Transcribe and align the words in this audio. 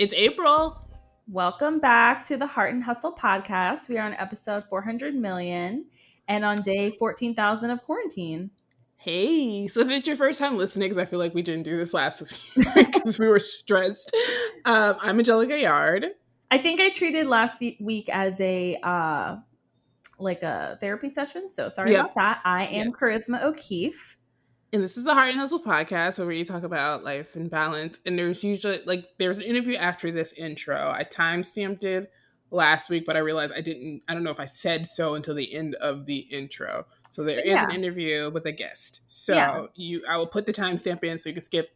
It's 0.00 0.14
April. 0.14 0.80
Welcome 1.28 1.78
back 1.78 2.26
to 2.28 2.38
the 2.38 2.46
Heart 2.46 2.72
and 2.72 2.82
Hustle 2.82 3.12
podcast. 3.12 3.90
We 3.90 3.98
are 3.98 4.06
on 4.06 4.14
episode 4.14 4.64
400 4.64 5.14
million 5.14 5.84
and 6.26 6.42
on 6.42 6.56
day 6.62 6.92
14,000 6.92 7.68
of 7.68 7.82
quarantine. 7.82 8.50
Hey, 8.96 9.68
so 9.68 9.80
if 9.80 9.90
it's 9.90 10.06
your 10.06 10.16
first 10.16 10.38
time 10.38 10.56
listening, 10.56 10.88
because 10.88 10.96
I 10.96 11.04
feel 11.04 11.18
like 11.18 11.34
we 11.34 11.42
didn't 11.42 11.64
do 11.64 11.76
this 11.76 11.92
last 11.92 12.22
week 12.56 12.66
because 12.74 13.18
we 13.18 13.28
were 13.28 13.40
stressed, 13.40 14.16
um, 14.64 14.96
I'm 15.02 15.18
Angelica 15.18 15.58
Yard. 15.58 16.06
I 16.50 16.56
think 16.56 16.80
I 16.80 16.88
treated 16.88 17.26
last 17.26 17.62
week 17.78 18.08
as 18.10 18.40
a 18.40 18.76
uh, 18.82 19.36
like 20.18 20.42
a 20.42 20.78
therapy 20.80 21.10
session. 21.10 21.50
So 21.50 21.68
sorry 21.68 21.90
yep. 21.90 22.06
about 22.06 22.14
that. 22.14 22.40
I 22.46 22.64
am 22.64 22.86
yes. 22.86 22.96
Charisma 22.98 23.42
O'Keefe. 23.42 24.16
And 24.72 24.84
this 24.84 24.96
is 24.96 25.04
the 25.04 25.14
Heart 25.14 25.30
and 25.30 25.38
Hustle 25.38 25.60
podcast 25.60 26.18
where 26.18 26.28
we 26.28 26.44
talk 26.44 26.62
about 26.62 27.02
life 27.02 27.34
and 27.34 27.50
balance. 27.50 27.98
And 28.06 28.16
there's 28.16 28.44
usually 28.44 28.80
like 28.86 29.04
there's 29.18 29.38
an 29.38 29.44
interview 29.44 29.74
after 29.74 30.12
this 30.12 30.32
intro. 30.32 30.92
I 30.94 31.02
time 31.02 31.42
stamped 31.42 31.82
it 31.82 32.10
last 32.52 32.88
week, 32.88 33.04
but 33.04 33.16
I 33.16 33.20
realized 33.20 33.52
I 33.56 33.62
didn't. 33.62 34.02
I 34.08 34.14
don't 34.14 34.22
know 34.22 34.30
if 34.30 34.38
I 34.38 34.46
said 34.46 34.86
so 34.86 35.14
until 35.14 35.34
the 35.34 35.52
end 35.52 35.74
of 35.76 36.06
the 36.06 36.18
intro. 36.18 36.86
So 37.10 37.24
there 37.24 37.44
yeah. 37.44 37.56
is 37.56 37.62
an 37.64 37.72
interview 37.72 38.30
with 38.30 38.46
a 38.46 38.52
guest. 38.52 39.00
So 39.08 39.34
yeah. 39.34 39.66
you, 39.74 40.02
I 40.08 40.16
will 40.16 40.28
put 40.28 40.46
the 40.46 40.52
timestamp 40.52 41.02
in 41.02 41.18
so 41.18 41.28
you 41.28 41.34
can 41.34 41.42
skip 41.42 41.70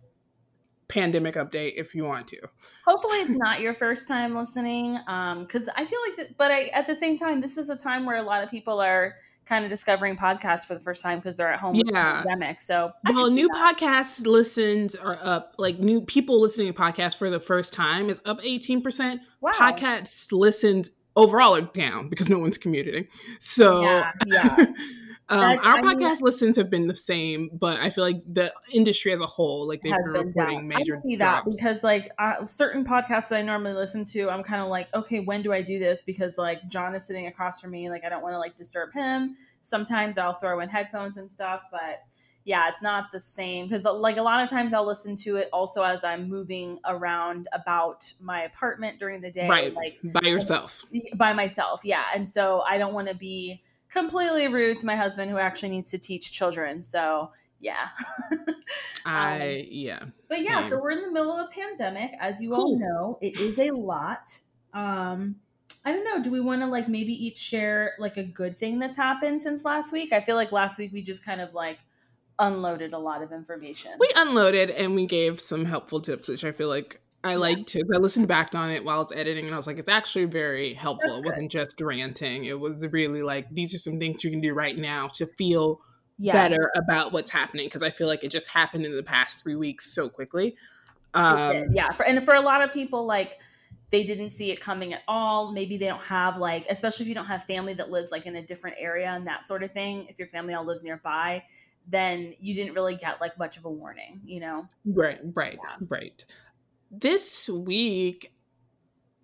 pandemic 0.86 1.34
update 1.34 1.74
if 1.76 1.94
you 1.94 2.04
want 2.04 2.28
to. 2.28 2.38
Hopefully, 2.86 3.18
it's 3.18 3.30
not 3.30 3.60
your 3.60 3.74
first 3.74 4.06
time 4.06 4.36
listening, 4.36 4.92
because 4.92 5.68
um, 5.68 5.74
I 5.76 5.84
feel 5.84 5.98
like 6.08 6.16
that. 6.18 6.36
But 6.36 6.52
I, 6.52 6.64
at 6.66 6.86
the 6.86 6.94
same 6.94 7.18
time, 7.18 7.40
this 7.40 7.58
is 7.58 7.70
a 7.70 7.76
time 7.76 8.06
where 8.06 8.18
a 8.18 8.22
lot 8.22 8.44
of 8.44 8.50
people 8.50 8.80
are 8.80 9.16
kind 9.46 9.64
of 9.64 9.70
discovering 9.70 10.16
podcasts 10.16 10.66
for 10.66 10.74
the 10.74 10.80
first 10.80 11.02
time 11.02 11.18
because 11.18 11.36
they're 11.36 11.52
at 11.52 11.60
home 11.60 11.74
yeah. 11.74 12.22
pandemic. 12.22 12.60
So, 12.60 12.92
well, 13.12 13.30
new 13.30 13.48
that. 13.48 13.76
podcast 13.76 14.26
listens 14.26 14.94
are 14.94 15.18
up. 15.22 15.54
Like 15.58 15.78
new 15.78 16.00
people 16.00 16.40
listening 16.40 16.72
to 16.72 16.78
podcasts 16.78 17.16
for 17.16 17.30
the 17.30 17.40
first 17.40 17.72
time 17.72 18.08
is 18.08 18.20
up 18.24 18.40
eighteen 18.42 18.82
percent. 18.82 19.20
Wow. 19.40 19.52
Podcasts 19.52 20.32
listens 20.32 20.90
overall 21.16 21.56
are 21.56 21.62
down 21.62 22.08
because 22.08 22.28
no 22.28 22.38
one's 22.38 22.58
commuting. 22.58 23.06
So, 23.38 23.82
yeah, 23.82 24.12
yeah. 24.26 24.66
Um, 25.30 25.40
our 25.40 25.78
I 25.78 25.80
podcast 25.80 25.96
mean, 25.96 26.16
listens 26.20 26.56
have 26.58 26.68
been 26.68 26.86
the 26.86 26.94
same, 26.94 27.48
but 27.52 27.80
I 27.80 27.88
feel 27.88 28.04
like 28.04 28.20
the 28.30 28.52
industry 28.70 29.10
as 29.12 29.20
a 29.20 29.26
whole, 29.26 29.66
like 29.66 29.80
they've 29.80 29.92
been, 29.92 30.12
been 30.12 30.26
reporting 30.26 30.58
down. 30.58 30.68
major. 30.68 30.98
I 30.98 31.08
see 31.08 31.16
that 31.16 31.44
because 31.46 31.82
like 31.82 32.12
uh, 32.18 32.44
certain 32.46 32.84
podcasts 32.84 33.28
that 33.28 33.36
I 33.36 33.42
normally 33.42 33.72
listen 33.72 34.04
to, 34.06 34.28
I'm 34.28 34.42
kind 34.42 34.60
of 34.60 34.68
like, 34.68 34.88
okay, 34.94 35.20
when 35.20 35.42
do 35.42 35.52
I 35.52 35.62
do 35.62 35.78
this? 35.78 36.02
Because 36.02 36.36
like 36.36 36.68
John 36.68 36.94
is 36.94 37.06
sitting 37.06 37.26
across 37.26 37.60
from 37.60 37.70
me, 37.70 37.88
like 37.88 38.04
I 38.04 38.10
don't 38.10 38.22
want 38.22 38.34
to 38.34 38.38
like 38.38 38.54
disturb 38.54 38.92
him. 38.92 39.36
Sometimes 39.62 40.18
I'll 40.18 40.34
throw 40.34 40.60
in 40.60 40.68
headphones 40.68 41.16
and 41.16 41.32
stuff, 41.32 41.64
but 41.70 42.02
yeah, 42.44 42.68
it's 42.68 42.82
not 42.82 43.10
the 43.10 43.20
same 43.20 43.66
because 43.66 43.84
like 43.84 44.18
a 44.18 44.22
lot 44.22 44.44
of 44.44 44.50
times 44.50 44.74
I'll 44.74 44.86
listen 44.86 45.16
to 45.16 45.36
it 45.36 45.48
also 45.54 45.82
as 45.82 46.04
I'm 46.04 46.28
moving 46.28 46.78
around 46.84 47.48
about 47.54 48.12
my 48.20 48.42
apartment 48.42 48.98
during 48.98 49.22
the 49.22 49.30
day, 49.30 49.48
right? 49.48 49.74
Like 49.74 50.00
by 50.04 50.28
yourself, 50.28 50.84
by 51.14 51.32
myself, 51.32 51.80
yeah. 51.82 52.04
And 52.14 52.28
so 52.28 52.62
I 52.68 52.76
don't 52.76 52.92
want 52.92 53.08
to 53.08 53.14
be 53.14 53.62
completely 53.94 54.48
rude 54.48 54.80
to 54.80 54.86
my 54.86 54.96
husband 54.96 55.30
who 55.30 55.38
actually 55.38 55.70
needs 55.70 55.90
to 55.90 55.98
teach 55.98 56.32
children. 56.32 56.82
So 56.82 57.30
yeah. 57.60 57.88
I 59.06 59.60
um, 59.60 59.68
yeah. 59.70 60.00
But 60.28 60.38
same. 60.38 60.46
yeah, 60.46 60.68
so 60.68 60.80
we're 60.80 60.90
in 60.90 61.02
the 61.02 61.12
middle 61.12 61.32
of 61.32 61.46
a 61.46 61.50
pandemic, 61.50 62.10
as 62.20 62.42
you 62.42 62.50
cool. 62.50 62.58
all 62.58 62.78
know. 62.78 63.18
It 63.22 63.40
is 63.40 63.58
a 63.58 63.70
lot. 63.70 64.28
Um 64.74 65.36
I 65.86 65.92
don't 65.92 66.04
know. 66.04 66.22
Do 66.22 66.30
we 66.30 66.40
want 66.40 66.62
to 66.62 66.66
like 66.66 66.88
maybe 66.88 67.12
each 67.12 67.38
share 67.38 67.92
like 67.98 68.16
a 68.16 68.24
good 68.24 68.56
thing 68.56 68.78
that's 68.78 68.96
happened 68.96 69.40
since 69.42 69.64
last 69.64 69.92
week? 69.92 70.12
I 70.12 70.22
feel 70.22 70.34
like 70.34 70.50
last 70.50 70.78
week 70.78 70.92
we 70.92 71.02
just 71.02 71.24
kind 71.24 71.40
of 71.40 71.54
like 71.54 71.78
unloaded 72.38 72.94
a 72.94 72.98
lot 72.98 73.22
of 73.22 73.32
information. 73.32 73.92
We 74.00 74.10
unloaded 74.16 74.70
and 74.70 74.94
we 74.94 75.06
gave 75.06 75.40
some 75.40 75.64
helpful 75.66 76.00
tips, 76.00 76.26
which 76.26 76.42
I 76.42 76.52
feel 76.52 76.68
like 76.68 77.00
I 77.24 77.32
yeah. 77.32 77.36
liked 77.36 77.74
it. 77.74 77.86
I 77.92 77.96
listened 77.96 78.28
back 78.28 78.54
on 78.54 78.70
it 78.70 78.84
while 78.84 78.96
I 78.96 78.98
was 78.98 79.12
editing, 79.12 79.46
and 79.46 79.54
I 79.54 79.56
was 79.56 79.66
like, 79.66 79.78
it's 79.78 79.88
actually 79.88 80.26
very 80.26 80.74
helpful. 80.74 81.16
It 81.16 81.24
wasn't 81.24 81.50
just 81.50 81.80
ranting. 81.80 82.44
It 82.44 82.60
was 82.60 82.86
really 82.86 83.22
like 83.22 83.48
these 83.50 83.74
are 83.74 83.78
some 83.78 83.98
things 83.98 84.22
you 84.22 84.30
can 84.30 84.42
do 84.42 84.52
right 84.52 84.76
now 84.76 85.08
to 85.14 85.26
feel 85.26 85.80
yeah. 86.18 86.34
better 86.34 86.70
about 86.76 87.12
what's 87.12 87.30
happening. 87.30 87.66
Because 87.66 87.82
I 87.82 87.88
feel 87.88 88.08
like 88.08 88.22
it 88.22 88.28
just 88.28 88.48
happened 88.48 88.84
in 88.84 88.94
the 88.94 89.02
past 89.02 89.42
three 89.42 89.56
weeks 89.56 89.94
so 89.94 90.10
quickly. 90.10 90.54
Um, 91.14 91.64
yeah, 91.72 91.92
for, 91.92 92.04
and 92.04 92.22
for 92.26 92.34
a 92.34 92.40
lot 92.40 92.60
of 92.60 92.72
people, 92.74 93.06
like 93.06 93.38
they 93.90 94.04
didn't 94.04 94.30
see 94.30 94.50
it 94.50 94.60
coming 94.60 94.92
at 94.92 95.02
all. 95.08 95.50
Maybe 95.50 95.78
they 95.78 95.86
don't 95.86 96.02
have 96.02 96.36
like, 96.36 96.66
especially 96.68 97.04
if 97.04 97.08
you 97.08 97.14
don't 97.14 97.26
have 97.26 97.44
family 97.44 97.72
that 97.74 97.90
lives 97.90 98.10
like 98.10 98.26
in 98.26 98.36
a 98.36 98.42
different 98.42 98.76
area 98.78 99.08
and 99.08 99.26
that 99.26 99.46
sort 99.48 99.62
of 99.62 99.72
thing. 99.72 100.06
If 100.10 100.18
your 100.18 100.28
family 100.28 100.52
all 100.52 100.66
lives 100.66 100.82
nearby, 100.82 101.42
then 101.88 102.34
you 102.38 102.54
didn't 102.54 102.74
really 102.74 102.96
get 102.96 103.20
like 103.22 103.38
much 103.38 103.56
of 103.56 103.64
a 103.64 103.70
warning, 103.70 104.20
you 104.26 104.40
know? 104.40 104.66
Right, 104.84 105.20
right, 105.34 105.58
yeah. 105.62 105.86
right 105.88 106.24
this 107.00 107.48
week 107.48 108.32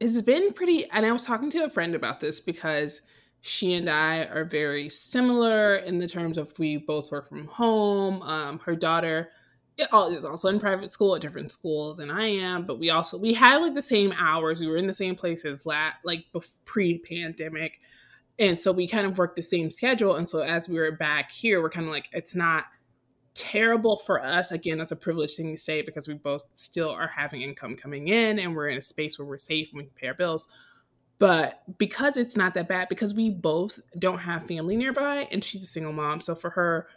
has 0.01 0.21
been 0.23 0.53
pretty 0.53 0.89
and 0.91 1.05
i 1.05 1.13
was 1.13 1.25
talking 1.25 1.51
to 1.51 1.65
a 1.65 1.71
friend 1.71 1.95
about 1.95 2.21
this 2.21 2.41
because 2.41 3.03
she 3.43 3.75
and 3.75 3.89
i 3.89 4.25
are 4.25 4.45
very 4.45 4.89
similar 4.89 5.77
in 5.77 5.99
the 5.99 6.09
terms 6.09 6.39
of 6.39 6.57
we 6.59 6.77
both 6.77 7.11
work 7.11 7.29
from 7.29 7.47
home. 7.47 8.23
Um, 8.23 8.59
her 8.61 8.77
daughter 8.77 9.31
is 9.79 10.25
also 10.25 10.49
in 10.49 10.61
private 10.61 10.91
school 10.91 11.15
at 11.15 11.23
different 11.23 11.51
schools 11.51 11.97
than 11.97 12.11
i 12.11 12.27
am 12.27 12.67
but 12.67 12.79
we 12.79 12.91
also 12.91 13.17
we 13.17 13.33
had 13.33 13.59
like 13.59 13.75
the 13.75 13.83
same 13.83 14.13
hours. 14.19 14.61
We 14.61 14.67
were 14.67 14.77
in 14.77 14.87
the 14.87 14.93
same 14.93 15.15
places 15.15 15.65
like 15.65 16.25
pre-pandemic. 16.65 17.81
And 18.39 18.59
so 18.59 18.73
we 18.73 18.87
kind 18.89 19.07
of 19.07 19.19
worked 19.19 19.37
the 19.37 19.43
same 19.43 19.71
schedule. 19.71 20.17
And 20.17 20.29
so 20.29 20.41
as 20.41 20.69
we 20.69 20.77
were 20.77 20.93
back 20.93 21.31
here 21.31 21.63
we're 21.63 21.71
kind 21.71 21.87
of 21.87 21.93
like 21.93 22.09
it's 22.13 22.35
not 22.35 22.67
terrible 23.35 23.97
for 23.97 24.25
us. 24.25 24.53
Again, 24.53 24.79
that's 24.79 24.93
a 24.93 24.97
privileged 24.97 25.37
thing 25.37 25.55
to 25.55 25.61
say 25.61 25.83
because 25.83 26.09
we 26.09 26.15
both 26.15 26.45
still 26.55 26.91
are 26.91 27.09
having 27.09 27.43
income 27.43 27.77
coming 27.77 28.09
in 28.09 28.39
and 28.39 28.55
we're 28.55 28.69
in 28.69 28.79
a 28.79 28.83
space 28.83 29.19
where 29.19 29.27
we're 29.27 29.39
safe 29.39 29.69
and 29.73 29.79
we 29.79 29.85
can 29.85 29.93
pay 29.95 30.09
our 30.09 30.15
bills. 30.15 30.49
But 31.19 31.63
because 31.79 32.17
it's 32.17 32.37
not 32.37 32.55
that 32.55 32.67
bad, 32.67 32.89
because 32.89 33.13
we 33.13 33.29
both 33.29 33.79
don't 33.99 34.19
have 34.19 34.47
family 34.47 34.77
nearby 34.77 35.29
and 35.31 35.45
she's 35.45 35.63
a 35.63 35.67
single 35.67 35.93
mom. 35.93 36.21
So 36.21 36.35
for 36.35 36.51
her, 36.51 36.89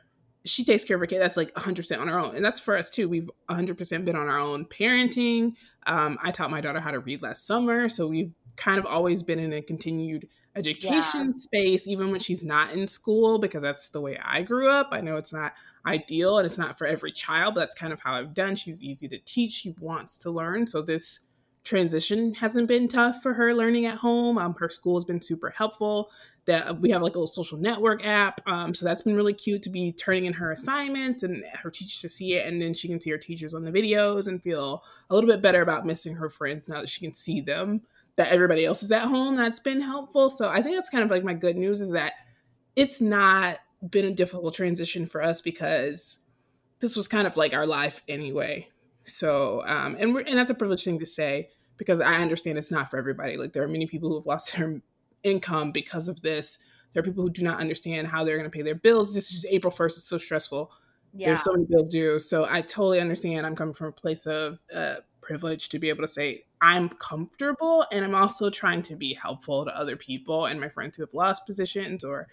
she 0.45 0.63
takes 0.63 0.83
care 0.83 0.95
of 0.95 1.01
her 1.01 1.07
kid. 1.07 1.19
That's 1.19 1.37
like 1.37 1.53
100% 1.55 1.99
on 1.99 2.07
her 2.07 2.19
own. 2.19 2.35
And 2.35 2.43
that's 2.43 2.59
for 2.59 2.77
us 2.77 2.89
too. 2.89 3.07
We've 3.07 3.29
100% 3.49 4.05
been 4.05 4.15
on 4.15 4.27
our 4.27 4.39
own 4.39 4.65
parenting. 4.65 5.53
Um, 5.87 6.17
I 6.21 6.31
taught 6.31 6.51
my 6.51 6.61
daughter 6.61 6.79
how 6.79 6.91
to 6.91 6.99
read 6.99 7.21
last 7.21 7.45
summer. 7.45 7.89
So 7.89 8.07
we've 8.07 8.31
kind 8.55 8.79
of 8.79 8.85
always 8.85 9.23
been 9.23 9.39
in 9.39 9.53
a 9.53 9.61
continued 9.61 10.27
education 10.55 11.33
yeah. 11.35 11.37
space, 11.37 11.87
even 11.87 12.11
when 12.11 12.19
she's 12.19 12.43
not 12.43 12.71
in 12.71 12.87
school, 12.87 13.39
because 13.39 13.61
that's 13.61 13.89
the 13.89 14.01
way 14.01 14.17
I 14.23 14.41
grew 14.41 14.69
up. 14.69 14.89
I 14.91 15.01
know 15.01 15.17
it's 15.17 15.33
not 15.33 15.53
ideal 15.85 16.37
and 16.37 16.45
it's 16.45 16.57
not 16.57 16.77
for 16.77 16.87
every 16.87 17.11
child, 17.11 17.55
but 17.55 17.61
that's 17.61 17.75
kind 17.75 17.93
of 17.93 17.99
how 17.99 18.13
I've 18.13 18.33
done. 18.33 18.55
She's 18.55 18.81
easy 18.81 19.07
to 19.09 19.19
teach, 19.19 19.51
she 19.51 19.75
wants 19.79 20.17
to 20.19 20.31
learn. 20.31 20.67
So 20.67 20.81
this 20.81 21.19
transition 21.63 22.33
hasn't 22.33 22.67
been 22.67 22.87
tough 22.87 23.21
for 23.21 23.33
her 23.33 23.53
learning 23.53 23.85
at 23.85 23.97
home. 23.97 24.37
Um, 24.37 24.53
her 24.59 24.69
school 24.69 24.95
has 24.95 25.05
been 25.05 25.21
super 25.21 25.49
helpful. 25.49 26.09
That 26.45 26.81
we 26.81 26.89
have 26.89 27.01
like 27.01 27.15
a 27.15 27.19
little 27.19 27.25
social 27.25 27.57
network 27.57 28.05
app, 28.05 28.41
um, 28.49 28.73
so 28.73 28.83
that's 28.83 29.01
been 29.01 29.15
really 29.15 29.33
cute 29.33 29.63
to 29.63 29.69
be 29.69 29.93
turning 29.93 30.25
in 30.25 30.33
her 30.33 30.51
assignments 30.51 31.23
and 31.23 31.41
her 31.53 31.71
teachers 31.71 32.01
to 32.01 32.09
see 32.09 32.33
it, 32.33 32.45
and 32.45 32.61
then 32.61 32.73
she 32.73 32.89
can 32.89 32.99
see 32.99 33.11
her 33.11 33.17
teachers 33.17 33.53
on 33.53 33.63
the 33.63 33.71
videos 33.71 34.27
and 34.27 34.43
feel 34.43 34.83
a 35.09 35.15
little 35.15 35.29
bit 35.29 35.41
better 35.41 35.61
about 35.61 35.85
missing 35.85 36.13
her 36.13 36.29
friends 36.29 36.67
now 36.67 36.81
that 36.81 36.89
she 36.89 36.99
can 36.99 37.13
see 37.13 37.39
them. 37.39 37.81
That 38.17 38.33
everybody 38.33 38.65
else 38.65 38.83
is 38.83 38.91
at 38.91 39.05
home. 39.05 39.37
That's 39.37 39.61
been 39.61 39.79
helpful. 39.79 40.29
So 40.29 40.49
I 40.49 40.61
think 40.61 40.75
that's 40.75 40.89
kind 40.89 41.05
of 41.05 41.09
like 41.09 41.23
my 41.23 41.33
good 41.33 41.55
news 41.55 41.79
is 41.79 41.91
that 41.91 42.11
it's 42.75 42.99
not 42.99 43.59
been 43.89 44.05
a 44.05 44.11
difficult 44.11 44.53
transition 44.53 45.05
for 45.05 45.21
us 45.21 45.41
because 45.41 46.17
this 46.79 46.95
was 46.95 47.07
kind 47.07 47.27
of 47.27 47.37
like 47.37 47.53
our 47.53 47.65
life 47.67 48.01
anyway. 48.07 48.69
So, 49.05 49.63
um, 49.65 49.97
and 49.99 50.13
we're, 50.13 50.21
and 50.21 50.37
that's 50.37 50.51
a 50.51 50.55
privileged 50.55 50.83
thing 50.83 50.99
to 50.99 51.05
say 51.05 51.49
because 51.77 51.99
I 52.01 52.15
understand 52.15 52.57
it's 52.57 52.71
not 52.71 52.89
for 52.89 52.97
everybody. 52.97 53.37
Like 53.37 53.53
there 53.53 53.63
are 53.63 53.67
many 53.67 53.87
people 53.87 54.09
who 54.09 54.15
have 54.15 54.25
lost 54.25 54.53
their 54.57 54.81
income 55.23 55.71
because 55.71 56.07
of 56.07 56.21
this. 56.21 56.57
There 56.93 57.01
are 57.01 57.03
people 57.03 57.23
who 57.23 57.29
do 57.29 57.41
not 57.41 57.59
understand 57.59 58.07
how 58.07 58.23
they're 58.23 58.37
going 58.37 58.49
to 58.49 58.55
pay 58.55 58.61
their 58.61 58.75
bills. 58.75 59.13
This 59.13 59.25
is 59.25 59.41
just 59.41 59.45
April 59.49 59.71
1st. 59.71 59.97
It's 59.97 60.03
so 60.03 60.17
stressful. 60.17 60.71
Yeah. 61.15 61.27
There's 61.27 61.43
so 61.43 61.53
many 61.53 61.65
bills 61.65 61.89
due. 61.89 62.19
So 62.19 62.45
I 62.49 62.61
totally 62.61 62.99
understand. 62.99 63.45
I'm 63.45 63.55
coming 63.55 63.73
from 63.73 63.87
a 63.87 63.91
place 63.91 64.25
of 64.25 64.59
uh, 64.73 64.95
privilege 65.21 65.69
to 65.69 65.79
be 65.79 65.89
able 65.89 66.01
to 66.01 66.07
say 66.07 66.45
I'm 66.61 66.89
comfortable 66.89 67.85
and 67.91 68.05
I'm 68.05 68.15
also 68.15 68.49
trying 68.49 68.81
to 68.83 68.95
be 68.95 69.13
helpful 69.13 69.65
to 69.65 69.77
other 69.77 69.95
people 69.95 70.45
and 70.45 70.59
my 70.59 70.69
friends 70.69 70.97
who 70.97 71.03
have 71.03 71.13
lost 71.13 71.45
positions 71.45 72.03
or 72.03 72.27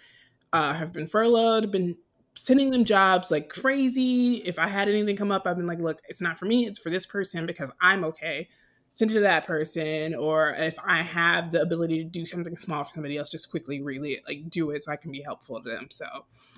uh, 0.53 0.73
have 0.73 0.93
been 0.93 1.07
furloughed, 1.07 1.71
been 1.71 1.97
sending 2.35 2.71
them 2.71 2.85
jobs 2.85 3.31
like 3.31 3.49
crazy. 3.49 4.37
If 4.45 4.59
I 4.59 4.69
had 4.69 4.89
anything 4.89 5.17
come 5.17 5.33
up, 5.33 5.47
I've 5.47 5.57
been 5.57 5.67
like, 5.67 5.81
look, 5.81 6.01
it's 6.09 6.21
not 6.21 6.39
for 6.39 6.47
me, 6.47 6.67
it's 6.67 6.79
for 6.79 6.91
this 6.91 7.07
person 7.07 7.47
because 7.47 7.71
I'm 7.81 8.05
okay. 8.05 8.49
Send 8.93 9.13
it 9.13 9.15
to 9.15 9.21
that 9.21 9.47
person. 9.47 10.15
Or 10.15 10.55
if 10.55 10.77
I 10.85 11.03
have 11.03 11.53
the 11.53 11.63
ability 11.63 11.99
to 11.99 12.05
do 12.05 12.27
something 12.27 12.57
small 12.57 12.83
for 12.83 12.93
somebody 12.95 13.19
else, 13.19 13.31
just 13.31 13.51
quickly 13.51 13.81
really 13.81 14.21
like 14.27 14.51
do 14.51 14.71
it 14.71 14.83
so 14.83 14.93
I 14.93 14.97
can 14.97 15.13
be 15.13 15.23
helpful 15.23 15.63
to 15.63 15.69
them. 15.69 15.89
So 15.91 16.07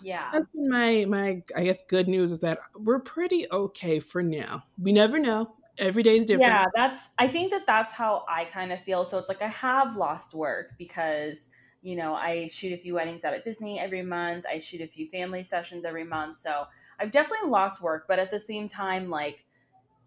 yeah. 0.03 0.31
That's 0.33 0.47
my 0.55 1.05
my 1.07 1.43
I 1.55 1.65
guess 1.65 1.83
good 1.89 2.09
news 2.09 2.33
is 2.33 2.39
that 2.41 2.59
we're 2.75 3.01
pretty 3.01 3.47
okay 3.51 4.01
for 4.01 4.23
now. 4.23 4.65
We 4.81 4.93
never 4.93 5.19
know. 5.19 5.55
Every 5.79 6.03
day 6.03 6.17
is 6.17 6.27
different. 6.27 6.51
Yeah, 6.51 6.67
that's 6.75 7.09
I 7.19 7.29
think 7.29 7.51
that 7.51 7.67
that's 7.67 7.93
how 7.93 8.25
I 8.29 8.45
kind 8.47 8.73
of 8.73 8.81
feel. 8.83 9.05
So 9.05 9.19
it's 9.19 9.29
like 9.29 9.43
I 9.43 9.49
have 9.49 9.97
lost 9.97 10.35
work 10.35 10.73
because 10.79 11.39
you 11.83 11.97
know, 11.97 12.15
I 12.15 12.47
shoot 12.47 12.73
a 12.73 12.79
few 12.79 12.95
weddings 12.95 13.25
out 13.25 13.35
at 13.35 13.45
Disney 13.45 13.79
every 13.81 14.03
month. 14.03 14.45
I 14.49 14.61
shoot 14.61 14.81
a 14.81 14.87
few 14.87 15.07
family 15.07 15.43
sessions 15.43 15.85
every 15.85 16.05
month. 16.05 16.41
So 16.41 16.67
I've 16.99 17.11
definitely 17.11 17.51
lost 17.51 17.83
work, 17.83 18.07
but 18.09 18.19
at 18.21 18.31
the 18.31 18.39
same 18.39 18.69
time, 18.69 19.11
like, 19.11 19.45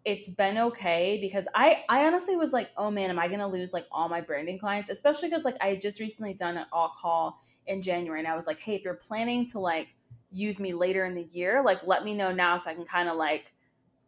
it's 0.06 0.30
been 0.30 0.58
okay 0.60 1.18
because 1.20 1.48
I 1.56 1.84
I 1.90 2.06
honestly 2.06 2.36
was 2.36 2.54
like, 2.54 2.70
oh 2.78 2.92
man, 2.92 3.10
am 3.10 3.18
I 3.18 3.28
gonna 3.28 3.48
lose 3.48 3.74
like 3.74 3.88
all 3.92 4.08
my 4.08 4.22
branding 4.22 4.60
clients? 4.60 4.90
Especially 4.90 5.30
because 5.30 5.44
like 5.44 5.58
I 5.60 5.70
had 5.70 5.82
just 5.82 6.00
recently 6.00 6.36
done 6.36 6.58
an 6.58 6.68
all 6.72 6.90
call 6.90 7.40
in 7.66 7.82
January, 7.82 8.20
and 8.20 8.28
I 8.28 8.36
was 8.36 8.46
like, 8.46 8.60
hey, 8.60 8.76
if 8.76 8.84
you're 8.84 8.94
planning 8.94 9.48
to 9.50 9.60
like 9.60 9.96
use 10.32 10.60
me 10.60 10.74
later 10.74 11.06
in 11.06 11.16
the 11.16 11.24
year, 11.24 11.64
like 11.64 11.80
let 11.88 12.06
me 12.06 12.14
know 12.14 12.32
now 12.32 12.58
so 12.58 12.70
I 12.70 12.76
can 12.76 12.86
kind 12.86 13.10
of 13.10 13.16
like 13.18 13.52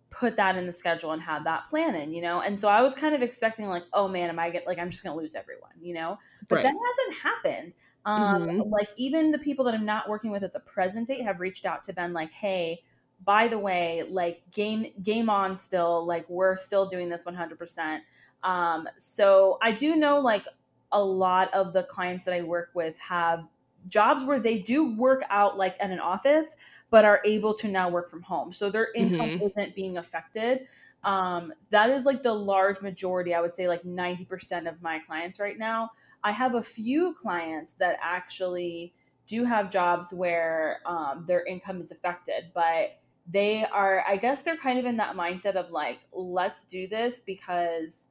put 0.09 0.35
that 0.37 0.55
in 0.55 0.65
the 0.65 0.71
schedule 0.71 1.11
and 1.11 1.21
have 1.21 1.43
that 1.43 1.69
plan 1.69 1.95
in, 1.95 2.11
you 2.11 2.21
know? 2.21 2.41
And 2.41 2.59
so 2.59 2.67
I 2.67 2.81
was 2.81 2.95
kind 2.95 3.13
of 3.13 3.21
expecting 3.21 3.67
like, 3.67 3.83
oh 3.93 4.07
man, 4.07 4.29
am 4.29 4.39
I 4.39 4.49
get 4.49 4.65
like 4.65 4.79
I'm 4.79 4.89
just 4.89 5.03
gonna 5.03 5.15
lose 5.15 5.35
everyone, 5.35 5.71
you 5.79 5.93
know? 5.93 6.17
But 6.47 6.57
right. 6.57 6.63
that 6.63 6.73
hasn't 6.73 7.23
happened. 7.23 7.73
Um 8.05 8.47
mm-hmm. 8.47 8.69
like 8.69 8.89
even 8.95 9.31
the 9.31 9.37
people 9.37 9.65
that 9.65 9.73
I'm 9.73 9.85
not 9.85 10.09
working 10.09 10.31
with 10.31 10.43
at 10.43 10.53
the 10.53 10.59
present 10.61 11.07
date 11.07 11.23
have 11.23 11.39
reached 11.39 11.65
out 11.65 11.83
to 11.85 11.93
Ben 11.93 12.13
like, 12.13 12.31
hey, 12.31 12.81
by 13.25 13.47
the 13.47 13.59
way, 13.59 14.03
like 14.09 14.41
game 14.51 14.91
game 15.03 15.29
on 15.29 15.55
still, 15.55 16.05
like 16.05 16.27
we're 16.29 16.55
still 16.55 16.87
doing 16.87 17.09
this 17.09 17.23
100%. 17.23 17.99
Um 18.43 18.87
so 18.97 19.57
I 19.61 19.71
do 19.71 19.95
know 19.95 20.19
like 20.19 20.45
a 20.91 21.03
lot 21.03 21.53
of 21.53 21.73
the 21.73 21.83
clients 21.83 22.23
that 22.25 22.33
I 22.33 22.41
work 22.43 22.69
with 22.73 22.97
have 22.99 23.45
jobs 23.87 24.23
where 24.23 24.39
they 24.39 24.59
do 24.59 24.95
work 24.95 25.23
out 25.29 25.57
like 25.57 25.75
in 25.81 25.91
an 25.91 25.99
office 25.99 26.55
but 26.89 27.05
are 27.05 27.21
able 27.25 27.53
to 27.53 27.67
now 27.67 27.89
work 27.89 28.09
from 28.09 28.21
home 28.21 28.51
so 28.51 28.69
their 28.69 28.89
income 28.93 29.29
mm-hmm. 29.29 29.45
isn't 29.45 29.75
being 29.75 29.97
affected 29.97 30.67
um, 31.03 31.53
that 31.69 31.89
is 31.89 32.05
like 32.05 32.23
the 32.23 32.33
large 32.33 32.81
majority 32.81 33.33
i 33.33 33.41
would 33.41 33.55
say 33.55 33.67
like 33.67 33.83
90% 33.83 34.67
of 34.67 34.81
my 34.81 34.99
clients 34.99 35.39
right 35.39 35.57
now 35.57 35.89
i 36.23 36.31
have 36.31 36.55
a 36.55 36.63
few 36.63 37.15
clients 37.19 37.73
that 37.73 37.97
actually 38.01 38.93
do 39.27 39.43
have 39.43 39.69
jobs 39.69 40.13
where 40.13 40.79
um, 40.85 41.25
their 41.27 41.45
income 41.45 41.81
is 41.81 41.91
affected 41.91 42.51
but 42.53 42.87
they 43.29 43.65
are 43.65 44.03
i 44.07 44.15
guess 44.15 44.43
they're 44.43 44.57
kind 44.57 44.79
of 44.79 44.85
in 44.85 44.97
that 44.97 45.15
mindset 45.15 45.55
of 45.55 45.69
like 45.71 45.99
let's 46.13 46.63
do 46.63 46.87
this 46.87 47.19
because 47.19 48.07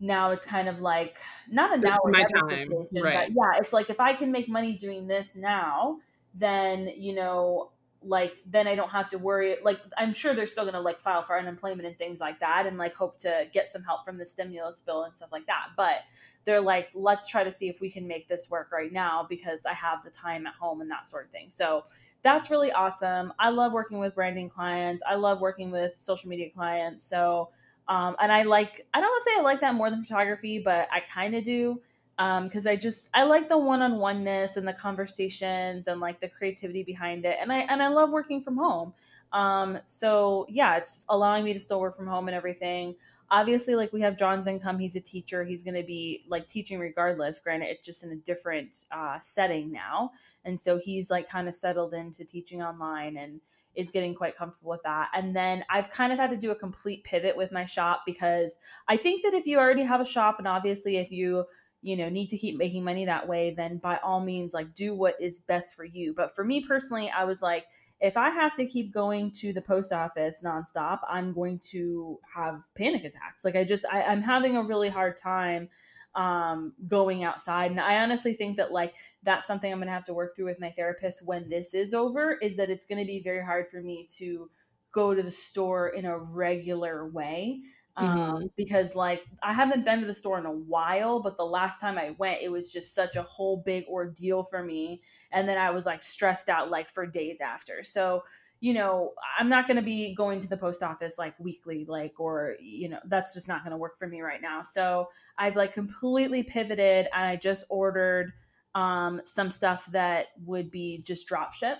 now 0.00 0.30
it's 0.30 0.44
kind 0.44 0.68
of 0.68 0.80
like 0.80 1.18
not 1.50 1.76
a 1.76 1.80
this 1.80 1.90
now 1.90 1.98
my 2.04 2.22
time, 2.22 2.68
right? 3.02 3.30
yeah, 3.30 3.58
it's 3.60 3.72
like 3.72 3.90
if 3.90 4.00
I 4.00 4.12
can 4.12 4.30
make 4.30 4.48
money 4.48 4.76
doing 4.76 5.06
this 5.06 5.34
now, 5.34 5.98
then 6.34 6.92
you 6.96 7.14
know, 7.14 7.70
like 8.02 8.34
then 8.46 8.68
I 8.68 8.74
don't 8.74 8.90
have 8.90 9.08
to 9.10 9.18
worry. 9.18 9.56
Like 9.62 9.80
I'm 9.96 10.12
sure 10.12 10.34
they're 10.34 10.46
still 10.46 10.64
gonna 10.64 10.80
like 10.80 11.00
file 11.00 11.22
for 11.22 11.38
unemployment 11.38 11.86
and 11.86 11.96
things 11.98 12.20
like 12.20 12.40
that, 12.40 12.66
and 12.66 12.78
like 12.78 12.94
hope 12.94 13.18
to 13.20 13.46
get 13.52 13.72
some 13.72 13.82
help 13.82 14.04
from 14.04 14.18
the 14.18 14.24
stimulus 14.24 14.80
bill 14.80 15.02
and 15.04 15.16
stuff 15.16 15.30
like 15.32 15.46
that. 15.46 15.68
But 15.76 15.98
they're 16.44 16.60
like, 16.60 16.88
let's 16.94 17.28
try 17.28 17.44
to 17.44 17.50
see 17.50 17.68
if 17.68 17.80
we 17.80 17.90
can 17.90 18.06
make 18.06 18.28
this 18.28 18.48
work 18.50 18.70
right 18.72 18.92
now 18.92 19.26
because 19.28 19.66
I 19.66 19.74
have 19.74 20.02
the 20.02 20.10
time 20.10 20.46
at 20.46 20.54
home 20.54 20.80
and 20.80 20.90
that 20.90 21.06
sort 21.06 21.26
of 21.26 21.30
thing. 21.30 21.50
So 21.50 21.84
that's 22.22 22.50
really 22.50 22.72
awesome. 22.72 23.32
I 23.38 23.50
love 23.50 23.72
working 23.72 23.98
with 23.98 24.14
branding 24.14 24.48
clients. 24.48 25.02
I 25.06 25.16
love 25.16 25.40
working 25.40 25.70
with 25.70 25.96
social 25.98 26.28
media 26.28 26.50
clients. 26.50 27.04
So 27.04 27.50
um, 27.88 28.16
and 28.20 28.30
I 28.30 28.42
like, 28.42 28.86
I 28.92 29.00
don't 29.00 29.08
want 29.08 29.24
to 29.24 29.30
say 29.30 29.38
I 29.38 29.42
like 29.42 29.60
that 29.60 29.74
more 29.74 29.90
than 29.90 30.02
photography, 30.02 30.58
but 30.58 30.88
I 30.92 31.00
kind 31.00 31.34
of 31.34 31.44
do. 31.44 31.80
Because 32.18 32.66
um, 32.66 32.72
I 32.72 32.76
just, 32.76 33.08
I 33.14 33.22
like 33.22 33.48
the 33.48 33.56
one 33.56 33.80
on 33.80 33.98
oneness 33.98 34.56
and 34.56 34.66
the 34.66 34.72
conversations 34.72 35.86
and 35.86 36.00
like 36.00 36.20
the 36.20 36.28
creativity 36.28 36.82
behind 36.82 37.24
it. 37.24 37.36
And 37.40 37.52
I, 37.52 37.60
and 37.60 37.80
I 37.80 37.88
love 37.88 38.10
working 38.10 38.42
from 38.42 38.56
home. 38.56 38.92
Um, 39.32 39.78
so 39.84 40.44
yeah, 40.48 40.76
it's 40.76 41.04
allowing 41.08 41.44
me 41.44 41.52
to 41.52 41.60
still 41.60 41.80
work 41.80 41.96
from 41.96 42.08
home 42.08 42.26
and 42.26 42.34
everything. 42.34 42.96
Obviously, 43.30 43.76
like 43.76 43.92
we 43.92 44.00
have 44.00 44.18
John's 44.18 44.46
income. 44.46 44.78
He's 44.78 44.96
a 44.96 45.00
teacher. 45.00 45.44
He's 45.44 45.62
going 45.62 45.74
to 45.74 45.84
be 45.84 46.24
like 46.28 46.48
teaching 46.48 46.80
regardless. 46.80 47.38
Granted, 47.38 47.68
it's 47.68 47.86
just 47.86 48.02
in 48.02 48.10
a 48.10 48.16
different 48.16 48.84
uh, 48.90 49.18
setting 49.20 49.70
now. 49.70 50.10
And 50.44 50.58
so 50.58 50.78
he's 50.78 51.10
like 51.10 51.28
kind 51.28 51.48
of 51.48 51.54
settled 51.54 51.94
into 51.94 52.24
teaching 52.24 52.62
online 52.62 53.16
and, 53.16 53.40
is 53.78 53.92
getting 53.92 54.12
quite 54.12 54.36
comfortable 54.36 54.70
with 54.70 54.82
that. 54.82 55.08
And 55.14 55.36
then 55.36 55.64
I've 55.70 55.88
kind 55.88 56.12
of 56.12 56.18
had 56.18 56.30
to 56.30 56.36
do 56.36 56.50
a 56.50 56.54
complete 56.54 57.04
pivot 57.04 57.36
with 57.36 57.52
my 57.52 57.64
shop 57.64 58.02
because 58.04 58.52
I 58.88 58.96
think 58.96 59.22
that 59.22 59.34
if 59.34 59.46
you 59.46 59.58
already 59.58 59.84
have 59.84 60.00
a 60.00 60.04
shop 60.04 60.36
and 60.38 60.48
obviously 60.48 60.96
if 60.96 61.12
you 61.12 61.44
you 61.82 61.96
know 61.96 62.08
need 62.08 62.28
to 62.28 62.38
keep 62.38 62.56
making 62.56 62.84
money 62.84 63.04
that 63.04 63.28
way 63.28 63.54
then 63.56 63.78
by 63.78 63.96
all 63.98 64.20
means 64.20 64.52
like 64.52 64.74
do 64.74 64.94
what 64.94 65.14
is 65.20 65.40
best 65.40 65.76
for 65.76 65.84
you 65.84 66.12
but 66.16 66.34
for 66.34 66.44
me 66.44 66.64
personally 66.64 67.10
i 67.10 67.24
was 67.24 67.40
like 67.40 67.66
if 68.00 68.16
i 68.16 68.30
have 68.30 68.54
to 68.54 68.66
keep 68.66 68.92
going 68.92 69.30
to 69.30 69.52
the 69.52 69.62
post 69.62 69.92
office 69.92 70.36
nonstop 70.44 70.98
i'm 71.08 71.32
going 71.32 71.60
to 71.62 72.18
have 72.34 72.62
panic 72.76 73.04
attacks 73.04 73.44
like 73.44 73.56
i 73.56 73.64
just 73.64 73.84
I, 73.90 74.02
i'm 74.02 74.22
having 74.22 74.56
a 74.56 74.62
really 74.62 74.88
hard 74.88 75.16
time 75.16 75.68
um, 76.14 76.72
going 76.88 77.22
outside. 77.22 77.70
And 77.70 77.80
I 77.80 78.02
honestly 78.02 78.34
think 78.34 78.56
that 78.56 78.72
like 78.72 78.94
that's 79.22 79.46
something 79.46 79.72
I'm 79.72 79.78
gonna 79.78 79.92
have 79.92 80.04
to 80.06 80.14
work 80.14 80.34
through 80.34 80.46
with 80.46 80.60
my 80.60 80.70
therapist 80.70 81.24
when 81.24 81.48
this 81.48 81.74
is 81.74 81.94
over. 81.94 82.38
Is 82.42 82.56
that 82.56 82.70
it's 82.70 82.84
gonna 82.84 83.04
be 83.04 83.22
very 83.22 83.44
hard 83.44 83.68
for 83.68 83.80
me 83.80 84.08
to 84.16 84.50
go 84.92 85.14
to 85.14 85.22
the 85.22 85.30
store 85.30 85.88
in 85.88 86.04
a 86.04 86.18
regular 86.18 87.08
way. 87.08 87.60
Um, 87.98 88.18
mm-hmm. 88.18 88.46
because 88.56 88.94
like 88.94 89.24
I 89.42 89.52
haven't 89.52 89.84
been 89.84 90.00
to 90.00 90.06
the 90.06 90.14
store 90.14 90.38
in 90.38 90.46
a 90.46 90.52
while, 90.52 91.20
but 91.20 91.36
the 91.36 91.44
last 91.44 91.80
time 91.80 91.98
I 91.98 92.14
went, 92.18 92.40
it 92.40 92.48
was 92.48 92.70
just 92.70 92.94
such 92.94 93.16
a 93.16 93.22
whole 93.22 93.56
big 93.56 93.86
ordeal 93.88 94.44
for 94.44 94.62
me. 94.62 95.02
And 95.32 95.48
then 95.48 95.58
I 95.58 95.70
was 95.70 95.84
like 95.84 96.02
stressed 96.02 96.48
out 96.48 96.70
like 96.70 96.88
for 96.88 97.06
days 97.06 97.38
after. 97.40 97.82
So 97.82 98.22
you 98.60 98.74
know, 98.74 99.12
I'm 99.38 99.48
not 99.48 99.66
going 99.68 99.76
to 99.76 99.82
be 99.82 100.14
going 100.14 100.40
to 100.40 100.48
the 100.48 100.56
post 100.56 100.82
office 100.82 101.16
like 101.16 101.38
weekly, 101.38 101.84
like, 101.88 102.18
or, 102.18 102.56
you 102.60 102.88
know, 102.88 102.98
that's 103.06 103.32
just 103.32 103.46
not 103.46 103.62
going 103.62 103.70
to 103.70 103.76
work 103.76 103.98
for 103.98 104.08
me 104.08 104.20
right 104.20 104.42
now. 104.42 104.62
So 104.62 105.08
I've 105.36 105.54
like 105.54 105.72
completely 105.72 106.42
pivoted 106.42 107.06
and 107.14 107.24
I 107.24 107.36
just 107.36 107.64
ordered 107.68 108.32
um, 108.74 109.20
some 109.24 109.50
stuff 109.50 109.86
that 109.92 110.28
would 110.44 110.70
be 110.70 111.02
just 111.06 111.26
drop 111.28 111.52
ship. 111.52 111.78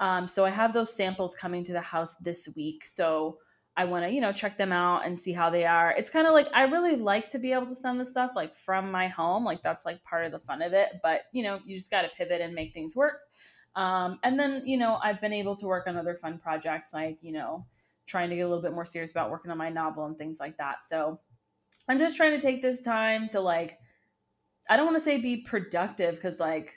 Um, 0.00 0.28
so 0.28 0.44
I 0.44 0.50
have 0.50 0.72
those 0.72 0.94
samples 0.94 1.34
coming 1.34 1.64
to 1.64 1.72
the 1.72 1.80
house 1.80 2.16
this 2.16 2.48
week. 2.54 2.84
So 2.84 3.38
I 3.78 3.84
want 3.84 4.04
to, 4.04 4.10
you 4.10 4.20
know, 4.20 4.32
check 4.32 4.58
them 4.58 4.72
out 4.72 5.06
and 5.06 5.16
see 5.16 5.32
how 5.32 5.50
they 5.50 5.64
are. 5.64 5.92
It's 5.92 6.10
kind 6.10 6.26
of 6.26 6.32
like 6.32 6.48
I 6.52 6.64
really 6.64 6.96
like 6.96 7.30
to 7.30 7.38
be 7.38 7.52
able 7.52 7.66
to 7.66 7.76
send 7.76 8.00
the 8.00 8.04
stuff 8.04 8.32
like 8.34 8.56
from 8.56 8.90
my 8.90 9.06
home. 9.06 9.44
Like 9.44 9.62
that's 9.62 9.86
like 9.86 10.02
part 10.02 10.26
of 10.26 10.32
the 10.32 10.40
fun 10.40 10.62
of 10.62 10.72
it. 10.72 10.88
But, 11.00 11.20
you 11.32 11.44
know, 11.44 11.60
you 11.64 11.76
just 11.76 11.88
got 11.88 12.02
to 12.02 12.08
pivot 12.08 12.40
and 12.40 12.56
make 12.56 12.74
things 12.74 12.96
work. 12.96 13.20
Um, 13.76 14.18
and 14.24 14.36
then, 14.36 14.62
you 14.66 14.78
know, 14.78 14.98
I've 15.00 15.20
been 15.20 15.32
able 15.32 15.54
to 15.54 15.66
work 15.66 15.86
on 15.86 15.96
other 15.96 16.16
fun 16.16 16.38
projects 16.38 16.92
like, 16.92 17.18
you 17.22 17.30
know, 17.30 17.66
trying 18.06 18.30
to 18.30 18.34
get 18.34 18.42
a 18.42 18.48
little 18.48 18.62
bit 18.62 18.72
more 18.72 18.84
serious 18.84 19.12
about 19.12 19.30
working 19.30 19.52
on 19.52 19.58
my 19.58 19.70
novel 19.70 20.06
and 20.06 20.18
things 20.18 20.40
like 20.40 20.56
that. 20.56 20.82
So 20.82 21.20
I'm 21.88 22.00
just 22.00 22.16
trying 22.16 22.32
to 22.32 22.40
take 22.40 22.60
this 22.60 22.80
time 22.80 23.28
to 23.28 23.38
like, 23.38 23.78
I 24.68 24.76
don't 24.76 24.86
want 24.86 24.98
to 24.98 25.04
say 25.04 25.18
be 25.18 25.44
productive 25.46 26.16
because 26.16 26.40
like 26.40 26.72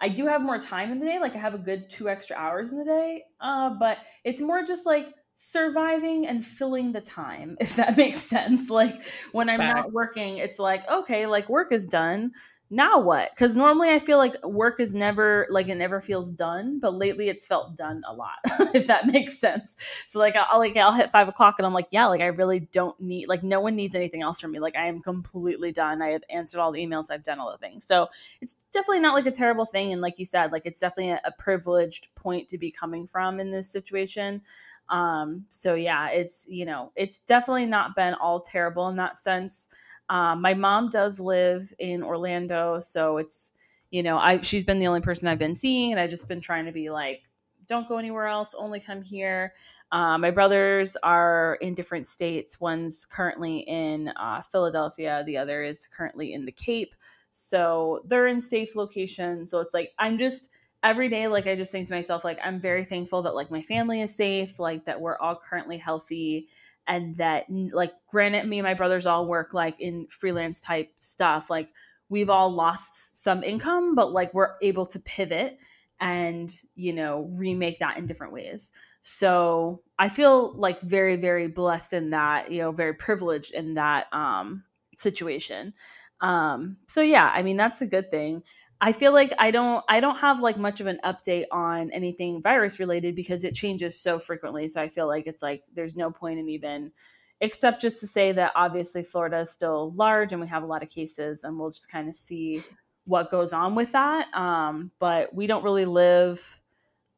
I 0.00 0.08
do 0.08 0.26
have 0.26 0.40
more 0.40 0.58
time 0.58 0.90
in 0.90 1.00
the 1.00 1.04
day. 1.04 1.18
Like 1.18 1.34
I 1.34 1.38
have 1.38 1.52
a 1.52 1.58
good 1.58 1.90
two 1.90 2.08
extra 2.08 2.34
hours 2.34 2.70
in 2.70 2.78
the 2.78 2.84
day. 2.86 3.24
Uh, 3.42 3.74
but 3.78 3.98
it's 4.24 4.40
more 4.40 4.64
just 4.64 4.86
like 4.86 5.08
surviving 5.40 6.26
and 6.26 6.44
filling 6.44 6.92
the 6.92 7.00
time, 7.00 7.56
if 7.60 7.76
that 7.76 7.96
makes 7.96 8.20
sense. 8.20 8.68
Like 8.68 9.00
when 9.32 9.48
I'm 9.48 9.60
not 9.60 9.92
working, 9.92 10.38
it's 10.38 10.58
like, 10.58 10.88
okay, 10.90 11.26
like 11.26 11.48
work 11.48 11.72
is 11.72 11.86
done 11.86 12.32
now 12.70 13.00
what? 13.00 13.30
Because 13.30 13.56
normally 13.56 13.90
I 13.90 13.98
feel 13.98 14.18
like 14.18 14.44
work 14.44 14.78
is 14.78 14.94
never 14.94 15.46
like 15.48 15.68
it 15.68 15.76
never 15.76 16.02
feels 16.02 16.30
done, 16.30 16.80
but 16.80 16.94
lately 16.94 17.30
it's 17.30 17.46
felt 17.46 17.76
done 17.76 18.02
a 18.06 18.12
lot, 18.12 18.36
if 18.74 18.86
that 18.88 19.06
makes 19.06 19.38
sense. 19.38 19.74
So 20.06 20.18
like 20.18 20.36
I'll 20.36 20.58
like 20.58 20.76
I'll 20.76 20.92
hit 20.92 21.10
five 21.10 21.28
o'clock 21.28 21.54
and 21.58 21.64
I'm 21.66 21.72
like, 21.72 21.88
yeah, 21.92 22.06
like 22.06 22.20
I 22.20 22.26
really 22.26 22.60
don't 22.60 22.98
need 23.00 23.26
like 23.28 23.42
no 23.42 23.60
one 23.60 23.74
needs 23.74 23.94
anything 23.94 24.20
else 24.20 24.38
from 24.38 24.52
me. 24.52 24.58
Like 24.58 24.76
I 24.76 24.86
am 24.86 25.00
completely 25.00 25.72
done. 25.72 26.02
I 26.02 26.08
have 26.08 26.24
answered 26.28 26.60
all 26.60 26.70
the 26.70 26.84
emails, 26.84 27.06
I've 27.10 27.24
done 27.24 27.38
all 27.38 27.50
the 27.50 27.58
things. 27.58 27.86
So 27.86 28.08
it's 28.42 28.54
definitely 28.70 29.00
not 29.00 29.14
like 29.14 29.26
a 29.26 29.30
terrible 29.30 29.64
thing. 29.64 29.92
And 29.92 30.02
like 30.02 30.18
you 30.18 30.26
said, 30.26 30.52
like 30.52 30.66
it's 30.66 30.80
definitely 30.80 31.12
a, 31.12 31.20
a 31.24 31.32
privileged 31.32 32.08
point 32.16 32.48
to 32.48 32.58
be 32.58 32.70
coming 32.70 33.06
from 33.06 33.40
in 33.40 33.50
this 33.50 33.70
situation. 33.70 34.42
Um, 34.90 35.44
so 35.48 35.74
yeah, 35.74 36.10
it's 36.10 36.46
you 36.48 36.64
know, 36.64 36.92
it's 36.96 37.20
definitely 37.20 37.66
not 37.66 37.94
been 37.96 38.14
all 38.14 38.40
terrible 38.40 38.88
in 38.88 38.96
that 38.96 39.18
sense. 39.18 39.68
Um, 40.08 40.40
my 40.40 40.54
mom 40.54 40.88
does 40.90 41.20
live 41.20 41.72
in 41.78 42.02
Orlando, 42.02 42.80
so 42.80 43.18
it's 43.18 43.52
you 43.90 44.02
know 44.02 44.18
I 44.18 44.40
she's 44.40 44.64
been 44.64 44.78
the 44.78 44.86
only 44.86 45.00
person 45.00 45.28
I've 45.28 45.38
been 45.38 45.54
seeing, 45.54 45.92
and 45.92 46.00
I've 46.00 46.10
just 46.10 46.28
been 46.28 46.40
trying 46.40 46.64
to 46.66 46.72
be 46.72 46.90
like, 46.90 47.22
don't 47.66 47.88
go 47.88 47.98
anywhere 47.98 48.26
else, 48.26 48.54
only 48.56 48.80
come 48.80 49.02
here. 49.02 49.52
Uh, 49.92 50.18
my 50.18 50.30
brothers 50.30 50.96
are 51.02 51.58
in 51.60 51.74
different 51.74 52.06
states. 52.06 52.60
One's 52.60 53.06
currently 53.06 53.60
in 53.60 54.08
uh, 54.16 54.42
Philadelphia, 54.42 55.22
the 55.26 55.36
other 55.36 55.62
is 55.62 55.86
currently 55.86 56.34
in 56.34 56.44
the 56.44 56.52
Cape. 56.52 56.94
So 57.32 58.02
they're 58.06 58.26
in 58.26 58.40
safe 58.40 58.74
locations. 58.74 59.50
So 59.50 59.60
it's 59.60 59.74
like 59.74 59.92
I'm 59.98 60.18
just 60.18 60.50
every 60.82 61.08
day, 61.08 61.28
like 61.28 61.46
I 61.46 61.56
just 61.56 61.72
think 61.72 61.88
to 61.88 61.94
myself, 61.94 62.24
like 62.24 62.38
I'm 62.42 62.60
very 62.60 62.84
thankful 62.84 63.22
that 63.22 63.34
like 63.34 63.50
my 63.50 63.62
family 63.62 64.00
is 64.00 64.14
safe, 64.14 64.58
like 64.58 64.84
that 64.84 65.00
we're 65.00 65.18
all 65.18 65.36
currently 65.36 65.78
healthy 65.78 66.48
and 66.88 67.16
that 67.18 67.44
like 67.50 67.92
granted 68.10 68.46
me 68.46 68.58
and 68.58 68.64
my 68.64 68.74
brothers 68.74 69.06
all 69.06 69.26
work 69.26 69.54
like 69.54 69.78
in 69.78 70.06
freelance 70.08 70.58
type 70.60 70.90
stuff 70.98 71.50
like 71.50 71.68
we've 72.08 72.30
all 72.30 72.50
lost 72.50 73.22
some 73.22 73.44
income 73.44 73.94
but 73.94 74.10
like 74.12 74.32
we're 74.34 74.54
able 74.62 74.86
to 74.86 74.98
pivot 75.00 75.58
and 76.00 76.62
you 76.74 76.92
know 76.92 77.28
remake 77.34 77.78
that 77.78 77.98
in 77.98 78.06
different 78.06 78.32
ways. 78.32 78.72
So 79.02 79.82
i 79.98 80.08
feel 80.08 80.54
like 80.56 80.80
very 80.80 81.16
very 81.16 81.46
blessed 81.46 81.92
in 81.92 82.10
that 82.10 82.50
you 82.50 82.58
know 82.58 82.72
very 82.72 82.94
privileged 82.94 83.54
in 83.54 83.74
that 83.74 84.12
um 84.12 84.64
situation. 84.96 85.74
Um 86.20 86.78
so 86.86 87.00
yeah 87.00 87.30
i 87.34 87.42
mean 87.42 87.56
that's 87.56 87.80
a 87.82 87.86
good 87.86 88.10
thing 88.10 88.42
I 88.80 88.92
feel 88.92 89.12
like 89.12 89.32
I 89.38 89.50
don't 89.50 89.84
I 89.88 90.00
don't 90.00 90.16
have 90.16 90.40
like 90.40 90.56
much 90.56 90.80
of 90.80 90.86
an 90.86 91.00
update 91.04 91.46
on 91.50 91.90
anything 91.90 92.42
virus 92.42 92.78
related 92.78 93.14
because 93.16 93.44
it 93.44 93.54
changes 93.54 94.00
so 94.00 94.18
frequently. 94.18 94.68
So 94.68 94.80
I 94.80 94.88
feel 94.88 95.08
like 95.08 95.26
it's 95.26 95.42
like 95.42 95.64
there's 95.74 95.96
no 95.96 96.10
point 96.10 96.38
in 96.38 96.48
even 96.48 96.92
except 97.40 97.80
just 97.82 98.00
to 98.00 98.06
say 98.06 98.32
that 98.32 98.52
obviously 98.54 99.02
Florida 99.02 99.40
is 99.40 99.50
still 99.50 99.92
large 99.92 100.32
and 100.32 100.40
we 100.40 100.48
have 100.48 100.62
a 100.62 100.66
lot 100.66 100.82
of 100.82 100.88
cases 100.88 101.44
and 101.44 101.58
we'll 101.58 101.70
just 101.70 101.90
kind 101.90 102.08
of 102.08 102.14
see 102.14 102.62
what 103.04 103.30
goes 103.30 103.52
on 103.52 103.74
with 103.74 103.92
that. 103.92 104.32
Um, 104.34 104.90
but 104.98 105.34
we 105.34 105.46
don't 105.46 105.64
really 105.64 105.84
live 105.84 106.60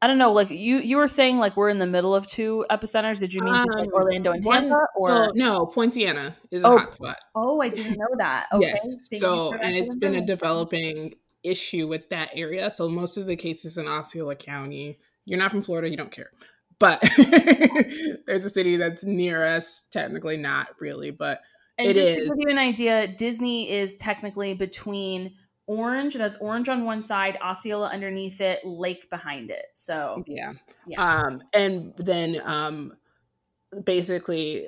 I 0.03 0.07
don't 0.07 0.17
know, 0.17 0.33
like 0.33 0.49
you 0.49 0.77
you 0.77 0.97
were 0.97 1.07
saying 1.07 1.37
like 1.37 1.55
we're 1.55 1.69
in 1.69 1.77
the 1.77 1.85
middle 1.85 2.15
of 2.15 2.25
two 2.25 2.65
epicenters. 2.71 3.19
Did 3.19 3.31
you 3.35 3.43
mean 3.43 3.53
um, 3.53 3.65
like 3.75 3.93
Orlando 3.93 4.31
and 4.31 4.43
Tampa 4.43 4.69
one, 4.69 4.87
or 4.95 5.25
so, 5.25 5.31
no, 5.35 5.67
Poinciana 5.67 6.35
is 6.49 6.63
oh, 6.63 6.75
a 6.75 6.87
hotspot. 6.87 7.15
Oh, 7.35 7.61
I 7.61 7.69
didn't 7.69 7.99
know 7.99 8.07
that. 8.17 8.47
Okay. 8.51 8.73
yes. 8.83 9.21
so 9.21 9.53
and 9.53 9.75
it's 9.75 9.93
been 9.93 10.15
a 10.15 10.25
developing 10.25 11.13
issue 11.43 11.87
with 11.87 12.09
that 12.09 12.29
area. 12.33 12.69
So 12.69 12.87
most 12.89 13.17
of 13.17 13.25
the 13.25 13.35
cases 13.35 13.77
in 13.77 13.87
Osceola 13.87 14.35
County, 14.35 14.99
you're 15.25 15.39
not 15.39 15.51
from 15.51 15.61
Florida, 15.61 15.89
you 15.89 15.97
don't 15.97 16.11
care. 16.11 16.31
But 16.79 17.01
there's 18.25 18.45
a 18.45 18.49
city 18.49 18.77
that's 18.77 19.03
near 19.03 19.45
us, 19.45 19.85
technically 19.91 20.37
not 20.37 20.69
really, 20.79 21.11
but 21.11 21.41
and 21.77 21.87
it 21.89 21.93
just 21.93 22.07
is. 22.07 22.29
To 22.29 22.35
give 22.35 22.49
you 22.49 22.49
an 22.49 22.57
idea, 22.57 23.07
Disney 23.15 23.69
is 23.69 23.95
technically 23.97 24.53
between 24.53 25.35
Orange. 25.67 26.15
that's 26.15 26.37
Orange 26.37 26.69
on 26.69 26.85
one 26.85 27.03
side, 27.03 27.37
Osceola 27.41 27.87
underneath 27.89 28.41
it, 28.41 28.65
Lake 28.65 29.09
behind 29.09 29.51
it. 29.51 29.65
So 29.75 30.23
yeah, 30.25 30.53
yeah. 30.87 31.25
Um, 31.25 31.41
and 31.53 31.93
then 31.97 32.41
um, 32.43 32.93
basically 33.83 34.67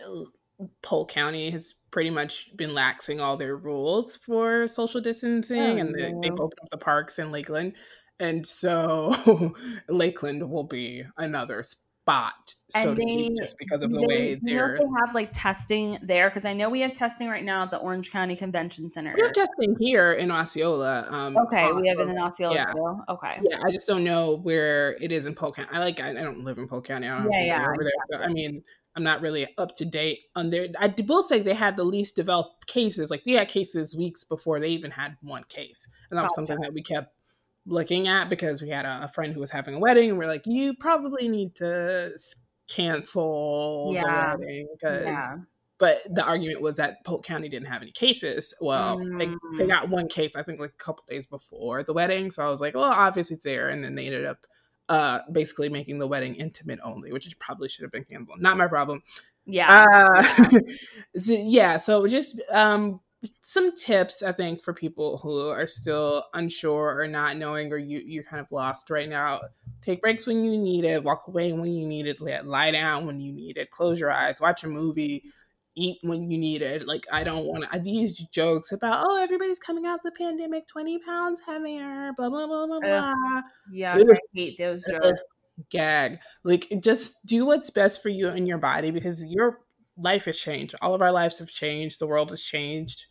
Polk 0.82 1.10
County 1.10 1.50
has 1.52 1.76
pretty 1.94 2.10
much 2.10 2.50
been 2.58 2.72
laxing 2.72 3.22
all 3.22 3.38
their 3.38 3.56
rules 3.56 4.16
for 4.16 4.68
social 4.68 5.00
distancing, 5.00 5.62
oh, 5.62 5.78
and 5.78 5.94
they, 5.94 6.12
they've 6.24 6.40
opened 6.40 6.60
up 6.64 6.70
the 6.72 6.78
parks 6.78 7.20
in 7.20 7.32
Lakeland, 7.32 7.74
and 8.20 8.48
so 8.48 9.54
Lakeland 9.90 10.50
will 10.50 10.64
be 10.64 11.04
another 11.18 11.62
spot, 11.62 12.56
so 12.70 12.80
and 12.80 12.96
to 13.00 13.06
they, 13.06 13.14
speak, 13.14 13.38
just 13.38 13.56
because 13.60 13.84
of 13.84 13.92
the 13.92 14.00
they, 14.00 14.08
way 14.08 14.40
they're. 14.42 14.80
they 14.80 14.86
have 15.06 15.14
like 15.14 15.30
testing 15.34 16.00
there 16.02 16.32
because 16.32 16.46
I 16.46 16.54
know 16.54 16.68
we 16.68 16.82
have 16.82 16.96
testing 16.96 17.28
right 17.30 17.44
now 17.44 17.62
at 17.62 17.70
the 17.70 17.78
Orange 17.78 18.10
County 18.10 18.36
Convention 18.36 18.90
Center. 18.90 19.14
We 19.16 19.22
have 19.22 19.34
testing 19.34 19.76
here 19.80 20.14
in 20.14 20.32
Osceola. 20.32 21.06
Um, 21.12 21.38
okay, 21.46 21.72
we 21.74 21.88
have 21.90 22.00
it 22.00 22.10
in 22.10 22.18
Osceola 22.18 22.56
yeah. 22.56 22.72
too. 22.74 23.02
Okay. 23.08 23.40
Yeah, 23.44 23.60
I 23.64 23.70
just 23.70 23.86
don't 23.86 24.04
know 24.04 24.38
where 24.38 24.98
it 25.00 25.12
is 25.12 25.28
in 25.28 25.36
Polk 25.36 25.58
County. 25.58 25.70
I 25.72 25.78
like. 25.78 26.00
I, 26.00 26.10
I 26.10 26.14
don't 26.14 26.44
live 26.44 26.58
in 26.58 26.68
Polk 26.68 26.88
County. 26.88 27.08
I 27.08 27.20
don't 27.20 27.32
yeah, 27.32 27.44
yeah, 27.44 27.62
over 27.62 27.84
there. 27.84 27.92
So 28.18 28.18
I 28.18 28.30
mean, 28.30 28.64
I'm 28.96 29.04
not 29.04 29.22
really 29.22 29.48
up 29.58 29.76
to 29.78 29.86
date 29.86 30.20
on 30.36 30.50
their. 30.50 30.68
I 30.80 30.94
will 31.08 31.24
say 31.24 31.40
they 31.40 31.54
had 31.54 31.78
the 31.78 31.84
least 31.84 32.16
developed 32.16 32.68
cases. 32.68 33.10
Like 33.10 33.24
we 33.26 33.34
had 33.34 33.50
cases 33.50 33.96
weeks 33.96 34.24
before 34.24 34.60
they 34.60 34.70
even 34.70 34.92
had 34.92 35.18
one 35.22 35.44
case, 35.46 35.88
and 36.10 36.18
that 36.18 36.24
was 36.24 36.36
something 36.36 36.60
that 36.62 36.74
we 36.74 36.84
kept 36.84 37.14
looking 37.66 38.08
at 38.08 38.30
because 38.30 38.62
we 38.62 38.70
had 38.70 38.86
a, 38.86 39.06
a 39.06 39.08
friend 39.08 39.34
who 39.34 39.40
was 39.40 39.50
having 39.52 39.76
a 39.76 39.80
wedding, 39.80 40.10
and 40.10 40.20
we're 40.20 40.28
like, 40.28 40.46
you 40.46 40.76
probably 40.76 41.28
need 41.28 41.56
to 41.56 42.12
cancel 42.68 43.92
yeah. 43.94 44.34
the 44.34 44.40
wedding 44.40 44.68
because. 44.74 45.06
Yeah. 45.06 45.38
But 45.80 46.04
the 46.10 46.24
argument 46.24 46.62
was 46.62 46.78
that 46.78 47.04
Polk 47.04 47.26
County 47.26 47.50
didn't 47.50 47.68
have 47.68 47.82
any 47.82 47.92
cases. 47.92 48.54
Well, 48.62 49.00
mm. 49.00 49.20
they, 49.20 49.26
they 49.58 49.66
mm. 49.66 49.68
got 49.68 49.90
one 49.90 50.08
case, 50.08 50.34
I 50.34 50.44
think, 50.44 50.60
like 50.60 50.70
a 50.70 50.84
couple 50.84 51.04
days 51.10 51.26
before 51.26 51.84
the 51.84 51.92
wedding. 51.92 52.32
So 52.32 52.42
I 52.42 52.50
was 52.50 52.62
like, 52.62 52.76
well, 52.76 52.84
obviously 52.84 53.36
it's 53.36 53.44
there. 53.44 53.68
And 53.68 53.84
then 53.84 53.96
they 53.96 54.06
ended 54.06 54.24
up 54.24 54.46
uh, 54.90 55.20
basically 55.32 55.70
making 55.70 56.00
the 56.00 56.08
wedding 56.08 56.36
intimate 56.36 56.80
only, 56.84 57.12
which 57.12 57.38
probably 57.40 57.70
should 57.70 57.84
have 57.84 57.92
been 57.92 58.04
canceled. 58.04 58.42
Not 58.42 58.58
my 58.58 58.68
problem. 58.68 59.02
Yeah. 59.46 59.86
Uh, 59.92 60.60
so, 61.18 61.34
yeah. 61.34 61.78
So 61.78 62.08
just 62.08 62.42
um, 62.52 63.00
some 63.42 63.76
tips, 63.76 64.24
I 64.24 64.32
think, 64.32 64.62
for 64.62 64.74
people 64.74 65.18
who 65.18 65.48
are 65.50 65.68
still 65.68 66.26
unsure 66.34 67.00
or 67.00 67.08
not 67.08 67.38
knowing, 67.38 67.72
or 67.72 67.78
you, 67.78 68.02
you're 68.06 68.24
kind 68.24 68.42
of 68.42 68.52
lost 68.52 68.90
right 68.90 69.10
now. 69.10 69.42
Take 69.82 70.02
breaks 70.02 70.26
when 70.26 70.44
you 70.44 70.58
need 70.58 70.86
it, 70.86 71.04
walk 71.04 71.26
away 71.28 71.54
when 71.54 71.74
you 71.74 71.86
need 71.86 72.08
it, 72.08 72.22
lie 72.46 72.72
down 72.72 73.06
when 73.06 73.20
you 73.20 73.34
need 73.34 73.58
it, 73.58 73.72
close 73.72 74.00
your 74.00 74.12
eyes, 74.12 74.40
watch 74.40 74.64
a 74.64 74.68
movie 74.68 75.24
eat 75.76 76.00
when 76.02 76.30
you 76.30 76.38
need 76.38 76.62
it. 76.62 76.88
Like 76.88 77.06
I 77.12 77.24
don't 77.24 77.46
want 77.46 77.72
to. 77.72 77.80
These 77.80 78.20
jokes 78.32 78.72
about 78.72 79.06
oh 79.08 79.22
everybody's 79.22 79.60
coming 79.60 79.86
out 79.86 80.00
of 80.00 80.04
the 80.04 80.12
pandemic 80.12 80.68
twenty 80.68 81.00
pounds 81.00 81.42
heavier, 81.46 82.12
blah 82.18 82.30
blah 82.30 82.48
blah 82.48 82.68
blah 82.68 82.80
blah. 82.80 83.14
yeah, 83.72 83.96
I 83.96 84.04
hate 84.34 84.58
those 84.58 84.86
jokes. 84.86 85.22
Gag. 85.70 86.20
Like 86.44 86.72
just 86.80 87.14
do 87.26 87.46
what's 87.46 87.70
best 87.70 88.02
for 88.02 88.10
you 88.10 88.30
and 88.30 88.48
your 88.48 88.58
body 88.58 88.92
because 88.92 89.24
your 89.26 89.60
life 89.98 90.26
has 90.26 90.40
changed. 90.40 90.76
All 90.82 90.96
of 90.96 91.02
our 91.02 91.12
lives 91.12 91.40
have 91.40 91.50
changed. 91.50 92.00
The 92.00 92.08
world 92.08 92.32
has 92.32 92.42
changed. 92.42 93.06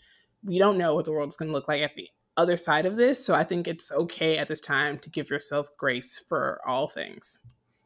We 0.45 0.59
don't 0.59 0.79
know 0.79 0.95
what 0.95 1.05
the 1.05 1.13
world's 1.13 1.37
going 1.37 1.49
to 1.49 1.53
look 1.53 1.69
like 1.69 1.83
at 1.83 1.95
the 1.95 2.09
other 2.37 2.57
side 2.57 2.87
of 2.87 2.97
this. 2.97 3.25
So 3.25 3.35
I 3.35 3.45
think 3.45 3.69
it's 3.69 3.93
okay 3.93 4.39
at 4.39 4.49
this 4.49 4.61
time 4.61 4.99
to 4.99 5.11
give 5.11 5.31
yourself 5.31 5.69
grace 5.77 6.25
for 6.29 6.61
all 6.67 6.89
things. 6.89 7.41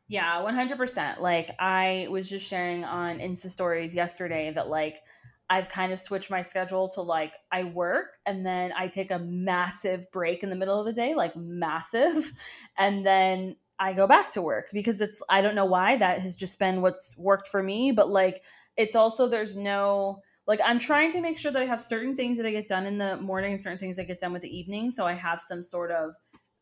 Yeah, 0.08 0.40
100%. 0.42 1.20
Like 1.20 1.50
I 1.58 2.06
was 2.10 2.28
just 2.28 2.46
sharing 2.46 2.84
on 2.84 3.18
Insta 3.18 3.50
stories 3.50 3.94
yesterday 3.94 4.52
that 4.54 4.68
like 4.68 5.02
I've 5.50 5.68
kind 5.68 5.92
of 5.92 5.98
switched 6.00 6.30
my 6.30 6.42
schedule 6.42 6.88
to 6.90 7.02
like 7.02 7.32
I 7.52 7.64
work 7.64 8.18
and 8.25 8.44
then 8.44 8.72
I 8.76 8.88
take 8.88 9.10
a 9.10 9.18
massive 9.18 10.10
break 10.12 10.42
in 10.42 10.50
the 10.50 10.56
middle 10.56 10.78
of 10.78 10.86
the 10.86 10.92
day, 10.92 11.14
like 11.14 11.34
massive, 11.36 12.32
and 12.78 13.04
then 13.04 13.56
I 13.78 13.92
go 13.92 14.06
back 14.06 14.30
to 14.32 14.42
work 14.42 14.68
because 14.72 15.00
it's 15.00 15.22
I 15.28 15.42
don't 15.42 15.54
know 15.54 15.66
why 15.66 15.96
that 15.96 16.20
has 16.20 16.36
just 16.36 16.58
been 16.58 16.82
what's 16.82 17.16
worked 17.18 17.48
for 17.48 17.62
me, 17.62 17.90
but 17.92 18.08
like 18.08 18.42
it's 18.76 18.96
also 18.96 19.28
there's 19.28 19.56
no 19.56 20.22
like 20.46 20.60
I'm 20.64 20.78
trying 20.78 21.10
to 21.12 21.20
make 21.20 21.38
sure 21.38 21.50
that 21.50 21.62
I 21.62 21.66
have 21.66 21.80
certain 21.80 22.14
things 22.14 22.36
that 22.38 22.46
I 22.46 22.52
get 22.52 22.68
done 22.68 22.86
in 22.86 22.98
the 22.98 23.16
morning 23.16 23.52
and 23.52 23.60
certain 23.60 23.78
things 23.78 23.98
I 23.98 24.04
get 24.04 24.20
done 24.20 24.32
with 24.32 24.42
the 24.42 24.56
evening 24.56 24.90
so 24.92 25.04
I 25.06 25.14
have 25.14 25.40
some 25.40 25.60
sort 25.62 25.90
of 25.90 26.12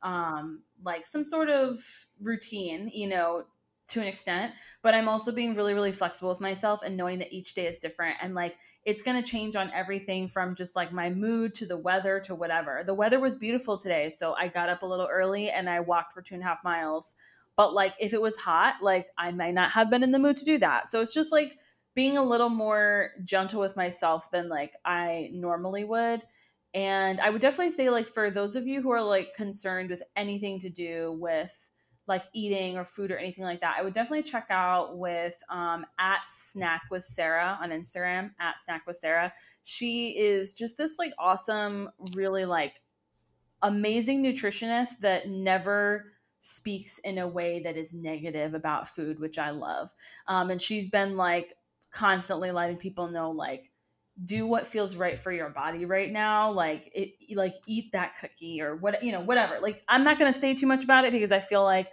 um, 0.04 0.60
like 0.84 1.06
some 1.06 1.24
sort 1.24 1.48
of 1.48 1.80
routine, 2.20 2.90
you 2.94 3.08
know, 3.08 3.44
to 3.88 4.00
an 4.00 4.06
extent. 4.06 4.52
But 4.82 4.94
I'm 4.94 5.08
also 5.08 5.32
being 5.32 5.56
really, 5.56 5.74
really 5.74 5.92
flexible 5.92 6.28
with 6.28 6.40
myself 6.40 6.80
and 6.84 6.96
knowing 6.96 7.18
that 7.18 7.32
each 7.32 7.54
day 7.54 7.66
is 7.66 7.78
different. 7.78 8.18
And 8.20 8.34
like 8.34 8.54
it's 8.84 9.02
going 9.02 9.20
to 9.20 9.28
change 9.28 9.56
on 9.56 9.72
everything 9.74 10.28
from 10.28 10.54
just 10.54 10.76
like 10.76 10.92
my 10.92 11.10
mood 11.10 11.54
to 11.56 11.66
the 11.66 11.76
weather 11.76 12.20
to 12.20 12.34
whatever. 12.34 12.82
The 12.84 12.94
weather 12.94 13.18
was 13.18 13.36
beautiful 13.36 13.78
today. 13.78 14.10
So 14.10 14.34
I 14.34 14.48
got 14.48 14.68
up 14.68 14.82
a 14.82 14.86
little 14.86 15.08
early 15.10 15.50
and 15.50 15.68
I 15.68 15.80
walked 15.80 16.12
for 16.12 16.22
two 16.22 16.34
and 16.34 16.44
a 16.44 16.46
half 16.46 16.62
miles. 16.62 17.14
But 17.56 17.72
like 17.72 17.94
if 17.98 18.12
it 18.12 18.20
was 18.20 18.36
hot, 18.36 18.76
like 18.82 19.06
I 19.16 19.30
might 19.32 19.54
not 19.54 19.70
have 19.70 19.90
been 19.90 20.02
in 20.02 20.12
the 20.12 20.18
mood 20.18 20.36
to 20.38 20.44
do 20.44 20.58
that. 20.58 20.88
So 20.88 21.00
it's 21.00 21.14
just 21.14 21.32
like 21.32 21.56
being 21.94 22.16
a 22.16 22.24
little 22.24 22.48
more 22.48 23.10
gentle 23.24 23.60
with 23.60 23.76
myself 23.76 24.30
than 24.32 24.48
like 24.48 24.72
I 24.84 25.30
normally 25.32 25.84
would 25.84 26.22
and 26.74 27.20
I 27.20 27.30
would 27.30 27.40
definitely 27.40 27.70
say, 27.70 27.88
like, 27.88 28.08
for 28.08 28.30
those 28.30 28.56
of 28.56 28.66
you 28.66 28.82
who 28.82 28.90
are 28.90 29.02
like 29.02 29.34
concerned 29.34 29.90
with 29.90 30.02
anything 30.16 30.58
to 30.60 30.68
do 30.68 31.16
with 31.20 31.70
like 32.06 32.22
eating 32.34 32.76
or 32.76 32.84
food 32.84 33.10
or 33.10 33.16
anything 33.16 33.44
like 33.44 33.60
that, 33.60 33.76
I 33.78 33.82
would 33.82 33.94
definitely 33.94 34.24
check 34.24 34.48
out 34.50 34.98
with 34.98 35.40
um, 35.48 35.86
at 35.98 36.20
Snack 36.28 36.82
with 36.90 37.04
Sarah 37.04 37.58
on 37.62 37.70
Instagram, 37.70 38.32
at 38.40 38.56
Snack 38.62 38.86
with 38.86 38.96
Sarah. 38.96 39.32
She 39.62 40.10
is 40.10 40.52
just 40.52 40.76
this 40.76 40.98
like 40.98 41.12
awesome, 41.18 41.88
really 42.14 42.44
like 42.44 42.74
amazing 43.62 44.22
nutritionist 44.22 44.98
that 45.00 45.28
never 45.28 46.12
speaks 46.40 46.98
in 46.98 47.16
a 47.18 47.26
way 47.26 47.62
that 47.62 47.78
is 47.78 47.94
negative 47.94 48.52
about 48.52 48.88
food, 48.88 49.18
which 49.18 49.38
I 49.38 49.50
love. 49.50 49.90
Um, 50.26 50.50
and 50.50 50.60
she's 50.60 50.90
been 50.90 51.16
like 51.16 51.54
constantly 51.90 52.50
letting 52.50 52.76
people 52.76 53.08
know, 53.08 53.30
like, 53.30 53.70
do 54.22 54.46
what 54.46 54.66
feels 54.66 54.94
right 54.94 55.18
for 55.18 55.32
your 55.32 55.48
body 55.48 55.84
right 55.84 56.12
now 56.12 56.52
like 56.52 56.90
it 56.94 57.36
like 57.36 57.54
eat 57.66 57.90
that 57.92 58.12
cookie 58.20 58.60
or 58.60 58.76
what 58.76 59.02
you 59.02 59.10
know 59.10 59.20
whatever. 59.20 59.58
Like 59.60 59.82
i'm 59.88 60.04
not 60.04 60.18
going 60.18 60.32
to 60.32 60.38
say 60.38 60.54
too 60.54 60.66
much 60.66 60.84
about 60.84 61.04
it 61.04 61.12
because 61.12 61.32
i 61.32 61.40
feel 61.40 61.64
like 61.64 61.88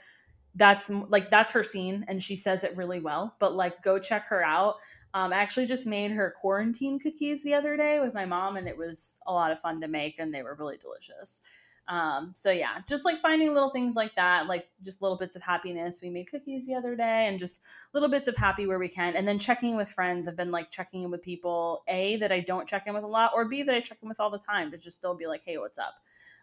that's 0.56 0.90
like 0.90 1.32
that's 1.32 1.51
her 1.51 1.63
scene 1.63 2.06
and 2.08 2.22
she 2.22 2.36
says 2.36 2.63
it 2.63 2.78
really 2.78 3.00
well 3.00 3.36
but 3.40 3.56
like 3.56 3.82
go 3.82 3.98
check 3.98 4.28
her 4.28 4.44
out. 4.44 4.75
Um, 5.13 5.34
i 5.34 5.38
actually 5.38 5.66
just 5.66 5.88
made 5.88 6.12
her 6.12 6.36
quarantine 6.40 7.00
cookies 7.00 7.44
the 7.44 7.56
other 7.56 7.75
day 7.75 8.00
with 8.00 8.13
my 8.13 8.25
mom 8.25 8.56
and 8.56 8.68
it 8.68 8.78
was 8.78 9.20
a 9.25 9.34
lot 9.34 9.51
of 9.51 9.60
fun 9.60 9.82
to 9.82 9.88
make 9.88 10.20
and 10.20 10.34
they 10.34 10.44
were 10.44 10.56
really 10.56 10.78
delicious 10.78 11.42
um, 11.88 12.31
so 12.35 12.51
yeah, 12.51 12.77
just 12.88 13.03
like 13.03 13.19
finding 13.19 13.53
little 13.53 13.71
things 13.71 13.95
like 13.95 14.15
that, 14.15 14.47
like 14.47 14.67
just 14.83 15.01
little 15.01 15.17
bits 15.17 15.35
of 15.35 15.41
happiness. 15.41 16.00
We 16.01 16.09
made 16.09 16.29
cookies 16.29 16.65
the 16.65 16.75
other 16.75 16.95
day 16.95 17.27
and 17.27 17.39
just 17.39 17.61
little 17.93 18.09
bits 18.09 18.27
of 18.27 18.38
happy 18.38 18.65
where 18.67 18.79
we 18.79 18.88
can. 18.88 19.15
And 19.15 19.27
then 19.27 19.39
checking 19.39 19.71
in 19.71 19.77
with 19.77 19.89
friends. 19.89 20.27
I've 20.27 20.38
been 20.38 20.51
like 20.51 20.71
checking 20.71 21.03
in 21.03 21.11
with 21.11 21.21
people, 21.21 21.83
A, 21.88 22.17
that 22.17 22.31
I 22.31 22.41
don't 22.41 22.67
check 22.67 22.83
in 22.88 22.93
with 22.93 23.03
a 23.03 23.07
lot, 23.07 23.31
or 23.35 23.45
B, 23.45 23.63
that 23.63 23.75
I 23.75 23.81
check 23.81 23.97
in 24.01 24.09
with 24.09 24.19
all 24.19 24.29
the 24.29 24.39
time 24.39 24.71
to 24.71 24.77
just 24.77 24.97
still 24.97 25.15
be 25.15 25.27
like, 25.27 25.41
hey, 25.43 25.57
what's 25.57 25.79
up? 25.79 25.95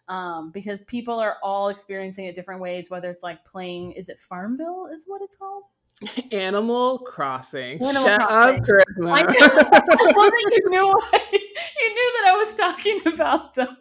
Um, 0.07 0.51
because 0.51 0.83
people 0.83 1.19
are 1.19 1.37
all 1.41 1.69
experiencing 1.69 2.25
it 2.25 2.35
different 2.35 2.61
ways, 2.61 2.89
whether 2.89 3.09
it's 3.09 3.23
like 3.23 3.45
playing, 3.45 3.93
is 3.93 4.09
it 4.09 4.19
Farmville, 4.19 4.89
is 4.93 5.05
what 5.07 5.21
it's 5.21 5.35
called? 5.35 5.63
Animal 6.31 6.99
Crossing. 6.99 7.81
Animal 7.81 8.03
Shut 8.03 8.21
Crossing. 8.21 8.59
up, 8.59 8.65
Charisma. 8.65 9.11
I, 9.11 9.25
I 9.27 10.31
you 10.51 10.69
knew 10.69 11.01
I, 11.13 11.29
you 11.33 11.89
knew 11.89 12.13
that 12.15 12.25
I 12.27 12.43
was 12.43 12.55
talking 12.55 13.01
about 13.05 13.53
though. 13.55 13.67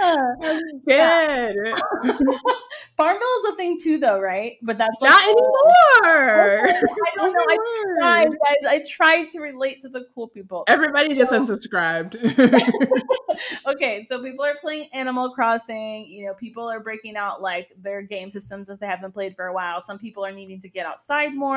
Uh, 0.00 0.60
Dead. 0.86 1.56
Farmville 2.96 3.38
is 3.38 3.52
a 3.52 3.56
thing 3.56 3.76
too, 3.82 3.98
though, 3.98 4.20
right? 4.20 4.58
But 4.62 4.78
that's 4.78 4.94
like, 5.00 5.10
Not 5.10 5.22
anymore. 5.24 5.48
I 6.04 7.12
don't 7.16 7.32
know. 7.32 7.44
I 7.48 7.56
tried, 7.98 8.28
guys. 8.28 8.68
I 8.68 8.84
tried 8.88 9.30
to 9.30 9.40
relate 9.40 9.80
to 9.80 9.88
the 9.88 10.06
cool 10.14 10.28
people. 10.28 10.62
Everybody 10.68 11.16
just 11.16 11.32
unsubscribed. 11.32 12.14
okay, 13.66 14.02
so 14.04 14.22
people 14.22 14.44
are 14.44 14.54
playing 14.60 14.88
Animal 14.92 15.32
Crossing. 15.32 16.06
You 16.06 16.26
know, 16.26 16.34
people 16.34 16.70
are 16.70 16.78
breaking 16.78 17.16
out 17.16 17.42
like 17.42 17.72
their 17.76 18.02
game 18.02 18.30
systems 18.30 18.68
that 18.68 18.78
they 18.78 18.86
haven't 18.86 19.14
played 19.14 19.34
for 19.34 19.46
a 19.46 19.52
while. 19.52 19.80
Some 19.80 19.98
people 19.98 20.24
are 20.24 20.32
needing 20.32 20.60
to 20.60 20.68
get 20.68 20.86
outside 20.86 21.34
more. 21.34 21.47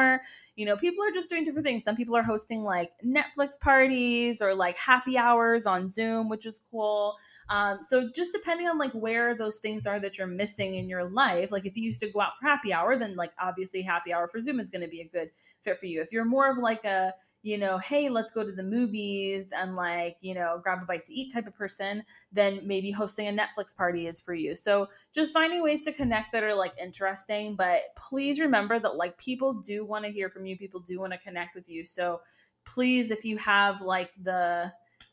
You 0.56 0.66
know, 0.66 0.76
people 0.76 1.04
are 1.04 1.12
just 1.12 1.30
doing 1.30 1.46
different 1.46 1.66
things. 1.66 1.84
Some 1.84 1.96
people 1.96 2.16
are 2.16 2.24
hosting 2.24 2.64
like 2.64 2.92
Netflix 3.06 3.60
parties 3.60 4.42
or 4.42 4.54
like 4.54 4.78
happy 4.78 5.18
hours 5.18 5.66
on 5.66 5.88
Zoom, 5.88 6.30
which 6.30 6.46
is 6.46 6.62
cool. 6.70 7.16
Um, 7.50 7.80
so 7.82 8.10
just 8.16 8.34
depending 8.34 8.68
on 8.68 8.78
like 8.78 8.92
where 8.94 9.36
those 9.36 9.58
things 9.58 9.86
are 9.86 10.00
that 10.00 10.18
you're 10.18 10.28
missing 10.28 10.76
in 10.76 10.88
your 10.88 11.06
life, 11.06 11.52
like 11.52 11.66
if 11.66 11.76
you 11.76 11.84
used 11.84 12.00
to 12.02 12.10
go 12.10 12.22
out 12.22 12.38
for 12.40 12.48
happy 12.48 12.74
hour, 12.74 12.98
then 12.98 13.16
like 13.16 13.32
obviously 13.40 13.82
happy 13.82 14.14
hour 14.14 14.28
for 14.28 14.40
Zoom 14.40 14.60
is 14.60 14.70
going 14.70 14.84
to 14.84 14.88
be 14.88 15.02
a 15.02 15.08
good 15.08 15.32
fit 15.62 15.80
for 15.80 15.86
you. 15.86 16.02
If 16.02 16.12
you're 16.12 16.26
more 16.26 16.50
of 16.50 16.58
like 16.58 16.86
a 16.86 17.14
you 17.44 17.58
know, 17.58 17.80
hey, 17.80 18.10
let's 18.10 18.32
go 18.32 18.44
to 18.44 18.52
the 18.52 18.64
movies 18.64 19.52
and 19.52 19.76
like, 19.76 20.18
you 20.22 20.34
know, 20.34 20.60
grab 20.62 20.84
a 20.84 20.86
bite 20.86 21.06
to 21.06 21.14
eat 21.14 21.34
type 21.34 21.48
of 21.48 21.56
person, 21.56 22.04
then 22.32 22.62
maybe 22.64 22.92
hosting 22.92 23.28
a 23.28 23.32
Netflix 23.32 23.76
party 23.76 24.08
is 24.08 24.22
for 24.22 24.34
you. 24.34 24.54
So 24.56 24.90
just 25.14 25.34
finding 25.34 25.64
ways 25.64 25.84
to 25.86 25.92
connect 25.92 26.32
that 26.34 26.44
are 26.44 26.54
like 26.54 26.74
interesting. 26.80 27.56
But 27.56 27.80
please 27.96 28.40
remember 28.40 28.80
that 28.80 28.96
like 28.96 29.18
people 29.18 29.54
do 29.54 29.84
want 29.86 30.06
to 30.06 30.12
hear 30.12 30.30
from 30.30 30.46
you, 30.46 30.58
people 30.58 30.82
do 30.82 31.00
want 31.00 31.14
to 31.14 31.20
connect 31.20 31.56
with 31.56 31.68
you. 31.68 31.86
So 31.86 32.22
please, 32.64 33.10
if 33.10 33.26
you 33.26 33.38
have 33.38 33.82
like 33.82 34.12
the, 34.22 34.72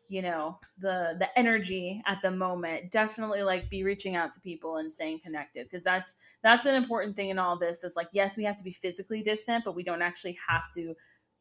you 0.09 0.23
know 0.23 0.59
the 0.79 1.15
the 1.19 1.39
energy 1.39 2.03
at 2.07 2.21
the 2.23 2.31
moment 2.31 2.91
definitely 2.91 3.43
like 3.43 3.69
be 3.69 3.85
reaching 3.85 4.17
out 4.17 4.33
to 4.33 4.41
people 4.41 4.79
and 4.79 4.91
staying 4.91 5.21
connected 5.21 5.69
because 5.69 5.85
that's 5.85 6.17
that's 6.43 6.65
an 6.65 6.75
important 6.75 7.15
thing 7.15 7.29
in 7.29 7.39
all 7.39 7.59
this 7.59 7.85
is 7.85 7.95
like 7.95 8.09
yes 8.13 8.37
we 8.37 8.45
have 8.45 8.57
to 8.57 8.65
be 8.65 8.73
physically 8.73 9.23
distant 9.23 9.65
but 9.67 9.75
we 9.75 9.83
don't 9.85 10.01
actually 10.01 10.37
have 10.49 10.73
to 10.73 10.95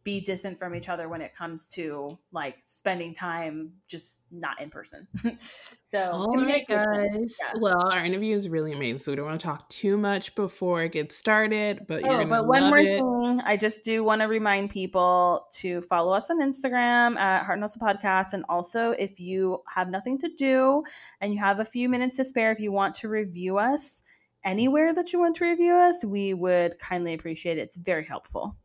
be 0.08 0.22
distant 0.22 0.58
from 0.58 0.74
each 0.74 0.88
other 0.88 1.10
when 1.10 1.20
it 1.20 1.36
comes 1.36 1.68
to 1.68 2.18
like 2.32 2.56
spending 2.64 3.14
time 3.14 3.74
just 3.90 4.22
not 4.32 4.62
in 4.62 4.70
person. 4.70 5.06
so, 5.86 6.00
right, 6.00 6.66
communication. 6.66 6.66
guys. 6.94 7.36
Yeah. 7.42 7.60
Well, 7.60 7.92
our 7.92 8.06
interview 8.06 8.34
is 8.34 8.48
really 8.48 8.72
amazing, 8.72 9.00
so 9.00 9.12
we 9.12 9.18
don't 9.18 9.26
want 9.26 9.42
to 9.42 9.46
talk 9.46 9.68
too 9.68 9.98
much 9.98 10.34
before 10.34 10.84
it 10.84 10.94
gets 10.94 11.18
started. 11.18 11.88
But 11.90 12.06
Oh, 12.06 12.24
but 12.24 12.48
one 12.48 12.70
more 12.70 12.80
it. 12.80 13.02
thing, 13.02 13.42
I 13.42 13.58
just 13.58 13.84
do 13.84 14.02
want 14.02 14.22
to 14.22 14.30
remind 14.30 14.70
people 14.70 15.46
to 15.58 15.82
follow 15.82 16.14
us 16.14 16.30
on 16.30 16.40
Instagram 16.40 17.18
at 17.18 17.44
Heart 17.44 17.58
and 17.58 17.64
Hustle 17.64 17.82
Podcast, 17.82 18.32
and 18.32 18.46
also 18.48 18.92
if 18.92 19.20
you 19.20 19.62
have 19.68 19.90
nothing 19.90 20.18
to 20.20 20.30
do 20.30 20.84
and 21.20 21.34
you 21.34 21.40
have 21.40 21.60
a 21.60 21.66
few 21.66 21.90
minutes 21.90 22.16
to 22.16 22.24
spare, 22.24 22.54
if 22.54 22.62
you 22.62 22.72
want 22.72 22.96
to 22.96 23.10
review 23.10 23.58
us 23.58 24.04
anywhere 24.46 24.94
that 24.94 25.12
you 25.12 25.20
want 25.20 25.36
to 25.36 25.44
review 25.44 25.74
us, 25.74 26.06
we 26.06 26.34
would 26.34 26.80
kindly 26.80 27.14
appreciate 27.14 27.58
it. 27.58 27.64
It's 27.64 27.76
very 27.76 28.06
helpful. 28.06 28.56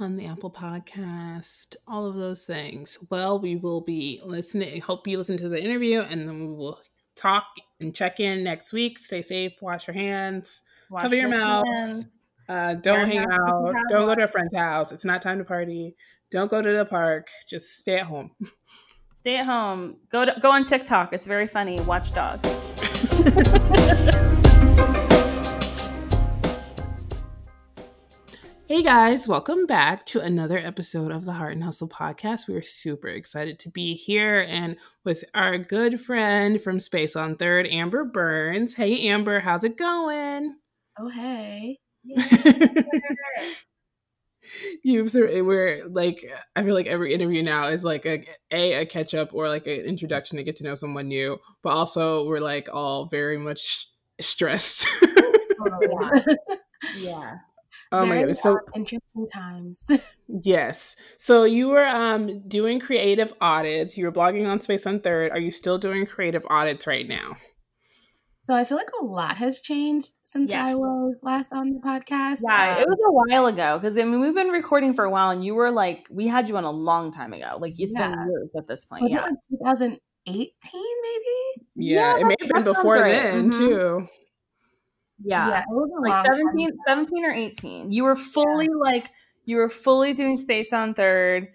On 0.00 0.16
the 0.16 0.26
Apple 0.26 0.50
Podcast, 0.50 1.76
all 1.86 2.06
of 2.06 2.16
those 2.16 2.44
things. 2.44 2.98
Well, 3.10 3.38
we 3.38 3.56
will 3.56 3.80
be 3.80 4.20
listening. 4.24 4.80
Hope 4.80 5.06
you 5.06 5.18
listen 5.18 5.36
to 5.38 5.48
the 5.48 5.62
interview, 5.62 6.00
and 6.00 6.28
then 6.28 6.48
we 6.48 6.54
will 6.54 6.80
talk 7.16 7.44
and 7.80 7.94
check 7.94 8.20
in 8.20 8.42
next 8.44 8.72
week. 8.72 8.98
Stay 8.98 9.22
safe. 9.22 9.52
Wash 9.60 9.86
your 9.86 9.94
hands. 9.94 10.62
Wash 10.90 11.02
Cover 11.02 11.16
your 11.16 11.28
mouth. 11.28 12.04
Uh, 12.48 12.74
don't 12.74 13.06
hang 13.06 13.26
out. 13.30 13.74
Don't 13.88 14.06
go 14.06 14.14
to 14.14 14.24
a 14.24 14.28
friend's 14.28 14.54
house. 14.54 14.92
It's 14.92 15.04
not 15.04 15.22
time 15.22 15.38
to 15.38 15.44
party. 15.44 15.94
Don't 16.30 16.50
go 16.50 16.60
to 16.60 16.72
the 16.72 16.84
park. 16.84 17.28
Just 17.48 17.78
stay 17.78 17.98
at 17.98 18.06
home. 18.06 18.32
Stay 19.20 19.38
at 19.38 19.46
home. 19.46 19.96
Go 20.10 20.26
to, 20.26 20.36
go 20.42 20.50
on 20.50 20.64
TikTok. 20.64 21.14
It's 21.14 21.26
very 21.26 21.46
funny. 21.46 21.80
Watch 21.80 22.14
dogs. 22.14 22.46
Hey 28.66 28.82
guys, 28.82 29.28
welcome 29.28 29.66
back 29.66 30.06
to 30.06 30.20
another 30.20 30.56
episode 30.56 31.12
of 31.12 31.26
the 31.26 31.34
Heart 31.34 31.52
and 31.52 31.62
Hustle 31.62 31.86
podcast. 31.86 32.48
We 32.48 32.54
are 32.54 32.62
super 32.62 33.08
excited 33.08 33.58
to 33.58 33.68
be 33.68 33.92
here 33.94 34.40
and 34.48 34.76
with 35.04 35.22
our 35.34 35.58
good 35.58 36.00
friend 36.00 36.58
from 36.58 36.80
Space 36.80 37.14
on 37.14 37.36
Third, 37.36 37.66
Amber 37.66 38.04
Burns. 38.06 38.72
Hey 38.72 39.06
Amber, 39.08 39.40
how's 39.40 39.64
it 39.64 39.76
going? 39.76 40.56
Oh, 40.98 41.10
hey. 41.10 41.78
You've 44.82 45.10
sur- 45.10 45.28
eh, 45.28 45.42
we're 45.42 45.86
like 45.86 46.24
I 46.56 46.62
feel 46.62 46.72
like 46.72 46.86
every 46.86 47.12
interview 47.12 47.42
now 47.42 47.68
is 47.68 47.84
like 47.84 48.06
a 48.06 48.24
a 48.50 48.80
a 48.80 48.86
catch 48.86 49.12
up 49.12 49.34
or 49.34 49.46
like 49.48 49.66
an 49.66 49.80
introduction 49.80 50.38
to 50.38 50.42
get 50.42 50.56
to 50.56 50.64
know 50.64 50.74
someone 50.74 51.08
new, 51.08 51.38
but 51.62 51.74
also 51.74 52.26
we're 52.26 52.40
like 52.40 52.70
all 52.72 53.08
very 53.10 53.36
much 53.36 53.88
stressed. 54.22 54.86
Yeah. 56.96 57.34
oh 57.94 58.06
my 58.06 58.08
Very, 58.08 58.18
goodness! 58.20 58.42
So 58.42 58.54
uh, 58.56 58.58
interesting 58.74 59.28
times. 59.32 59.90
Yes. 60.42 60.96
So 61.18 61.44
you 61.44 61.68
were 61.68 61.86
um 61.86 62.40
doing 62.48 62.80
creative 62.80 63.32
audits. 63.40 63.96
You 63.98 64.06
were 64.06 64.12
blogging 64.12 64.46
on 64.48 64.60
Space 64.60 64.86
on 64.86 65.00
Third. 65.00 65.30
Are 65.32 65.38
you 65.38 65.50
still 65.50 65.78
doing 65.78 66.06
creative 66.06 66.46
audits 66.50 66.86
right 66.86 67.06
now? 67.06 67.36
so 68.46 68.54
I 68.54 68.64
feel 68.64 68.76
like 68.76 68.90
a 69.00 69.04
lot 69.04 69.36
has 69.38 69.62
changed 69.62 70.18
since 70.26 70.50
Yeah. 70.50 70.66
I 70.66 70.74
was 70.74 71.14
last 71.22 71.50
on 71.52 71.70
the 71.74 71.80
podcast. 71.80 72.40
Yeah, 72.46 72.74
Um, 72.76 72.82
it 72.82 72.86
was 72.88 72.98
a 73.06 73.12
while 73.12 73.46
ago 73.46 73.78
because 73.78 73.96
I 73.96 74.04
mean 74.04 74.20
we've 74.20 74.34
been 74.34 74.48
recording 74.48 74.92
for 74.94 75.04
a 75.04 75.10
while, 75.10 75.30
and 75.30 75.42
you 75.44 75.54
were 75.54 75.70
like 75.70 76.06
we 76.10 76.26
had 76.28 76.48
you 76.48 76.56
on 76.56 76.64
a 76.64 76.70
long 76.70 77.10
time 77.12 77.32
ago. 77.32 77.56
Like 77.58 77.74
it's 77.78 77.94
been 77.94 78.12
years 78.28 78.50
at 78.56 78.66
this 78.66 78.84
point. 78.86 79.10
Yeah, 79.10 79.22
like 79.22 79.34
2018 79.50 79.98
maybe? 81.02 81.66
Yeah, 81.76 82.16
Yeah, 82.16 82.20
it 82.20 82.24
may 82.26 82.36
have 82.40 82.50
been 82.50 82.64
before 82.64 82.94
right. 82.96 83.12
then 83.12 83.50
Mhm. 83.50 83.58
too. 83.58 84.08
Yeah, 85.24 85.64
a 85.68 85.72
like 86.00 86.12
long 86.12 86.24
17, 86.24 86.70
17 86.86 87.24
or 87.24 87.32
eighteen. 87.32 87.92
You 87.92 88.04
were 88.04 88.16
fully 88.16 88.68
like 88.68 89.10
you 89.44 89.56
were 89.56 89.68
fully 89.68 90.12
doing 90.14 90.38
space 90.38 90.72
on 90.72 90.94
third, 90.94 91.48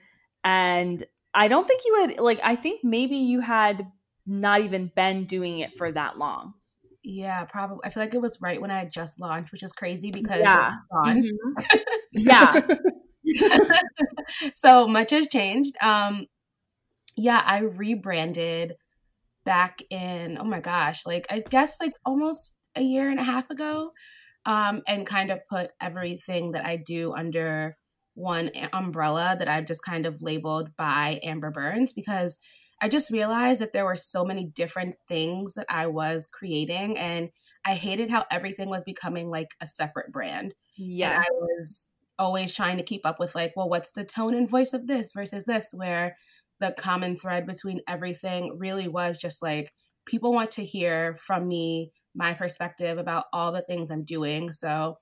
and 0.43 1.03
I 1.33 1.47
don't 1.47 1.67
think 1.67 1.81
you 1.85 1.95
had 2.01 2.19
like 2.19 2.39
I 2.43 2.55
think 2.55 2.81
maybe 2.83 3.17
you 3.17 3.41
had 3.41 3.87
not 4.25 4.61
even 4.61 4.91
been 4.95 5.25
doing 5.25 5.59
it 5.59 5.73
for 5.75 5.91
that 5.91 6.17
long. 6.17 6.53
Yeah, 7.03 7.45
probably. 7.45 7.79
I 7.85 7.89
feel 7.89 8.03
like 8.03 8.13
it 8.13 8.21
was 8.21 8.39
right 8.41 8.61
when 8.61 8.71
I 8.71 8.79
had 8.79 8.91
just 8.91 9.19
launched, 9.19 9.51
which 9.51 9.63
is 9.63 9.71
crazy 9.71 10.11
because 10.11 10.41
Yeah. 10.41 10.73
Mhm. 10.93 11.31
yeah, 12.11 12.61
so 14.53 14.87
much 14.87 15.11
has 15.11 15.27
changed. 15.29 15.75
Um, 15.81 16.27
yeah, 17.15 17.41
I 17.45 17.59
rebranded 17.59 18.75
back 19.45 19.81
in 19.89 20.37
oh 20.39 20.43
my 20.43 20.59
gosh, 20.59 21.05
like 21.05 21.25
I 21.29 21.39
guess 21.39 21.77
like 21.79 21.93
almost 22.05 22.55
a 22.75 22.81
year 22.81 23.09
and 23.09 23.19
a 23.19 23.23
half 23.23 23.49
ago, 23.49 23.91
um, 24.45 24.81
and 24.87 25.05
kind 25.05 25.31
of 25.31 25.39
put 25.49 25.71
everything 25.81 26.51
that 26.51 26.65
I 26.65 26.77
do 26.77 27.13
under 27.13 27.75
one 28.15 28.51
umbrella 28.73 29.35
that 29.39 29.47
I've 29.47 29.65
just 29.65 29.83
kind 29.83 30.05
of 30.05 30.21
labeled 30.21 30.75
by 30.77 31.19
Amber 31.23 31.51
Burns 31.51 31.93
because 31.93 32.37
I 32.81 32.89
just 32.89 33.11
realized 33.11 33.61
that 33.61 33.73
there 33.73 33.85
were 33.85 33.95
so 33.95 34.23
many 34.23 34.45
different 34.45 34.95
things 35.07 35.53
that 35.55 35.65
I 35.69 35.87
was 35.87 36.27
creating 36.31 36.97
and 36.97 37.29
I 37.65 37.75
hated 37.75 38.09
how 38.09 38.25
everything 38.31 38.69
was 38.69 38.83
becoming 38.83 39.29
like 39.29 39.49
a 39.61 39.67
separate 39.67 40.11
brand. 40.11 40.53
yeah, 40.77 41.15
And 41.15 41.23
I 41.23 41.27
was 41.31 41.87
always 42.17 42.53
trying 42.53 42.77
to 42.77 42.83
keep 42.83 43.05
up 43.05 43.19
with 43.19 43.35
like, 43.35 43.53
well, 43.55 43.69
what's 43.69 43.91
the 43.91 44.05
tone 44.05 44.33
and 44.33 44.49
voice 44.49 44.73
of 44.73 44.87
this 44.87 45.11
versus 45.13 45.43
this, 45.45 45.69
where 45.73 46.15
the 46.59 46.73
common 46.77 47.15
thread 47.15 47.45
between 47.45 47.81
everything 47.87 48.57
really 48.57 48.87
was 48.87 49.17
just 49.17 49.41
like 49.41 49.71
people 50.05 50.33
want 50.33 50.51
to 50.51 50.65
hear 50.65 51.15
from 51.19 51.47
me 51.47 51.91
my 52.19 52.35
perspective 52.35 52.99
about 52.99 53.25
all 53.33 53.51
the 53.51 53.63
things 53.63 53.89
I'm 53.91 54.03
doing. 54.03 54.51
So 54.51 54.97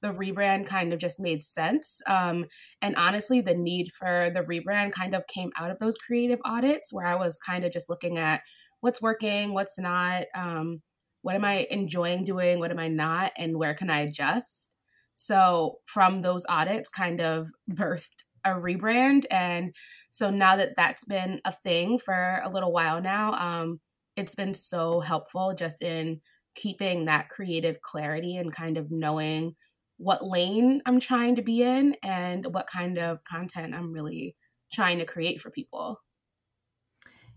the 0.00 0.12
rebrand 0.12 0.66
kind 0.66 0.92
of 0.92 0.98
just 0.98 1.20
made 1.20 1.44
sense. 1.44 2.00
Um, 2.08 2.46
and 2.82 2.96
honestly, 2.96 3.40
the 3.40 3.54
need 3.54 3.92
for 3.92 4.30
the 4.34 4.42
rebrand 4.42 4.92
kind 4.92 5.14
of 5.14 5.26
came 5.28 5.52
out 5.56 5.70
of 5.70 5.78
those 5.78 5.96
creative 5.96 6.40
audits 6.44 6.92
where 6.92 7.06
I 7.06 7.14
was 7.14 7.38
kind 7.38 7.64
of 7.64 7.72
just 7.72 7.88
looking 7.88 8.18
at 8.18 8.42
what's 8.80 9.00
working, 9.00 9.54
what's 9.54 9.78
not, 9.78 10.24
um, 10.34 10.82
what 11.22 11.36
am 11.36 11.44
I 11.44 11.68
enjoying 11.70 12.24
doing, 12.24 12.58
what 12.58 12.72
am 12.72 12.80
I 12.80 12.88
not, 12.88 13.32
and 13.36 13.56
where 13.56 13.74
can 13.74 13.90
I 13.90 14.00
adjust. 14.00 14.70
So 15.14 15.78
from 15.86 16.22
those 16.22 16.44
audits, 16.48 16.88
kind 16.88 17.20
of 17.20 17.48
birthed 17.70 18.24
a 18.44 18.50
rebrand, 18.50 19.24
and 19.30 19.72
so 20.10 20.30
now 20.30 20.56
that 20.56 20.74
that's 20.76 21.04
been 21.04 21.40
a 21.44 21.52
thing 21.52 21.98
for 22.00 22.40
a 22.42 22.50
little 22.50 22.72
while 22.72 23.00
now, 23.00 23.34
um, 23.34 23.80
it's 24.16 24.34
been 24.34 24.52
so 24.54 25.00
helpful 25.00 25.54
just 25.54 25.80
in 25.80 26.20
keeping 26.54 27.06
that 27.06 27.28
creative 27.28 27.80
clarity 27.80 28.36
and 28.36 28.52
kind 28.52 28.76
of 28.76 28.90
knowing 28.90 29.54
what 29.96 30.26
lane 30.26 30.82
I'm 30.86 31.00
trying 31.00 31.36
to 31.36 31.42
be 31.42 31.62
in 31.62 31.96
and 32.02 32.46
what 32.52 32.66
kind 32.66 32.98
of 32.98 33.22
content 33.24 33.74
I'm 33.74 33.92
really 33.92 34.36
trying 34.72 34.98
to 34.98 35.04
create 35.04 35.40
for 35.40 35.50
people. 35.50 36.00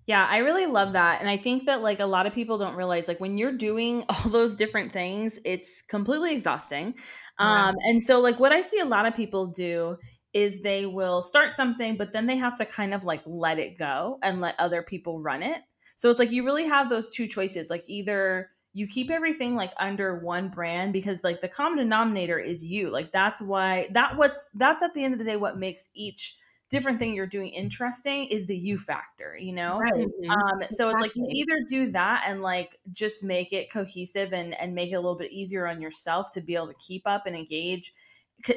Yeah, 0.08 0.25
I 0.30 0.38
really 0.38 0.67
love 0.67 0.93
that. 0.93 1.19
And 1.19 1.30
I 1.30 1.38
think 1.38 1.65
that 1.65 1.82
like 1.82 1.99
a 1.99 2.06
lot 2.06 2.28
of 2.28 2.34
people 2.34 2.58
don't 2.58 2.75
realize 2.75 3.08
like 3.08 3.19
when 3.19 3.38
you're 3.38 3.58
doing 3.58 4.04
all 4.10 4.30
those 4.30 4.56
different 4.56 4.91
things, 4.91 5.39
it's 5.45 5.82
completely 5.84 6.34
exhausting. 6.34 6.95
Yeah. 7.39 7.69
Um 7.69 7.75
and 7.84 8.04
so 8.04 8.19
like 8.19 8.39
what 8.39 8.51
I 8.51 8.62
see 8.62 8.80
a 8.80 8.86
lot 8.86 9.06
of 9.06 9.15
people 9.15 9.47
do 9.47 9.97
is 10.34 10.62
they 10.62 10.86
will 10.86 11.21
start 11.21 11.56
something, 11.56 11.97
but 11.97 12.12
then 12.12 12.28
they 12.28 12.36
have 12.36 12.58
to 12.58 12.65
kind 12.65 12.93
of 12.93 13.04
like 13.04 13.21
let 13.25 13.58
it 13.58 13.78
go 13.80 14.19
and 14.21 14.41
let 14.41 14.60
other 14.60 14.84
people 14.84 15.21
run 15.21 15.41
it. 15.41 15.60
So 15.95 16.10
it's 16.10 16.19
like 16.19 16.32
you 16.32 16.43
really 16.43 16.67
have 16.67 16.89
those 16.89 17.10
two 17.10 17.25
choices. 17.25 17.69
Like 17.69 17.86
either 17.88 18.49
you 18.76 18.86
keep 18.88 19.10
everything 19.10 19.56
like 19.56 19.72
under 19.80 20.20
one 20.20 20.50
brand 20.50 20.92
because 20.92 21.24
like 21.24 21.40
the 21.40 21.48
common 21.48 21.78
denominator 21.78 22.38
is 22.38 22.62
you. 22.62 22.90
Like 22.90 23.14
that's 23.14 23.42
why 23.42 23.88
that 23.94 24.18
what's 24.18 24.52
that's 24.54 24.84
at 24.84 24.94
the 24.94 25.02
end 25.02 25.14
of 25.14 25.18
the 25.18 25.24
day 25.24 25.38
what 25.38 25.58
makes 25.58 25.90
each 25.94 26.38
different 26.70 27.00
thing 27.00 27.14
you're 27.14 27.26
doing 27.26 27.52
interesting 27.52 28.26
is 28.26 28.48
the 28.48 28.58
you 28.58 28.78
factor, 28.78 29.38
you 29.38 29.54
know? 29.54 29.80
Right. 29.80 29.94
Um, 30.30 30.64
so 30.72 30.90
it's 30.90 31.00
like 31.00 31.16
you 31.16 31.26
either 31.30 31.64
do 31.70 31.90
that 31.94 32.26
and 32.28 32.42
like 32.42 32.78
just 32.92 33.24
make 33.24 33.54
it 33.54 33.72
cohesive 33.72 34.34
and 34.34 34.54
and 34.54 34.76
make 34.76 34.92
it 34.92 34.96
a 34.96 35.00
little 35.00 35.18
bit 35.18 35.32
easier 35.32 35.68
on 35.68 35.82
yourself 35.82 36.32
to 36.32 36.42
be 36.42 36.56
able 36.56 36.68
to 36.68 36.76
keep 36.86 37.04
up 37.08 37.26
and 37.28 37.36
engage 37.36 37.94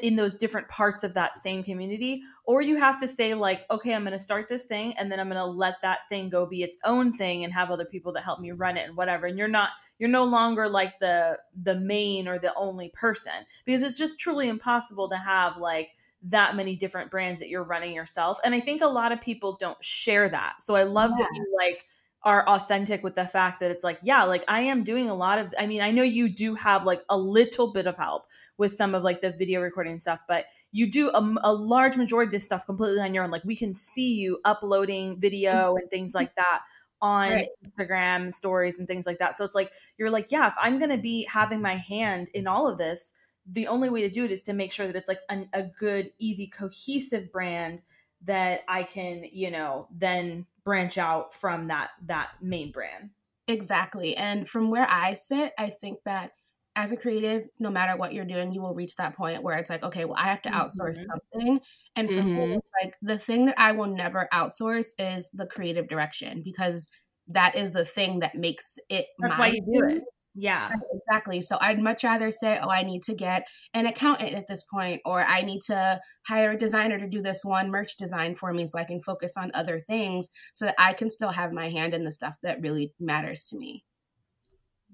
in 0.02 0.16
those 0.16 0.36
different 0.36 0.68
parts 0.68 1.04
of 1.04 1.14
that 1.14 1.34
same 1.34 1.62
community 1.62 2.22
or 2.44 2.60
you 2.60 2.76
have 2.76 2.98
to 2.98 3.08
say 3.08 3.32
like 3.34 3.64
okay 3.70 3.94
i'm 3.94 4.02
going 4.02 4.12
to 4.12 4.22
start 4.22 4.48
this 4.48 4.66
thing 4.66 4.92
and 4.98 5.10
then 5.10 5.18
i'm 5.20 5.28
going 5.28 5.38
to 5.38 5.44
let 5.44 5.76
that 5.82 6.00
thing 6.08 6.28
go 6.28 6.44
be 6.44 6.62
its 6.62 6.76
own 6.84 7.12
thing 7.12 7.44
and 7.44 7.52
have 7.52 7.70
other 7.70 7.84
people 7.84 8.12
that 8.12 8.24
help 8.24 8.40
me 8.40 8.50
run 8.50 8.76
it 8.76 8.86
and 8.86 8.96
whatever 8.96 9.26
and 9.26 9.38
you're 9.38 9.48
not 9.48 9.70
you're 9.98 10.08
no 10.08 10.24
longer 10.24 10.68
like 10.68 10.98
the 10.98 11.38
the 11.62 11.76
main 11.76 12.28
or 12.28 12.38
the 12.38 12.54
only 12.54 12.90
person 12.90 13.32
because 13.64 13.82
it's 13.82 13.96
just 13.96 14.18
truly 14.18 14.48
impossible 14.48 15.08
to 15.08 15.16
have 15.16 15.56
like 15.56 15.90
that 16.22 16.56
many 16.56 16.74
different 16.74 17.10
brands 17.10 17.38
that 17.38 17.48
you're 17.48 17.62
running 17.62 17.94
yourself 17.94 18.38
and 18.44 18.54
i 18.54 18.60
think 18.60 18.82
a 18.82 18.86
lot 18.86 19.12
of 19.12 19.20
people 19.20 19.56
don't 19.60 19.82
share 19.82 20.28
that 20.28 20.56
so 20.60 20.74
i 20.74 20.82
love 20.82 21.12
that 21.12 21.28
you 21.34 21.46
like 21.56 21.86
are 22.24 22.46
authentic 22.48 23.04
with 23.04 23.14
the 23.14 23.26
fact 23.26 23.60
that 23.60 23.70
it's 23.70 23.84
like 23.84 23.98
yeah 24.02 24.24
like 24.24 24.44
i 24.48 24.60
am 24.60 24.82
doing 24.82 25.08
a 25.08 25.14
lot 25.14 25.38
of 25.38 25.54
i 25.58 25.66
mean 25.66 25.80
i 25.80 25.90
know 25.90 26.02
you 26.02 26.28
do 26.28 26.54
have 26.56 26.84
like 26.84 27.02
a 27.08 27.16
little 27.16 27.72
bit 27.72 27.86
of 27.86 27.96
help 27.96 28.26
with 28.56 28.72
some 28.72 28.92
of 28.94 29.04
like 29.04 29.20
the 29.20 29.30
video 29.30 29.60
recording 29.60 30.00
stuff 30.00 30.18
but 30.26 30.46
you 30.72 30.90
do 30.90 31.10
a, 31.10 31.34
a 31.42 31.52
large 31.52 31.96
majority 31.96 32.28
of 32.28 32.32
this 32.32 32.44
stuff 32.44 32.66
completely 32.66 33.00
on 33.00 33.14
your 33.14 33.24
own. 33.24 33.30
Like 33.30 33.44
we 33.44 33.56
can 33.56 33.74
see 33.74 34.14
you 34.14 34.38
uploading 34.44 35.18
video 35.18 35.52
mm-hmm. 35.52 35.76
and 35.78 35.90
things 35.90 36.14
like 36.14 36.34
that 36.36 36.62
on 37.00 37.30
Right. 37.30 37.48
instagram 37.64 38.34
stories 38.34 38.78
and 38.78 38.88
things 38.88 39.06
like 39.06 39.20
that. 39.20 39.36
So 39.36 39.44
it's 39.44 39.54
like 39.54 39.70
you're 39.98 40.10
like 40.10 40.32
yeah 40.32 40.48
if 40.48 40.54
i'm 40.60 40.78
going 40.78 40.90
to 40.90 40.98
be 40.98 41.24
having 41.26 41.62
my 41.62 41.76
hand 41.76 42.28
in 42.34 42.48
all 42.48 42.68
of 42.68 42.76
this 42.76 43.12
the 43.50 43.68
only 43.68 43.88
way 43.88 44.02
to 44.02 44.10
do 44.10 44.24
it 44.24 44.32
is 44.32 44.42
to 44.42 44.52
make 44.52 44.72
sure 44.72 44.88
that 44.88 44.96
it's 44.96 45.06
like 45.06 45.20
an, 45.30 45.48
a 45.52 45.62
good 45.62 46.10
easy 46.18 46.48
cohesive 46.48 47.30
brand 47.30 47.82
that 48.22 48.62
i 48.66 48.82
can 48.82 49.22
you 49.30 49.48
know 49.48 49.86
then 49.92 50.44
branch 50.68 50.98
out 50.98 51.34
from 51.34 51.68
that 51.68 51.90
that 52.02 52.30
main 52.42 52.72
brand 52.72 53.10
Exactly. 53.46 54.14
And 54.16 54.46
from 54.48 54.70
where 54.70 54.86
I 54.88 55.14
sit, 55.14 55.52
I 55.58 55.70
think 55.70 56.00
that 56.04 56.32
as 56.76 56.92
a 56.92 56.96
creative, 56.96 57.48
no 57.58 57.70
matter 57.70 57.96
what 57.96 58.12
you're 58.12 58.24
doing, 58.26 58.52
you 58.52 58.60
will 58.60 58.74
reach 58.74 58.94
that 58.96 59.16
point 59.16 59.42
where 59.42 59.56
it's 59.56 59.70
like, 59.70 59.82
okay, 59.82 60.04
well, 60.04 60.16
I 60.18 60.24
have 60.24 60.42
to 60.42 60.50
outsource 60.50 60.98
Mhm. 60.98 61.10
something. 61.10 61.60
And 61.96 62.12
for 62.12 62.20
me, 62.20 62.26
Mhm. 62.26 62.58
it's 62.58 62.68
like 62.84 62.94
the 63.00 63.18
thing 63.18 63.46
that 63.46 63.58
I 63.58 63.72
will 63.72 63.86
never 63.86 64.28
outsource 64.32 64.88
is 64.98 65.30
the 65.32 65.46
creative 65.46 65.88
direction 65.88 66.42
because 66.44 66.88
that 67.28 67.56
is 67.56 67.72
the 67.72 67.84
thing 67.84 68.20
that 68.20 68.34
makes 68.34 68.78
it 68.88 69.06
that's 69.18 69.36
why 69.36 69.48
you 69.48 69.60
do 69.62 69.82
it 69.88 70.02
yeah 70.38 70.68
Right, 70.68 70.98
Exactly. 71.08 71.40
So 71.40 71.56
I'd 71.60 71.80
much 71.80 72.04
rather 72.04 72.30
say, 72.30 72.58
oh, 72.62 72.68
I 72.68 72.82
need 72.82 73.02
to 73.04 73.14
get 73.14 73.48
an 73.72 73.86
accountant 73.86 74.34
at 74.34 74.46
this 74.46 74.62
point, 74.62 75.00
or 75.06 75.22
I 75.22 75.40
need 75.40 75.62
to 75.62 76.00
hire 76.26 76.52
a 76.52 76.58
designer 76.58 76.98
to 76.98 77.08
do 77.08 77.22
this 77.22 77.44
one 77.44 77.70
merch 77.70 77.96
design 77.96 78.34
for 78.34 78.52
me 78.52 78.66
so 78.66 78.78
I 78.78 78.84
can 78.84 79.00
focus 79.00 79.34
on 79.36 79.50
other 79.54 79.80
things 79.80 80.28
so 80.54 80.66
that 80.66 80.74
I 80.78 80.92
can 80.92 81.10
still 81.10 81.30
have 81.30 81.52
my 81.52 81.70
hand 81.70 81.94
in 81.94 82.04
the 82.04 82.12
stuff 82.12 82.34
that 82.42 82.60
really 82.60 82.92
matters 83.00 83.48
to 83.48 83.58
me. 83.58 83.84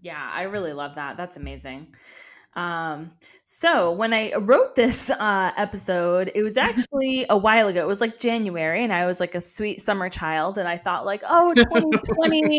Yeah, 0.00 0.30
I 0.33 0.42
really 0.42 0.72
love 0.72 0.94
that. 0.94 1.16
That's 1.16 1.37
amazing. 1.37 1.94
Um, 2.57 3.12
so 3.57 3.93
when 3.93 4.12
I 4.12 4.35
wrote 4.35 4.75
this 4.75 5.11
uh, 5.11 5.53
episode, 5.57 6.31
it 6.35 6.43
was 6.43 6.57
actually 6.57 7.25
a 7.31 7.37
while 7.37 7.69
ago. 7.69 7.81
It 7.81 7.87
was 7.87 8.01
like 8.01 8.19
January, 8.19 8.83
and 8.83 8.93
I 8.93 9.07
was 9.07 9.21
like 9.21 9.35
a 9.35 9.40
sweet 9.40 9.81
summer 9.81 10.11
child, 10.11 10.59
and 10.59 10.69
I 10.69 10.77
thought 10.77 11.07
like, 11.07 11.23
oh, 11.27 11.55
2020, 11.55 12.59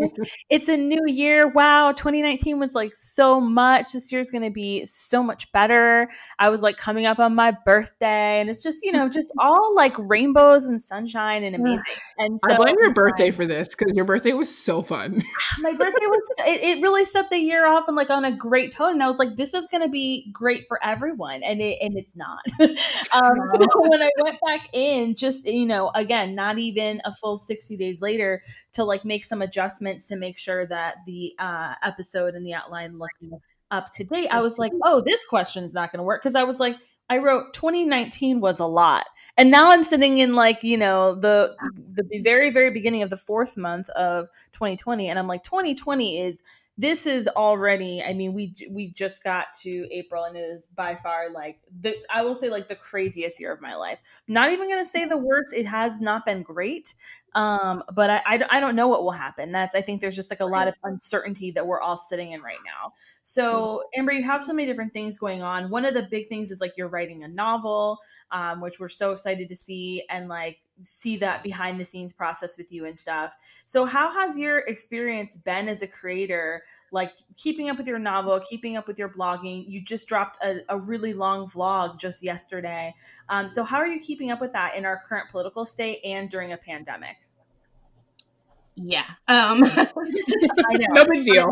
it's 0.49 0.69
a 0.69 0.77
new 0.77 1.01
year. 1.05 1.47
Wow, 1.49 1.91
2019 1.91 2.59
was 2.59 2.73
like 2.73 2.95
so 2.95 3.41
much. 3.41 3.91
This 3.91 4.11
year's 4.11 4.31
gonna 4.31 4.49
be 4.49 4.85
so 4.85 5.21
much 5.21 5.51
better. 5.51 6.09
I 6.39 6.49
was 6.49 6.61
like 6.61 6.77
coming 6.77 7.05
up 7.05 7.19
on 7.19 7.35
my 7.35 7.53
birthday, 7.65 8.39
and 8.39 8.49
it's 8.49 8.63
just 8.63 8.79
you 8.81 8.93
know 8.93 9.09
just 9.09 9.31
all 9.39 9.75
like 9.75 9.95
rainbows 9.99 10.65
and 10.65 10.81
sunshine 10.81 11.43
and 11.43 11.55
amazing. 11.55 11.83
And 12.17 12.39
so 12.47 12.53
I 12.53 12.57
blame 12.57 12.77
your 12.81 12.93
birthday 12.93 13.31
for 13.31 13.45
this 13.45 13.75
because 13.75 13.93
your 13.93 14.05
birthday 14.05 14.33
was 14.33 14.55
so 14.55 14.81
fun. 14.81 15.21
my 15.59 15.71
birthday 15.71 16.05
was 16.07 16.29
it, 16.47 16.77
it 16.77 16.81
really 16.81 17.05
set 17.05 17.29
the 17.29 17.37
year 17.37 17.67
off 17.67 17.83
and 17.87 17.97
like 17.97 18.09
on 18.09 18.25
a 18.25 18.35
great 18.35 18.71
tone 18.71 18.93
and 18.93 19.03
i 19.03 19.07
was 19.07 19.17
like 19.17 19.35
this 19.35 19.53
is 19.53 19.67
going 19.67 19.81
to 19.81 19.84
be 19.89 20.29
great 20.31 20.65
for 20.67 20.79
everyone 20.83 21.43
and 21.43 21.61
it 21.61 21.77
and 21.81 21.97
it's 21.97 22.15
not. 22.15 22.39
Um 23.11 23.35
so 23.57 23.65
when 23.87 24.01
i 24.01 24.09
went 24.21 24.39
back 24.45 24.67
in 24.73 25.15
just 25.15 25.45
you 25.45 25.65
know 25.65 25.91
again 25.95 26.35
not 26.35 26.57
even 26.57 27.01
a 27.05 27.13
full 27.13 27.37
60 27.37 27.77
days 27.77 28.01
later 28.01 28.43
to 28.73 28.83
like 28.83 29.05
make 29.05 29.23
some 29.23 29.41
adjustments 29.41 30.07
to 30.07 30.15
make 30.15 30.37
sure 30.37 30.65
that 30.67 30.95
the 31.05 31.33
uh 31.39 31.73
episode 31.83 32.35
and 32.35 32.45
the 32.45 32.53
outline 32.53 32.97
looked 32.97 33.27
up 33.71 33.91
to 33.93 34.03
date 34.03 34.27
i 34.31 34.41
was 34.41 34.57
like 34.57 34.71
oh 34.83 35.01
this 35.05 35.23
question's 35.25 35.73
not 35.73 35.91
going 35.91 35.99
to 35.99 36.03
work 36.03 36.21
because 36.21 36.35
i 36.35 36.43
was 36.43 36.59
like 36.59 36.77
i 37.09 37.17
wrote 37.17 37.53
2019 37.53 38.39
was 38.39 38.59
a 38.59 38.65
lot 38.65 39.05
and 39.37 39.49
now 39.49 39.67
i'm 39.67 39.83
sitting 39.83 40.17
in 40.19 40.33
like 40.33 40.63
you 40.63 40.77
know 40.77 41.15
the 41.15 41.55
the 41.93 42.21
very 42.21 42.51
very 42.51 42.71
beginning 42.71 43.01
of 43.01 43.09
the 43.09 43.17
fourth 43.17 43.57
month 43.57 43.89
of 43.91 44.27
2020 44.53 45.09
and 45.09 45.17
i'm 45.17 45.27
like 45.27 45.43
2020 45.43 46.19
is 46.19 46.41
this 46.77 47.05
is 47.05 47.27
already 47.29 48.03
i 48.03 48.13
mean 48.13 48.33
we 48.33 48.53
we 48.69 48.87
just 48.91 49.23
got 49.23 49.53
to 49.53 49.87
april 49.91 50.23
and 50.25 50.35
it 50.35 50.41
is 50.41 50.67
by 50.75 50.95
far 50.95 51.29
like 51.29 51.59
the 51.81 51.95
i 52.13 52.21
will 52.21 52.35
say 52.35 52.49
like 52.49 52.67
the 52.67 52.75
craziest 52.75 53.39
year 53.39 53.51
of 53.51 53.61
my 53.61 53.75
life. 53.75 53.99
Not 54.27 54.51
even 54.51 54.69
gonna 54.69 54.85
say 54.85 55.05
the 55.05 55.17
worst 55.17 55.53
it 55.53 55.65
has 55.65 55.99
not 55.99 56.25
been 56.25 56.43
great 56.43 56.95
um 57.35 57.83
but 57.93 58.09
I, 58.09 58.21
I 58.25 58.45
i 58.49 58.59
don't 58.59 58.75
know 58.75 58.87
what 58.87 59.03
will 59.03 59.11
happen 59.11 59.51
that's 59.51 59.75
i 59.75 59.81
think 59.81 60.01
there's 60.01 60.15
just 60.15 60.29
like 60.29 60.39
a 60.39 60.45
lot 60.45 60.67
of 60.67 60.73
uncertainty 60.83 61.51
that 61.51 61.67
we're 61.67 61.81
all 61.81 61.97
sitting 61.97 62.31
in 62.31 62.41
right 62.41 62.57
now 62.65 62.93
so 63.23 63.83
amber 63.95 64.11
you 64.11 64.23
have 64.23 64.43
so 64.43 64.53
many 64.53 64.67
different 64.67 64.93
things 64.93 65.17
going 65.17 65.43
on 65.43 65.69
one 65.69 65.85
of 65.85 65.93
the 65.93 66.03
big 66.03 66.27
things 66.29 66.49
is 66.49 66.61
like 66.61 66.73
you're 66.77 66.87
writing 66.87 67.23
a 67.23 67.27
novel 67.27 67.99
um, 68.31 68.61
which 68.61 68.79
we're 68.79 68.89
so 68.89 69.11
excited 69.11 69.49
to 69.49 69.55
see 69.55 70.03
and 70.09 70.27
like 70.27 70.59
see 70.81 71.17
that 71.17 71.43
behind 71.43 71.79
the 71.79 71.85
scenes 71.85 72.11
process 72.11 72.57
with 72.57 72.71
you 72.71 72.85
and 72.85 72.99
stuff. 72.99 73.35
So, 73.65 73.85
how 73.85 74.11
has 74.11 74.37
your 74.37 74.59
experience 74.59 75.37
been 75.37 75.67
as 75.67 75.81
a 75.81 75.87
creator? 75.87 76.63
Like 76.91 77.13
keeping 77.37 77.69
up 77.69 77.77
with 77.77 77.87
your 77.87 77.99
novel, 77.99 78.39
keeping 78.39 78.77
up 78.77 78.87
with 78.87 78.99
your 78.99 79.09
blogging. 79.09 79.65
You 79.67 79.81
just 79.81 80.07
dropped 80.07 80.43
a, 80.43 80.61
a 80.69 80.77
really 80.77 81.13
long 81.13 81.47
vlog 81.47 81.99
just 81.99 82.23
yesterday. 82.23 82.93
Um, 83.29 83.47
so, 83.47 83.63
how 83.63 83.77
are 83.77 83.87
you 83.87 83.99
keeping 83.99 84.31
up 84.31 84.41
with 84.41 84.53
that 84.53 84.75
in 84.75 84.85
our 84.85 85.01
current 85.05 85.29
political 85.29 85.65
state 85.65 85.99
and 86.03 86.29
during 86.29 86.51
a 86.51 86.57
pandemic? 86.57 87.17
Yeah. 88.75 89.05
Um 89.27 89.61
No 90.93 91.05
big 91.05 91.23
deal. 91.23 91.47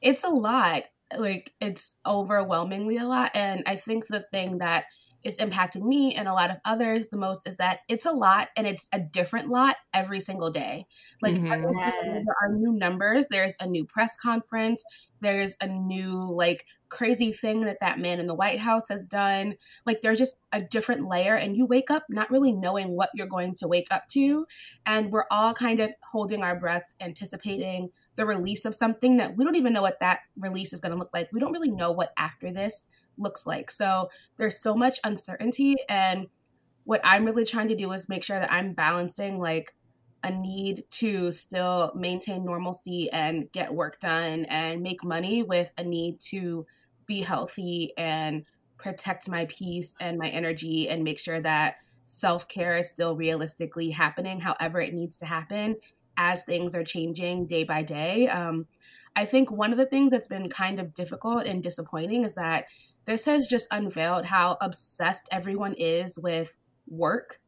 it's 0.00 0.24
a 0.24 0.28
lot. 0.28 0.84
Like 1.16 1.52
it's 1.60 1.92
overwhelmingly 2.06 2.96
a 2.98 3.06
lot. 3.06 3.32
And 3.34 3.62
I 3.66 3.76
think 3.76 4.06
the 4.06 4.24
thing 4.32 4.58
that 4.58 4.84
is 5.22 5.36
impacting 5.38 5.82
me 5.82 6.14
and 6.14 6.28
a 6.28 6.32
lot 6.32 6.50
of 6.50 6.56
others 6.64 7.08
the 7.08 7.16
most 7.16 7.42
is 7.46 7.56
that 7.58 7.80
it's 7.88 8.06
a 8.06 8.12
lot 8.12 8.48
and 8.56 8.66
it's 8.66 8.88
a 8.92 8.98
different 8.98 9.48
lot 9.48 9.76
every 9.92 10.20
single 10.20 10.50
day. 10.50 10.86
Like 11.20 11.42
Mhm. 11.42 11.52
every 11.52 11.76
there 12.24 12.34
are 12.42 12.52
new 12.54 12.72
numbers, 12.72 13.26
there's 13.30 13.56
a 13.60 13.66
new 13.66 13.84
press 13.84 14.16
conference, 14.16 14.82
there's 15.20 15.54
a 15.60 15.66
new 15.66 16.14
like 16.32 16.64
crazy 16.88 17.32
thing 17.32 17.60
that 17.60 17.78
that 17.80 18.00
man 18.00 18.18
in 18.18 18.26
the 18.26 18.34
White 18.34 18.58
House 18.58 18.88
has 18.88 19.06
done. 19.06 19.54
Like 19.86 20.00
there's 20.00 20.18
just 20.18 20.36
a 20.52 20.60
different 20.60 21.08
layer 21.08 21.34
and 21.36 21.56
you 21.56 21.66
wake 21.66 21.90
up 21.90 22.04
not 22.08 22.30
really 22.30 22.52
knowing 22.52 22.96
what 22.96 23.10
you're 23.14 23.28
going 23.28 23.54
to 23.56 23.68
wake 23.68 23.88
up 23.90 24.08
to 24.08 24.46
and 24.86 25.12
we're 25.12 25.26
all 25.30 25.54
kind 25.54 25.80
of 25.80 25.90
holding 26.10 26.42
our 26.42 26.58
breaths 26.58 26.96
anticipating 27.00 27.90
the 28.16 28.26
release 28.26 28.64
of 28.64 28.74
something 28.74 29.18
that 29.18 29.36
we 29.36 29.44
don't 29.44 29.56
even 29.56 29.72
know 29.72 29.82
what 29.82 30.00
that 30.00 30.20
release 30.36 30.72
is 30.72 30.80
going 30.80 30.92
to 30.92 30.98
look 30.98 31.10
like. 31.12 31.28
We 31.32 31.40
don't 31.40 31.52
really 31.52 31.70
know 31.70 31.92
what 31.92 32.12
after 32.16 32.52
this 32.52 32.86
looks 33.18 33.46
like. 33.46 33.70
So 33.70 34.10
there's 34.36 34.58
so 34.58 34.74
much 34.74 34.98
uncertainty. 35.04 35.76
And 35.88 36.28
what 36.84 37.00
I'm 37.04 37.24
really 37.24 37.44
trying 37.44 37.68
to 37.68 37.76
do 37.76 37.92
is 37.92 38.08
make 38.08 38.24
sure 38.24 38.38
that 38.38 38.52
I'm 38.52 38.72
balancing 38.72 39.38
like 39.38 39.74
a 40.22 40.30
need 40.30 40.84
to 40.90 41.32
still 41.32 41.92
maintain 41.94 42.44
normalcy 42.44 43.10
and 43.10 43.50
get 43.52 43.74
work 43.74 44.00
done 44.00 44.44
and 44.46 44.82
make 44.82 45.02
money 45.02 45.42
with 45.42 45.72
a 45.78 45.84
need 45.84 46.20
to 46.20 46.66
be 47.06 47.22
healthy 47.22 47.92
and 47.96 48.44
protect 48.76 49.28
my 49.28 49.46
peace 49.46 49.94
and 50.00 50.18
my 50.18 50.28
energy 50.28 50.88
and 50.88 51.04
make 51.04 51.18
sure 51.18 51.40
that 51.40 51.76
self 52.06 52.48
care 52.48 52.76
is 52.76 52.88
still 52.88 53.14
realistically 53.14 53.90
happening, 53.90 54.40
however, 54.40 54.80
it 54.80 54.92
needs 54.92 55.16
to 55.18 55.26
happen 55.26 55.76
as 56.16 56.42
things 56.42 56.74
are 56.74 56.84
changing 56.84 57.46
day 57.46 57.64
by 57.64 57.82
day. 57.82 58.28
Um, 58.28 58.66
I 59.16 59.24
think 59.24 59.50
one 59.50 59.72
of 59.72 59.78
the 59.78 59.86
things 59.86 60.10
that's 60.10 60.28
been 60.28 60.48
kind 60.48 60.80
of 60.80 60.94
difficult 60.94 61.46
and 61.46 61.62
disappointing 61.62 62.24
is 62.24 62.34
that 62.34 62.66
this 63.10 63.24
has 63.24 63.48
just 63.48 63.66
unveiled 63.72 64.24
how 64.24 64.56
obsessed 64.60 65.28
everyone 65.32 65.74
is 65.74 66.16
with 66.16 66.56
work. 66.86 67.40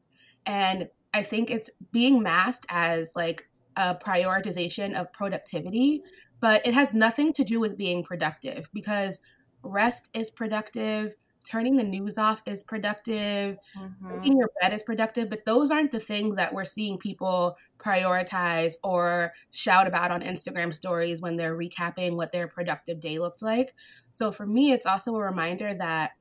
And 0.45 0.89
I 1.15 1.23
think 1.23 1.53
it's 1.53 1.71
being 1.93 2.21
masked 2.21 2.67
as 2.69 3.13
like 3.15 3.49
a 3.77 3.95
prioritization 3.95 4.93
of 4.95 5.13
productivity, 5.13 6.03
but 6.41 6.67
it 6.67 6.75
has 6.75 6.95
nothing 6.95 7.33
to 7.35 7.45
do 7.45 7.61
with 7.61 7.79
being 7.79 8.03
productive 8.03 8.69
because 8.73 9.21
rest 9.63 10.11
is 10.15 10.33
productive, 10.33 11.15
turning 11.45 11.77
the 11.77 11.85
news 11.85 12.19
off 12.19 12.43
is 12.47 12.63
productive, 12.63 13.59
mm-hmm. 13.77 14.09
making 14.09 14.39
your 14.39 14.51
bed 14.61 14.73
is 14.73 14.83
productive, 14.83 15.29
but 15.29 15.45
those 15.45 15.71
aren't 15.71 15.93
the 15.93 16.01
things 16.01 16.37
that 16.37 16.53
we're 16.53 16.65
seeing 16.65 16.99
people 16.99 17.57
prioritize 17.79 18.75
or 18.85 19.33
shout 19.51 19.87
about 19.87 20.11
on 20.11 20.23
Instagram 20.23 20.73
stories 20.73 21.21
when 21.21 21.37
they're 21.37 21.57
recapping 21.57 22.17
what 22.17 22.33
their 22.33 22.47
productive 22.47 23.01
day 23.01 23.19
looked 23.19 23.43
like. 23.43 23.75
So 24.13 24.31
for 24.31 24.47
me, 24.47 24.73
it's 24.73 24.87
also 24.87 25.15
a 25.17 25.21
reminder 25.21 25.75
that 25.75 26.13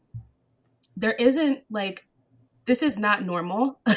there 0.98 1.14
isn't 1.14 1.64
like, 1.70 2.08
this 2.66 2.82
is 2.82 2.98
not 2.98 3.24
normal. 3.24 3.80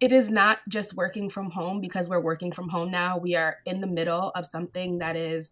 it 0.00 0.12
is 0.12 0.30
not 0.30 0.60
just 0.68 0.94
working 0.94 1.30
from 1.30 1.50
home 1.50 1.80
because 1.80 2.08
we're 2.08 2.20
working 2.20 2.52
from 2.52 2.68
home 2.68 2.90
now. 2.90 3.16
We 3.18 3.34
are 3.34 3.56
in 3.64 3.80
the 3.80 3.86
middle 3.86 4.30
of 4.30 4.46
something 4.46 4.98
that 4.98 5.16
is 5.16 5.50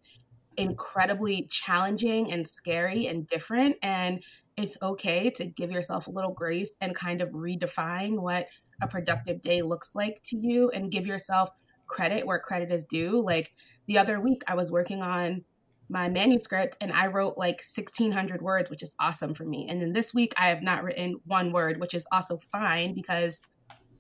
incredibly 0.57 1.47
challenging 1.51 2.31
and 2.33 2.47
scary 2.47 3.07
and 3.07 3.27
different. 3.27 3.77
And 3.83 4.23
it's 4.57 4.77
okay 4.83 5.31
to 5.31 5.47
give 5.47 5.71
yourself 5.71 6.07
a 6.07 6.11
little 6.11 6.33
grace 6.33 6.73
and 6.81 6.95
kind 6.95 7.23
of 7.23 7.31
redefine 7.31 8.21
what 8.21 8.49
a 8.81 8.89
productive 8.89 9.43
day 9.43 9.63
looks 9.63 9.91
like 9.95 10.23
to 10.25 10.37
you 10.37 10.71
and 10.71 10.91
give 10.91 11.07
yourself 11.07 11.51
credit 11.87 12.27
where 12.27 12.39
credit 12.39 12.73
is 12.73 12.85
due. 12.85 13.23
Like 13.25 13.53
the 13.87 13.99
other 13.99 14.21
week, 14.21 14.43
I 14.47 14.55
was 14.55 14.71
working 14.71 15.03
on 15.03 15.45
my 15.89 16.09
manuscript 16.09 16.77
and 16.81 16.93
I 16.93 17.09
wrote 17.09 17.37
like 17.37 17.63
1600 17.77 18.43
words, 18.43 18.71
which 18.71 18.83
is 18.83 18.95
awesome 18.99 19.35
for 19.35 19.45
me. 19.45 19.67
And 19.69 19.81
then 19.81 19.93
this 19.93 20.15
week, 20.15 20.33
I 20.37 20.49
have 20.49 20.63
not 20.63 20.85
written 20.85 21.17
one 21.27 21.53
word, 21.53 21.81
which 21.81 21.95
is 21.95 22.07
also 22.11 22.41
fine 22.51 22.95
because 22.95 23.41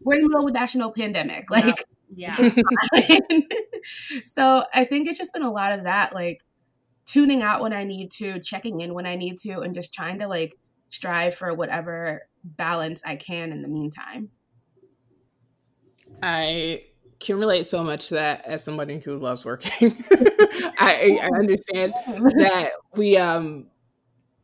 we're 0.00 0.16
in 0.16 0.22
the 0.22 0.28
middle 0.28 0.44
of 0.46 0.50
a 0.50 0.52
national 0.52 0.92
pandemic. 0.92 1.46
Like, 1.50 1.84
yeah. 2.14 2.36
so 4.26 4.64
I 4.74 4.84
think 4.84 5.08
it's 5.08 5.18
just 5.18 5.32
been 5.32 5.42
a 5.42 5.50
lot 5.50 5.72
of 5.72 5.84
that, 5.84 6.14
like 6.14 6.40
tuning 7.12 7.42
out 7.42 7.60
when 7.60 7.74
I 7.74 7.84
need 7.84 8.10
to, 8.12 8.40
checking 8.40 8.80
in 8.80 8.94
when 8.94 9.04
I 9.04 9.16
need 9.16 9.38
to, 9.40 9.60
and 9.60 9.74
just 9.74 9.92
trying 9.92 10.20
to 10.20 10.28
like 10.28 10.58
strive 10.88 11.34
for 11.34 11.52
whatever 11.52 12.26
balance 12.42 13.02
I 13.04 13.16
can 13.16 13.52
in 13.52 13.60
the 13.60 13.68
meantime. 13.68 14.30
I 16.22 16.84
can 17.20 17.38
relate 17.38 17.66
so 17.66 17.84
much 17.84 18.08
to 18.08 18.14
that 18.14 18.46
as 18.46 18.64
somebody 18.64 18.98
who 18.98 19.18
loves 19.18 19.44
working. 19.44 19.94
I, 20.78 21.18
I 21.20 21.28
understand 21.38 21.92
that 22.06 22.70
we 22.96 23.18
um 23.18 23.66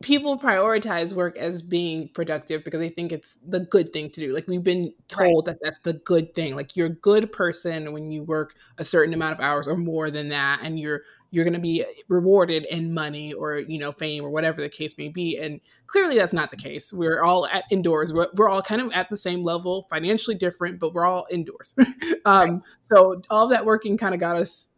people 0.01 0.39
prioritize 0.39 1.11
work 1.11 1.37
as 1.37 1.61
being 1.61 2.07
productive 2.09 2.63
because 2.63 2.79
they 2.79 2.89
think 2.89 3.11
it's 3.11 3.37
the 3.45 3.59
good 3.59 3.91
thing 3.91 4.09
to 4.09 4.21
do. 4.21 4.33
Like 4.33 4.47
we've 4.47 4.63
been 4.63 4.93
told 5.09 5.47
right. 5.47 5.57
that 5.57 5.59
that's 5.61 5.79
the 5.83 5.93
good 5.93 6.33
thing. 6.33 6.55
Like 6.55 6.77
you're 6.77 6.87
a 6.87 6.89
good 6.89 7.33
person 7.33 7.91
when 7.91 8.09
you 8.09 8.23
work 8.23 8.55
a 8.77 8.83
certain 8.83 9.13
amount 9.13 9.33
of 9.33 9.41
hours 9.41 9.67
or 9.67 9.75
more 9.75 10.09
than 10.09 10.29
that 10.29 10.61
and 10.63 10.79
you're 10.79 11.01
you're 11.31 11.43
going 11.43 11.53
to 11.53 11.59
be 11.59 11.85
rewarded 12.07 12.65
in 12.65 12.93
money 12.93 13.33
or 13.33 13.57
you 13.57 13.77
know 13.77 13.91
fame 13.91 14.23
or 14.23 14.29
whatever 14.29 14.61
the 14.61 14.69
case 14.69 14.97
may 14.97 15.09
be 15.09 15.37
and 15.37 15.59
clearly 15.85 16.17
that's 16.17 16.33
not 16.33 16.49
the 16.49 16.57
case 16.57 16.91
we're 16.91 17.21
all 17.21 17.45
at 17.47 17.65
indoors 17.69 18.11
we're, 18.11 18.27
we're 18.33 18.49
all 18.49 18.63
kind 18.63 18.81
of 18.81 18.91
at 18.93 19.09
the 19.09 19.17
same 19.17 19.43
level 19.43 19.85
financially 19.91 20.35
different 20.35 20.79
but 20.79 20.93
we're 20.93 21.05
all 21.05 21.27
indoors 21.29 21.75
um, 22.25 22.49
right. 22.49 22.61
so 22.81 23.21
all 23.29 23.47
that 23.47 23.63
working 23.63 23.95
kind 23.95 24.15
of 24.15 24.19
got 24.19 24.35
us 24.35 24.69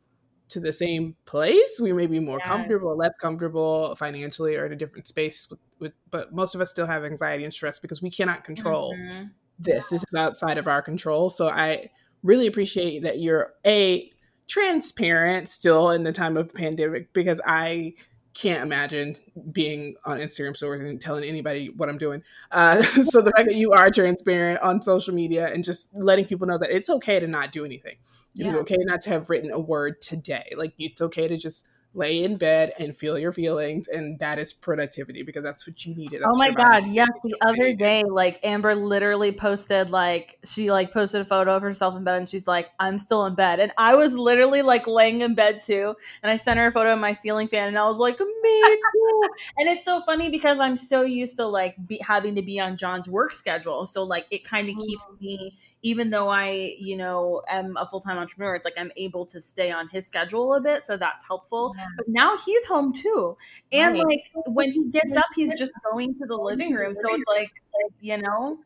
to 0.51 0.59
the 0.59 0.73
same 0.73 1.15
place 1.25 1.79
we 1.81 1.91
may 1.93 2.07
be 2.07 2.19
more 2.19 2.39
yeah. 2.39 2.47
comfortable 2.47 2.95
less 2.95 3.17
comfortable 3.17 3.95
financially 3.95 4.55
or 4.55 4.65
in 4.65 4.73
a 4.73 4.75
different 4.75 5.07
space 5.07 5.47
with, 5.49 5.59
with, 5.79 5.93
but 6.09 6.33
most 6.33 6.55
of 6.55 6.61
us 6.61 6.69
still 6.69 6.85
have 6.85 7.03
anxiety 7.03 7.43
and 7.43 7.53
stress 7.53 7.79
because 7.79 8.01
we 8.01 8.11
cannot 8.11 8.43
control 8.43 8.93
mm-hmm. 8.95 9.25
this 9.59 9.87
this 9.87 10.03
is 10.07 10.13
outside 10.15 10.57
of 10.57 10.67
our 10.67 10.81
control 10.81 11.29
so 11.29 11.49
i 11.49 11.89
really 12.23 12.47
appreciate 12.47 13.03
that 13.03 13.19
you're 13.19 13.53
a 13.65 14.11
transparent 14.51 15.47
still 15.47 15.91
in 15.91 16.03
the 16.03 16.11
time 16.11 16.35
of 16.35 16.53
pandemic 16.53 17.13
because 17.13 17.39
I 17.45 17.93
can't 18.33 18.63
imagine 18.63 19.15
being 19.51 19.95
on 20.05 20.19
Instagram 20.19 20.55
stories 20.55 20.81
and 20.81 20.99
telling 20.99 21.23
anybody 21.23 21.69
what 21.75 21.87
I'm 21.87 21.97
doing. 21.97 22.21
Uh, 22.51 22.81
so 23.03 23.21
the 23.21 23.31
fact 23.31 23.47
that 23.47 23.55
you 23.55 23.71
are 23.71 23.89
transparent 23.89 24.61
on 24.61 24.81
social 24.81 25.13
media 25.13 25.47
and 25.47 25.63
just 25.63 25.95
letting 25.95 26.25
people 26.25 26.47
know 26.47 26.57
that 26.57 26.69
it's 26.69 26.89
okay 26.89 27.19
to 27.19 27.27
not 27.27 27.53
do 27.53 27.63
anything. 27.63 27.95
It 28.35 28.45
yeah. 28.45 28.49
is 28.49 28.55
okay 28.55 28.77
not 28.79 29.01
to 29.01 29.09
have 29.09 29.29
written 29.29 29.51
a 29.51 29.59
word 29.59 30.01
today. 30.01 30.53
Like 30.55 30.73
it's 30.77 31.01
okay 31.01 31.27
to 31.27 31.37
just 31.37 31.65
lay 31.93 32.23
in 32.23 32.37
bed 32.37 32.71
and 32.79 32.95
feel 32.95 33.19
your 33.19 33.33
feelings 33.33 33.87
and 33.89 34.17
that 34.19 34.39
is 34.39 34.53
productivity 34.53 35.23
because 35.23 35.43
that's 35.43 35.67
what 35.67 35.85
you 35.85 35.93
needed 35.93 36.21
that's 36.21 36.31
oh 36.33 36.37
my 36.37 36.49
god 36.49 36.87
yes 36.87 37.09
the 37.25 37.35
other 37.41 37.73
day 37.73 38.01
like 38.09 38.39
amber 38.45 38.73
literally 38.73 39.33
posted 39.33 39.89
like 39.89 40.37
she 40.45 40.71
like 40.71 40.93
posted 40.93 41.19
a 41.19 41.25
photo 41.25 41.53
of 41.53 41.61
herself 41.61 41.93
in 41.97 42.03
bed 42.05 42.17
and 42.17 42.29
she's 42.29 42.47
like 42.47 42.69
i'm 42.79 42.97
still 42.97 43.25
in 43.25 43.35
bed 43.35 43.59
and 43.59 43.73
i 43.77 43.93
was 43.93 44.13
literally 44.13 44.61
like 44.61 44.87
laying 44.87 45.19
in 45.19 45.35
bed 45.35 45.59
too 45.59 45.93
and 46.23 46.31
i 46.31 46.37
sent 46.37 46.57
her 46.57 46.67
a 46.67 46.71
photo 46.71 46.93
of 46.93 46.99
my 46.99 47.11
ceiling 47.11 47.49
fan 47.49 47.67
and 47.67 47.77
i 47.77 47.85
was 47.85 47.97
like 47.97 48.17
me 48.17 48.61
too 48.93 49.21
and 49.57 49.67
it's 49.67 49.83
so 49.83 50.01
funny 50.03 50.29
because 50.29 50.61
i'm 50.61 50.77
so 50.77 51.01
used 51.01 51.35
to 51.35 51.45
like 51.45 51.75
be, 51.87 51.99
having 52.07 52.35
to 52.35 52.41
be 52.41 52.57
on 52.57 52.77
john's 52.77 53.09
work 53.09 53.33
schedule 53.33 53.85
so 53.85 54.01
like 54.01 54.25
it 54.31 54.45
kind 54.45 54.69
of 54.69 54.77
keeps 54.77 55.03
oh. 55.09 55.17
me 55.19 55.57
even 55.83 56.09
though 56.09 56.29
I, 56.29 56.75
you 56.79 56.95
know, 56.95 57.41
am 57.49 57.75
a 57.77 57.85
full 57.85 58.01
time 58.01 58.17
entrepreneur, 58.17 58.55
it's 58.55 58.65
like 58.65 58.77
I'm 58.77 58.91
able 58.97 59.25
to 59.27 59.41
stay 59.41 59.71
on 59.71 59.89
his 59.89 60.05
schedule 60.05 60.53
a 60.53 60.61
bit. 60.61 60.83
So 60.83 60.97
that's 60.97 61.25
helpful. 61.25 61.73
Yeah. 61.75 61.85
But 61.97 62.07
now 62.07 62.37
he's 62.37 62.65
home 62.65 62.93
too. 62.93 63.37
And 63.71 63.95
right. 63.95 64.05
like 64.05 64.23
when 64.47 64.71
he 64.71 64.85
gets 64.89 65.15
up, 65.15 65.25
he's 65.35 65.57
just 65.57 65.73
going 65.91 66.13
to 66.15 66.25
the 66.25 66.35
living 66.35 66.73
room. 66.73 66.93
So 66.95 67.01
it's 67.05 67.27
like, 67.27 67.51
like 67.83 67.93
you 67.99 68.17
know, 68.17 68.59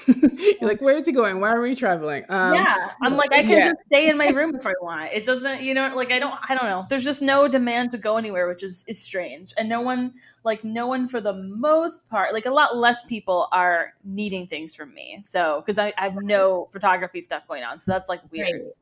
You're 0.06 0.68
like, 0.68 0.80
where 0.80 0.96
is 0.96 1.06
he 1.06 1.12
going? 1.12 1.40
Why 1.40 1.50
are 1.50 1.60
we 1.60 1.74
traveling? 1.74 2.24
Um, 2.28 2.54
yeah, 2.54 2.90
I'm 3.00 3.16
like, 3.16 3.32
I 3.32 3.42
can 3.42 3.58
yeah. 3.58 3.68
just 3.68 3.80
stay 3.86 4.08
in 4.08 4.18
my 4.18 4.28
room 4.28 4.54
if 4.54 4.66
I 4.66 4.72
want. 4.82 5.12
It 5.12 5.24
doesn't, 5.24 5.62
you 5.62 5.72
know, 5.72 5.94
like 5.94 6.10
I 6.10 6.18
don't, 6.18 6.34
I 6.48 6.54
don't 6.54 6.64
know. 6.64 6.84
There's 6.88 7.04
just 7.04 7.22
no 7.22 7.46
demand 7.46 7.92
to 7.92 7.98
go 7.98 8.16
anywhere, 8.16 8.48
which 8.48 8.62
is 8.62 8.84
is 8.88 9.00
strange. 9.00 9.54
And 9.56 9.68
no 9.68 9.80
one, 9.80 10.14
like, 10.42 10.64
no 10.64 10.86
one 10.86 11.06
for 11.06 11.20
the 11.20 11.32
most 11.32 12.08
part, 12.08 12.34
like 12.34 12.46
a 12.46 12.50
lot 12.50 12.76
less 12.76 13.04
people 13.04 13.48
are 13.52 13.94
needing 14.04 14.46
things 14.46 14.74
from 14.74 14.92
me. 14.94 15.22
So 15.28 15.62
because 15.64 15.78
I, 15.78 15.92
I, 15.96 16.08
have 16.08 16.16
no 16.22 16.66
photography 16.72 17.20
stuff 17.20 17.46
going 17.46 17.62
on, 17.62 17.78
so 17.78 17.90
that's 17.92 18.08
like 18.08 18.20
weird. 18.32 18.50
Right. 18.52 18.72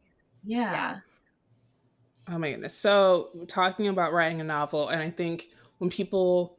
Yeah. 0.44 0.72
yeah. 0.72 0.98
Oh 2.28 2.38
my 2.38 2.50
goodness. 2.50 2.74
So 2.74 3.28
talking 3.48 3.88
about 3.88 4.12
writing 4.12 4.40
a 4.40 4.44
novel, 4.44 4.88
and 4.88 5.02
I 5.02 5.10
think 5.10 5.48
when 5.78 5.90
people 5.90 6.56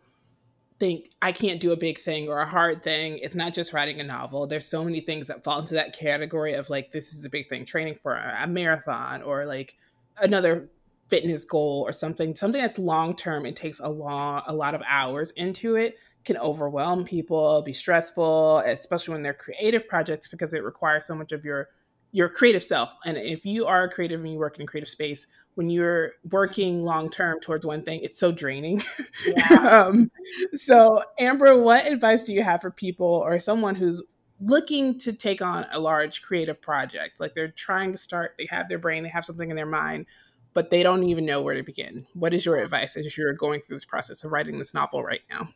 think 0.84 1.12
I 1.22 1.32
can't 1.32 1.62
do 1.62 1.72
a 1.72 1.78
big 1.78 1.98
thing 1.98 2.28
or 2.28 2.40
a 2.40 2.46
hard 2.46 2.84
thing. 2.84 3.18
It's 3.20 3.36
not 3.36 3.54
just 3.54 3.72
writing 3.72 4.02
a 4.02 4.04
novel. 4.04 4.48
There's 4.48 4.68
so 4.68 4.84
many 4.84 5.00
things 5.00 5.28
that 5.28 5.42
fall 5.42 5.60
into 5.60 5.76
that 5.76 5.98
category 5.98 6.56
of 6.56 6.70
like 6.70 6.92
this 6.92 7.14
is 7.14 7.24
a 7.24 7.30
big 7.30 7.48
thing, 7.48 7.66
training 7.66 8.00
for 8.04 8.16
a, 8.16 8.46
marathon 8.48 9.22
or 9.22 9.46
like 9.46 9.78
another 10.18 10.70
fitness 11.08 11.46
goal 11.46 11.86
or 11.88 11.94
something. 11.94 12.36
Something 12.36 12.62
that's 12.62 12.78
long 12.78 13.16
term. 13.16 13.46
and 13.46 13.56
takes 13.56 13.80
a 13.80 13.88
long 13.88 14.42
a 14.46 14.54
lot 14.54 14.76
of 14.76 14.84
hours 14.86 15.32
into 15.38 15.78
it. 15.78 15.96
Can 16.26 16.36
overwhelm 16.36 17.06
people, 17.06 17.62
be 17.62 17.72
stressful, 17.72 18.60
especially 18.66 19.14
when 19.14 19.24
they're 19.24 19.34
creative 19.34 19.88
projects 19.88 20.28
because 20.28 20.54
it 20.54 20.66
requires 20.66 21.06
so 21.06 21.16
much 21.16 21.32
of 21.32 21.46
your 21.46 21.70
your 22.14 22.30
creative 22.30 22.64
self. 22.64 22.94
And 23.06 23.18
if 23.18 23.46
you 23.46 23.66
are 23.66 23.84
a 23.84 23.90
creative 23.90 24.22
and 24.22 24.32
you 24.32 24.40
work 24.40 24.56
in 24.56 24.62
a 24.62 24.66
creative 24.66 24.88
space, 24.88 25.28
when 25.56 25.70
you're 25.70 26.14
working 26.32 26.84
long 26.84 27.10
term 27.10 27.40
towards 27.42 27.66
one 27.66 27.84
thing, 27.84 28.00
it's 28.02 28.20
so 28.20 28.32
draining. 28.32 28.82
Yeah. 29.26 29.86
um, 29.88 30.12
so, 30.54 31.04
Amber, 31.20 31.60
what 31.62 31.86
advice 31.86 32.24
do 32.24 32.34
you 32.34 32.44
have 32.44 32.62
for 32.62 32.72
people 32.72 33.08
or 33.08 33.40
someone 33.40 33.76
who's 33.76 34.04
looking 34.40 34.98
to 35.00 35.12
take 35.12 35.42
on 35.42 35.66
a 35.72 35.80
large 35.80 36.22
creative 36.22 36.62
project? 36.62 37.20
Like 37.20 37.34
they're 37.34 37.52
trying 37.52 37.92
to 37.92 37.98
start, 37.98 38.36
they 38.38 38.48
have 38.50 38.70
their 38.70 38.80
brain, 38.80 39.04
they 39.04 39.10
have 39.10 39.26
something 39.26 39.50
in 39.50 39.56
their 39.56 39.66
mind, 39.66 40.06
but 40.54 40.70
they 40.70 40.84
don't 40.84 41.04
even 41.10 41.26
know 41.26 41.42
where 41.42 41.56
to 41.56 41.64
begin. 41.64 42.06
What 42.14 42.34
is 42.34 42.46
your 42.46 42.58
advice 42.58 42.96
as 42.96 43.18
you're 43.18 43.34
going 43.34 43.62
through 43.62 43.76
this 43.76 43.86
process 43.86 44.24
of 44.24 44.32
writing 44.32 44.60
this 44.60 44.74
novel 44.74 45.04
right 45.04 45.22
now? 45.30 45.50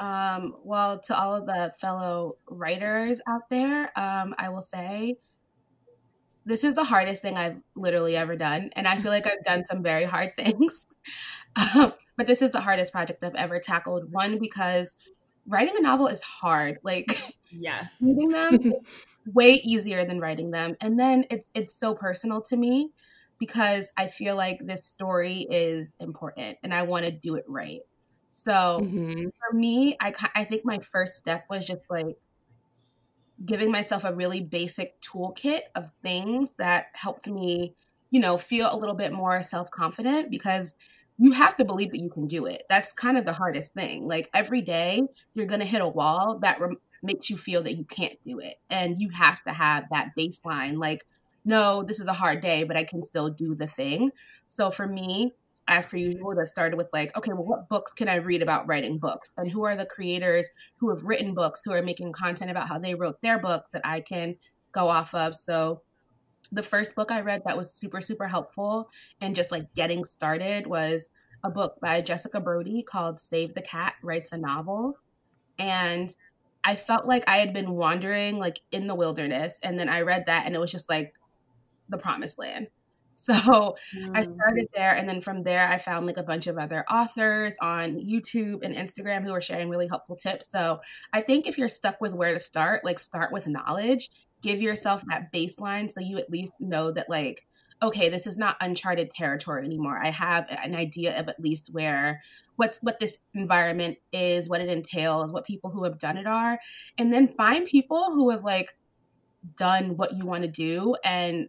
Um, 0.00 0.54
well, 0.64 1.00
to 1.00 1.18
all 1.18 1.34
of 1.34 1.46
the 1.46 1.74
fellow 1.78 2.36
writers 2.48 3.20
out 3.26 3.50
there, 3.50 3.90
um, 3.98 4.34
I 4.38 4.48
will 4.48 4.62
say 4.62 5.16
this 6.48 6.64
is 6.64 6.74
the 6.74 6.84
hardest 6.84 7.20
thing 7.20 7.36
I've 7.36 7.58
literally 7.76 8.16
ever 8.16 8.34
done. 8.34 8.70
And 8.72 8.88
I 8.88 8.96
feel 8.98 9.12
like 9.12 9.26
I've 9.26 9.44
done 9.44 9.66
some 9.66 9.82
very 9.82 10.04
hard 10.04 10.34
things. 10.36 10.86
Um, 11.74 11.92
but 12.16 12.26
this 12.26 12.42
is 12.42 12.50
the 12.50 12.60
hardest 12.60 12.90
project 12.90 13.22
I've 13.22 13.34
ever 13.34 13.60
tackled. 13.60 14.10
One, 14.10 14.38
because 14.38 14.96
writing 15.46 15.74
a 15.76 15.82
novel 15.82 16.06
is 16.06 16.22
hard. 16.22 16.78
Like, 16.82 17.20
yes, 17.50 17.98
reading 18.02 18.30
them 18.30 18.72
way 19.26 19.60
easier 19.62 20.06
than 20.06 20.20
writing 20.20 20.50
them. 20.50 20.74
And 20.80 20.98
then 20.98 21.26
it's 21.30 21.48
it's 21.54 21.78
so 21.78 21.94
personal 21.94 22.40
to 22.42 22.56
me 22.56 22.92
because 23.38 23.92
I 23.96 24.06
feel 24.06 24.34
like 24.34 24.58
this 24.62 24.86
story 24.86 25.46
is 25.50 25.94
important 26.00 26.58
and 26.62 26.72
I 26.72 26.82
want 26.82 27.04
to 27.04 27.12
do 27.12 27.34
it 27.34 27.44
right. 27.46 27.80
So 28.30 28.80
mm-hmm. 28.82 29.26
for 29.38 29.54
me, 29.54 29.98
I 30.00 30.14
I 30.34 30.44
think 30.44 30.64
my 30.64 30.78
first 30.78 31.16
step 31.16 31.44
was 31.50 31.66
just 31.66 31.90
like 31.90 32.16
giving 33.44 33.70
myself 33.70 34.04
a 34.04 34.14
really 34.14 34.42
basic 34.42 35.00
toolkit 35.00 35.60
of 35.74 35.90
things 36.02 36.54
that 36.58 36.86
helped 36.94 37.28
me, 37.28 37.74
you 38.10 38.20
know, 38.20 38.36
feel 38.38 38.72
a 38.72 38.76
little 38.76 38.94
bit 38.94 39.12
more 39.12 39.42
self 39.42 39.70
confident 39.70 40.30
because 40.30 40.74
you 41.18 41.32
have 41.32 41.56
to 41.56 41.64
believe 41.64 41.90
that 41.92 42.00
you 42.00 42.10
can 42.10 42.26
do 42.26 42.46
it. 42.46 42.62
That's 42.68 42.92
kind 42.92 43.18
of 43.18 43.24
the 43.24 43.32
hardest 43.32 43.74
thing. 43.74 44.06
Like 44.06 44.30
every 44.32 44.60
day, 44.60 45.02
you're 45.34 45.46
going 45.46 45.60
to 45.60 45.66
hit 45.66 45.82
a 45.82 45.88
wall 45.88 46.38
that 46.42 46.60
re- 46.60 46.76
makes 47.02 47.28
you 47.28 47.36
feel 47.36 47.62
that 47.64 47.76
you 47.76 47.84
can't 47.84 48.18
do 48.24 48.38
it. 48.38 48.54
And 48.70 49.00
you 49.00 49.10
have 49.10 49.42
to 49.44 49.52
have 49.52 49.84
that 49.90 50.10
baseline 50.16 50.78
like, 50.78 51.04
no, 51.44 51.82
this 51.82 51.98
is 51.98 52.06
a 52.06 52.12
hard 52.12 52.40
day, 52.40 52.64
but 52.64 52.76
I 52.76 52.84
can 52.84 53.04
still 53.04 53.30
do 53.30 53.54
the 53.54 53.66
thing. 53.66 54.10
So 54.48 54.70
for 54.70 54.86
me, 54.86 55.32
as 55.68 55.86
per 55.86 55.98
usual, 55.98 56.34
that 56.34 56.48
started 56.48 56.76
with 56.76 56.88
like, 56.92 57.16
okay, 57.16 57.32
well, 57.32 57.44
what 57.44 57.68
books 57.68 57.92
can 57.92 58.08
I 58.08 58.16
read 58.16 58.42
about 58.42 58.66
writing 58.66 58.98
books? 58.98 59.32
And 59.36 59.50
who 59.50 59.64
are 59.64 59.76
the 59.76 59.86
creators 59.86 60.48
who 60.78 60.88
have 60.88 61.04
written 61.04 61.34
books, 61.34 61.60
who 61.64 61.72
are 61.72 61.82
making 61.82 62.12
content 62.12 62.50
about 62.50 62.68
how 62.68 62.78
they 62.78 62.94
wrote 62.94 63.20
their 63.20 63.38
books 63.38 63.70
that 63.70 63.86
I 63.86 64.00
can 64.00 64.36
go 64.72 64.88
off 64.88 65.14
of? 65.14 65.36
So 65.36 65.82
the 66.50 66.62
first 66.62 66.94
book 66.94 67.12
I 67.12 67.20
read 67.20 67.42
that 67.44 67.56
was 67.56 67.72
super, 67.72 68.00
super 68.00 68.26
helpful 68.26 68.90
and 69.20 69.36
just 69.36 69.52
like 69.52 69.74
getting 69.74 70.04
started 70.04 70.66
was 70.66 71.10
a 71.44 71.50
book 71.50 71.76
by 71.80 72.00
Jessica 72.00 72.40
Brody 72.40 72.82
called 72.82 73.20
Save 73.20 73.54
the 73.54 73.62
Cat 73.62 73.94
Writes 74.02 74.32
a 74.32 74.38
Novel. 74.38 74.96
And 75.58 76.14
I 76.64 76.76
felt 76.76 77.06
like 77.06 77.28
I 77.28 77.36
had 77.36 77.52
been 77.52 77.72
wandering 77.72 78.38
like 78.38 78.60
in 78.72 78.86
the 78.86 78.94
wilderness. 78.94 79.60
And 79.62 79.78
then 79.78 79.88
I 79.88 80.00
read 80.00 80.26
that 80.26 80.46
and 80.46 80.54
it 80.54 80.60
was 80.60 80.72
just 80.72 80.88
like 80.88 81.14
the 81.88 81.98
promised 81.98 82.38
land. 82.38 82.68
So 83.28 83.76
mm. 83.94 84.10
I 84.14 84.22
started 84.22 84.68
there. 84.74 84.94
And 84.94 85.08
then 85.08 85.20
from 85.20 85.42
there, 85.42 85.68
I 85.68 85.78
found 85.78 86.06
like 86.06 86.16
a 86.16 86.22
bunch 86.22 86.46
of 86.46 86.56
other 86.56 86.84
authors 86.90 87.54
on 87.60 87.96
YouTube 87.96 88.62
and 88.62 88.74
Instagram 88.74 89.22
who 89.24 89.32
were 89.32 89.40
sharing 89.40 89.68
really 89.68 89.88
helpful 89.88 90.16
tips. 90.16 90.50
So 90.50 90.80
I 91.12 91.20
think 91.20 91.46
if 91.46 91.58
you're 91.58 91.68
stuck 91.68 92.00
with 92.00 92.14
where 92.14 92.32
to 92.32 92.40
start, 92.40 92.84
like 92.84 92.98
start 92.98 93.32
with 93.32 93.46
knowledge, 93.46 94.10
give 94.40 94.62
yourself 94.62 95.02
that 95.08 95.32
baseline 95.32 95.92
so 95.92 96.00
you 96.00 96.16
at 96.18 96.30
least 96.30 96.54
know 96.60 96.90
that, 96.92 97.10
like, 97.10 97.46
okay, 97.82 98.08
this 98.08 98.26
is 98.26 98.36
not 98.36 98.56
uncharted 98.60 99.10
territory 99.10 99.64
anymore. 99.64 99.98
I 100.02 100.10
have 100.10 100.46
an 100.50 100.74
idea 100.74 101.18
of 101.18 101.28
at 101.28 101.40
least 101.40 101.68
where 101.72 102.22
what's 102.56 102.78
what 102.78 102.98
this 102.98 103.18
environment 103.34 103.98
is, 104.12 104.48
what 104.48 104.60
it 104.60 104.68
entails, 104.68 105.30
what 105.30 105.46
people 105.46 105.70
who 105.70 105.84
have 105.84 105.98
done 105.98 106.16
it 106.16 106.26
are, 106.26 106.58
and 106.96 107.12
then 107.12 107.28
find 107.28 107.66
people 107.66 108.10
who 108.12 108.30
have 108.30 108.42
like 108.42 108.74
done 109.56 109.96
what 109.96 110.16
you 110.16 110.26
want 110.26 110.42
to 110.42 110.50
do 110.50 110.96
and 111.04 111.48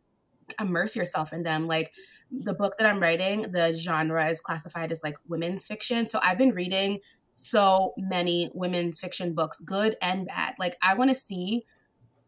immerse 0.60 0.96
yourself 0.96 1.34
in 1.34 1.44
them. 1.44 1.68
Like 1.68 1.92
the 2.32 2.54
book 2.54 2.78
that 2.78 2.88
I'm 2.88 3.02
writing, 3.02 3.52
the 3.52 3.74
genre 3.74 4.30
is 4.30 4.42
classified 4.42 4.92
as 4.92 5.04
like 5.04 5.18
women's 5.28 5.66
fiction. 5.66 6.10
So 6.10 6.20
I've 6.22 6.38
been 6.38 6.54
reading 6.54 7.00
so 7.34 7.94
many 7.98 8.52
women's 8.54 9.00
fiction 9.00 9.34
books, 9.34 9.60
good 9.60 9.98
and 10.02 10.28
bad. 10.28 10.56
Like 10.60 10.78
I 10.82 10.94
want 10.96 11.10
to 11.10 11.16
see 11.16 11.66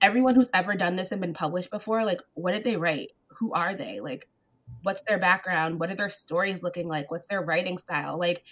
everyone 0.01 0.35
who's 0.35 0.49
ever 0.53 0.75
done 0.75 0.95
this 0.95 1.11
and 1.11 1.21
been 1.21 1.33
published 1.33 1.69
before, 1.69 2.03
like 2.05 2.21
what 2.33 2.53
did 2.53 2.63
they 2.63 2.77
write? 2.77 3.09
Who 3.39 3.53
are 3.53 3.73
they? 3.73 3.99
Like 3.99 4.27
what's 4.83 5.01
their 5.03 5.19
background? 5.19 5.79
What 5.79 5.91
are 5.91 5.95
their 5.95 6.09
stories 6.09 6.63
looking 6.63 6.87
like? 6.87 7.11
What's 7.11 7.27
their 7.27 7.41
writing 7.41 7.77
style? 7.77 8.17
Like 8.17 8.43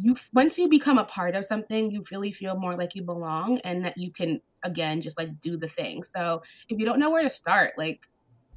you 0.00 0.16
once 0.32 0.58
you 0.58 0.68
become 0.68 0.98
a 0.98 1.04
part 1.04 1.34
of 1.34 1.44
something, 1.44 1.90
you 1.90 2.02
really 2.10 2.32
feel 2.32 2.56
more 2.56 2.76
like 2.76 2.94
you 2.94 3.02
belong 3.02 3.58
and 3.60 3.84
that 3.84 3.96
you 3.96 4.10
can 4.10 4.40
again 4.62 5.00
just 5.00 5.18
like 5.18 5.40
do 5.40 5.56
the 5.56 5.68
thing. 5.68 6.04
So 6.04 6.42
if 6.68 6.78
you 6.78 6.84
don't 6.84 7.00
know 7.00 7.10
where 7.10 7.22
to 7.22 7.30
start, 7.30 7.74
like 7.76 8.06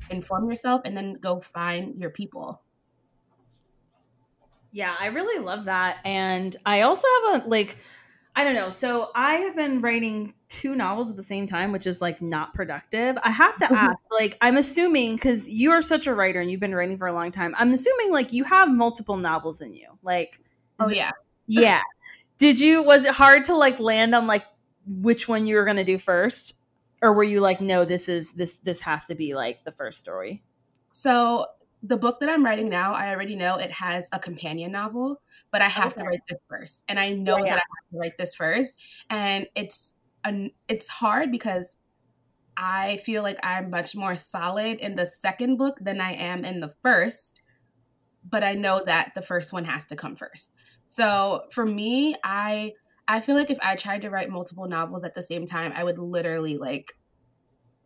inform 0.10 0.50
yourself 0.50 0.82
and 0.86 0.96
then 0.96 1.14
go 1.14 1.42
find 1.42 1.96
your 1.96 2.10
people. 2.10 2.62
Yeah, 4.72 4.96
I 5.00 5.08
really 5.08 5.44
love 5.44 5.66
that. 5.66 5.98
And 6.06 6.56
I 6.66 6.82
also 6.82 7.08
have 7.26 7.46
a 7.46 7.48
like 7.48 7.78
I 8.36 8.44
don't 8.44 8.56
know. 8.56 8.70
So 8.70 9.12
I 9.16 9.34
have 9.36 9.56
been 9.56 9.82
writing 9.82 10.34
two 10.48 10.74
novels 10.74 11.10
at 11.10 11.16
the 11.16 11.24
same 11.24 11.46
time, 11.46 11.74
which 11.74 11.86
is 11.86 12.00
like 12.00 12.22
not 12.22 12.54
productive. 12.54 13.18
I 13.22 13.32
have 13.32 13.58
to 13.58 13.66
mm-hmm. 13.66 13.76
ask, 13.76 13.98
like, 14.12 14.38
I'm 14.40 14.56
assuming 14.56 15.16
because 15.16 15.50
you 15.50 15.72
are 15.72 15.82
such 15.82 16.08
a 16.08 16.14
writer 16.14 16.40
and 16.40 16.50
you've 16.50 16.62
been 16.62 16.74
writing 16.74 16.98
for 16.98 17.08
a 17.08 17.14
long 17.14 17.32
time. 17.32 17.54
I'm 17.58 17.74
assuming 17.74 18.14
like 18.14 18.32
you 18.32 18.46
have 18.46 18.70
multiple 18.70 19.18
novels 19.18 19.60
in 19.60 19.76
you. 19.76 19.90
Like, 20.04 20.40
oh 20.80 20.88
yeah, 20.88 21.10
it, 21.10 21.14
yeah. 21.48 21.82
Did 22.38 22.60
you? 22.60 22.82
Was 22.82 23.04
it 23.04 23.14
hard 23.14 23.44
to 23.46 23.56
like 23.56 23.80
land 23.80 24.16
on 24.16 24.26
like 24.26 24.46
which 24.86 25.28
one 25.28 25.46
you 25.46 25.56
were 25.56 25.66
going 25.66 25.78
to 25.78 25.84
do 25.84 25.98
first? 25.98 26.54
Or 27.02 27.14
were 27.14 27.24
you 27.24 27.40
like 27.40 27.62
no 27.62 27.86
this 27.86 28.10
is 28.10 28.32
this 28.34 28.58
this 28.60 28.82
has 28.82 29.06
to 29.06 29.16
be 29.16 29.34
like 29.34 29.64
the 29.64 29.72
first 29.72 30.00
story 30.00 30.44
so 30.92 31.46
the 31.84 31.98
book 31.98 32.20
that 32.20 32.30
i'm 32.30 32.44
writing 32.44 32.70
now 32.70 32.94
i 32.94 33.10
already 33.10 33.36
know 33.36 33.58
it 33.58 33.72
has 33.72 34.10
a 34.12 34.20
companion 34.20 34.72
novel 34.72 35.22
but 35.52 35.62
i 35.62 35.68
have 35.68 35.94
okay. 35.94 36.02
to 36.02 36.08
write 36.08 36.22
this 36.28 36.40
first 36.50 36.84
and 36.88 37.00
i 37.00 37.12
know 37.12 37.38
yeah, 37.38 37.46
yeah. 37.46 37.56
that 37.56 37.58
i 37.58 37.70
have 37.78 37.92
to 37.92 37.98
write 37.98 38.18
this 38.18 38.36
first 38.36 38.78
and 39.10 39.48
it's 39.56 39.94
an 40.24 40.52
it's 40.68 40.88
hard 40.88 41.32
because 41.32 41.78
i 42.58 42.98
feel 42.98 43.24
like 43.24 43.40
i'm 43.44 43.70
much 43.70 43.96
more 43.96 44.16
solid 44.16 44.80
in 44.80 44.96
the 44.96 45.08
second 45.08 45.58
book 45.58 45.78
than 45.82 46.02
i 46.02 46.12
am 46.14 46.44
in 46.44 46.60
the 46.60 46.74
first 46.84 47.42
but 48.30 48.44
i 48.44 48.54
know 48.54 48.84
that 48.86 49.12
the 49.16 49.22
first 49.22 49.54
one 49.54 49.66
has 49.66 49.86
to 49.86 49.96
come 49.96 50.16
first 50.16 50.52
so 50.86 51.46
for 51.52 51.66
me 51.66 52.16
i 52.24 52.74
I 53.10 53.22
feel 53.22 53.36
like 53.36 53.50
if 53.50 53.58
I 53.62 53.76
tried 53.76 54.04
to 54.04 54.12
write 54.12 54.30
multiple 54.30 54.68
novels 54.68 55.04
at 55.04 55.16
the 55.16 55.24
same 55.24 55.48
time, 55.48 55.74
I 55.76 55.84
would 55.84 55.98
literally 55.98 56.58
like 56.58 56.96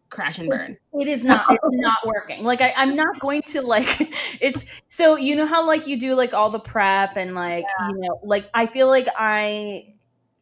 crash 0.09 0.37
and 0.37 0.49
burn. 0.49 0.77
It 0.93 1.07
is 1.07 1.23
not 1.23 1.45
it's 1.49 1.63
not 1.63 2.05
working. 2.05 2.43
Like 2.43 2.61
I, 2.61 2.73
I'm 2.75 2.95
not 2.95 3.19
going 3.19 3.41
to 3.43 3.61
like 3.61 3.87
it's 4.41 4.61
so 4.89 5.15
you 5.15 5.35
know 5.35 5.47
how 5.47 5.65
like 5.65 5.87
you 5.87 5.97
do 5.97 6.13
like 6.13 6.33
all 6.33 6.49
the 6.49 6.59
prep 6.59 7.15
and 7.15 7.33
like 7.33 7.63
yeah. 7.79 7.87
you 7.87 7.99
know 7.99 8.19
like 8.21 8.49
I 8.53 8.67
feel 8.67 8.87
like 8.87 9.07
I 9.17 9.95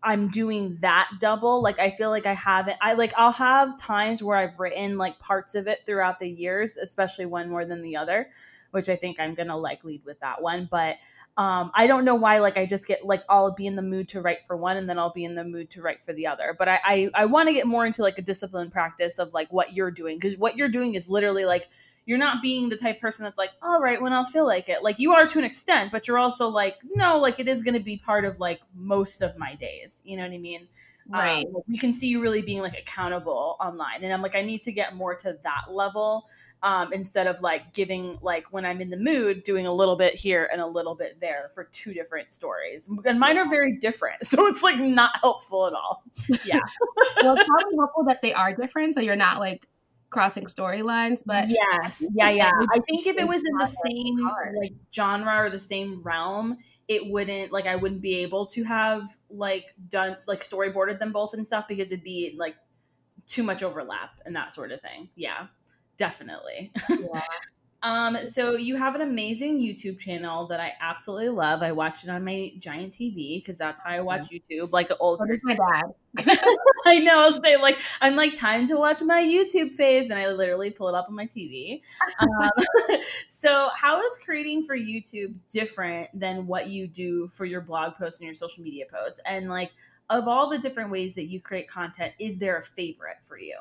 I'm 0.03 0.29
doing 0.29 0.79
that 0.81 1.09
double. 1.19 1.61
Like 1.61 1.79
I 1.79 1.91
feel 1.91 2.09
like 2.09 2.25
I 2.25 2.33
haven't 2.33 2.77
I 2.81 2.93
like 2.93 3.13
I'll 3.17 3.31
have 3.31 3.77
times 3.77 4.23
where 4.23 4.35
I've 4.35 4.59
written 4.59 4.97
like 4.97 5.19
parts 5.19 5.53
of 5.53 5.67
it 5.67 5.79
throughout 5.85 6.17
the 6.17 6.27
years, 6.27 6.75
especially 6.75 7.27
one 7.27 7.49
more 7.49 7.65
than 7.65 7.83
the 7.83 7.97
other, 7.97 8.29
which 8.71 8.89
I 8.89 8.95
think 8.95 9.19
I'm 9.19 9.35
gonna 9.35 9.57
like 9.57 9.83
lead 9.83 10.01
with 10.05 10.19
that 10.21 10.41
one. 10.41 10.67
But 10.71 10.97
um, 11.37 11.71
I 11.73 11.87
don't 11.87 12.03
know 12.03 12.15
why, 12.15 12.39
like, 12.39 12.57
I 12.57 12.65
just 12.65 12.85
get 12.85 13.05
like 13.05 13.23
I'll 13.29 13.51
be 13.53 13.65
in 13.65 13.75
the 13.75 13.81
mood 13.81 14.09
to 14.09 14.21
write 14.21 14.39
for 14.47 14.57
one 14.57 14.77
and 14.77 14.89
then 14.89 14.99
I'll 14.99 15.13
be 15.13 15.23
in 15.23 15.35
the 15.35 15.43
mood 15.43 15.69
to 15.71 15.81
write 15.81 16.03
for 16.05 16.13
the 16.13 16.27
other. 16.27 16.55
But 16.57 16.67
I 16.67 16.79
I, 16.83 17.09
I 17.13 17.25
want 17.25 17.47
to 17.49 17.53
get 17.53 17.67
more 17.67 17.85
into 17.85 18.01
like 18.01 18.17
a 18.17 18.21
disciplined 18.21 18.71
practice 18.71 19.17
of 19.17 19.33
like 19.33 19.51
what 19.51 19.73
you're 19.73 19.91
doing 19.91 20.17
because 20.17 20.37
what 20.37 20.55
you're 20.55 20.69
doing 20.69 20.95
is 20.95 21.09
literally 21.09 21.45
like 21.45 21.69
you're 22.05 22.17
not 22.17 22.41
being 22.41 22.69
the 22.69 22.75
type 22.75 22.99
person 22.99 23.23
that's 23.23 23.37
like, 23.37 23.51
all 23.61 23.79
right, 23.79 24.01
when 24.01 24.11
I'll 24.11 24.25
feel 24.25 24.45
like 24.45 24.69
it. 24.69 24.83
Like 24.83 24.99
you 24.99 25.13
are 25.13 25.27
to 25.27 25.39
an 25.39 25.45
extent, 25.45 25.91
but 25.91 26.07
you're 26.07 26.17
also 26.17 26.47
like, 26.47 26.75
no, 26.95 27.19
like 27.19 27.39
it 27.39 27.47
is 27.47 27.61
going 27.61 27.75
to 27.75 27.79
be 27.79 27.97
part 27.97 28.25
of 28.25 28.39
like 28.39 28.59
most 28.75 29.21
of 29.21 29.37
my 29.37 29.55
days. 29.55 30.01
You 30.03 30.17
know 30.17 30.23
what 30.23 30.33
I 30.33 30.37
mean? 30.39 30.67
Right. 31.09 31.45
Um, 31.45 31.61
we 31.67 31.77
can 31.77 31.93
see 31.93 32.07
you 32.07 32.21
really 32.21 32.41
being 32.41 32.61
like 32.61 32.77
accountable 32.77 33.57
online, 33.59 34.03
and 34.03 34.13
I'm 34.13 34.21
like, 34.21 34.35
I 34.35 34.41
need 34.41 34.61
to 34.63 34.71
get 34.71 34.95
more 34.95 35.15
to 35.15 35.37
that 35.43 35.65
level 35.69 36.27
um, 36.63 36.93
instead 36.93 37.27
of 37.27 37.41
like 37.41 37.73
giving 37.73 38.19
like 38.21 38.45
when 38.51 38.65
I'm 38.65 38.81
in 38.81 38.89
the 38.89 38.97
mood, 38.97 39.43
doing 39.43 39.65
a 39.65 39.73
little 39.73 39.95
bit 39.95 40.13
here 40.13 40.47
and 40.51 40.61
a 40.61 40.67
little 40.67 40.95
bit 40.95 41.19
there 41.19 41.49
for 41.53 41.65
two 41.65 41.93
different 41.93 42.33
stories. 42.33 42.87
And 43.05 43.19
mine 43.19 43.37
are 43.37 43.49
very 43.49 43.77
different, 43.77 44.25
so 44.25 44.47
it's 44.47 44.61
like 44.61 44.79
not 44.79 45.19
helpful 45.19 45.67
at 45.67 45.73
all. 45.73 46.03
Yeah, 46.45 46.59
well, 47.21 47.35
it's 47.35 47.43
probably 47.43 47.75
helpful 47.77 48.03
that 48.05 48.21
they 48.21 48.33
are 48.33 48.53
different, 48.53 48.95
so 48.95 48.99
you're 48.99 49.15
not 49.15 49.39
like 49.39 49.67
crossing 50.09 50.45
storylines. 50.45 51.21
But 51.25 51.49
yes, 51.49 52.03
yeah, 52.13 52.29
yeah. 52.29 52.51
I 52.73 52.79
think 52.79 53.05
if 53.05 53.17
it 53.17 53.27
was 53.27 53.43
in 53.43 53.57
the 53.57 53.65
same 53.65 54.17
like 54.59 54.73
genre 54.93 55.45
or 55.45 55.49
the 55.49 55.59
same 55.59 56.01
realm, 56.03 56.57
it 56.87 57.11
wouldn't 57.11 57.51
like 57.51 57.65
I 57.65 57.75
wouldn't 57.75 58.01
be 58.01 58.15
able 58.17 58.47
to 58.47 58.63
have 58.63 59.03
like 59.29 59.65
done 59.89 60.17
like 60.27 60.43
storyboarded 60.43 60.99
them 60.99 61.11
both 61.11 61.33
and 61.33 61.45
stuff 61.45 61.67
because 61.67 61.91
it'd 61.91 62.03
be 62.03 62.35
like 62.37 62.55
too 63.27 63.43
much 63.43 63.63
overlap 63.63 64.11
and 64.25 64.35
that 64.35 64.53
sort 64.53 64.71
of 64.71 64.81
thing. 64.81 65.09
Yeah 65.15 65.47
definitely. 66.01 66.71
Yeah. 66.89 67.21
um, 67.83 68.17
so 68.25 68.55
you 68.55 68.75
have 68.75 68.95
an 68.95 69.01
amazing 69.01 69.59
YouTube 69.59 69.99
channel 69.99 70.47
that 70.47 70.59
I 70.59 70.73
absolutely 70.81 71.29
love. 71.29 71.61
I 71.61 71.71
watch 71.73 72.03
it 72.03 72.09
on 72.09 72.23
my 72.25 72.53
giant 72.57 72.91
TV 72.91 73.37
because 73.37 73.59
that's 73.59 73.79
how 73.81 73.91
I 73.91 74.01
watch 74.01 74.25
YouTube, 74.31 74.71
like 74.71 74.89
an 74.89 74.97
old. 74.99 75.19
What 75.19 75.29
is 75.29 75.45
my 75.45 75.55
dad? 75.55 76.39
I 76.87 76.97
know. 76.97 77.19
I'll 77.19 77.39
say 77.43 77.55
like 77.55 77.77
I'm 78.01 78.15
like 78.15 78.33
time 78.33 78.65
to 78.65 78.77
watch 78.77 79.03
my 79.03 79.21
YouTube 79.21 79.73
phase, 79.73 80.09
and 80.09 80.17
I 80.17 80.29
literally 80.29 80.71
pull 80.71 80.89
it 80.89 80.95
up 80.95 81.05
on 81.07 81.15
my 81.15 81.27
TV. 81.27 81.81
Um, 82.19 82.49
so 83.27 83.69
how 83.75 84.01
is 84.01 84.17
creating 84.25 84.65
for 84.65 84.75
YouTube 84.75 85.35
different 85.51 86.09
than 86.19 86.47
what 86.47 86.67
you 86.67 86.87
do 86.87 87.27
for 87.27 87.45
your 87.45 87.61
blog 87.61 87.93
posts 87.93 88.19
and 88.19 88.25
your 88.25 88.33
social 88.33 88.63
media 88.63 88.85
posts? 88.91 89.19
And 89.27 89.49
like 89.49 89.71
of 90.09 90.27
all 90.27 90.49
the 90.49 90.57
different 90.57 90.89
ways 90.89 91.13
that 91.13 91.25
you 91.25 91.39
create 91.39 91.69
content, 91.69 92.13
is 92.19 92.39
there 92.39 92.57
a 92.57 92.63
favorite 92.63 93.17
for 93.27 93.37
you? 93.37 93.55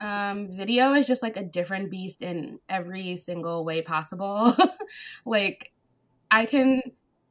Um, 0.00 0.56
video 0.56 0.92
is 0.94 1.06
just 1.06 1.22
like 1.22 1.36
a 1.36 1.42
different 1.42 1.90
beast 1.90 2.22
in 2.22 2.58
every 2.68 3.16
single 3.16 3.64
way 3.64 3.82
possible. 3.82 4.54
like, 5.24 5.72
I 6.30 6.46
can, 6.46 6.82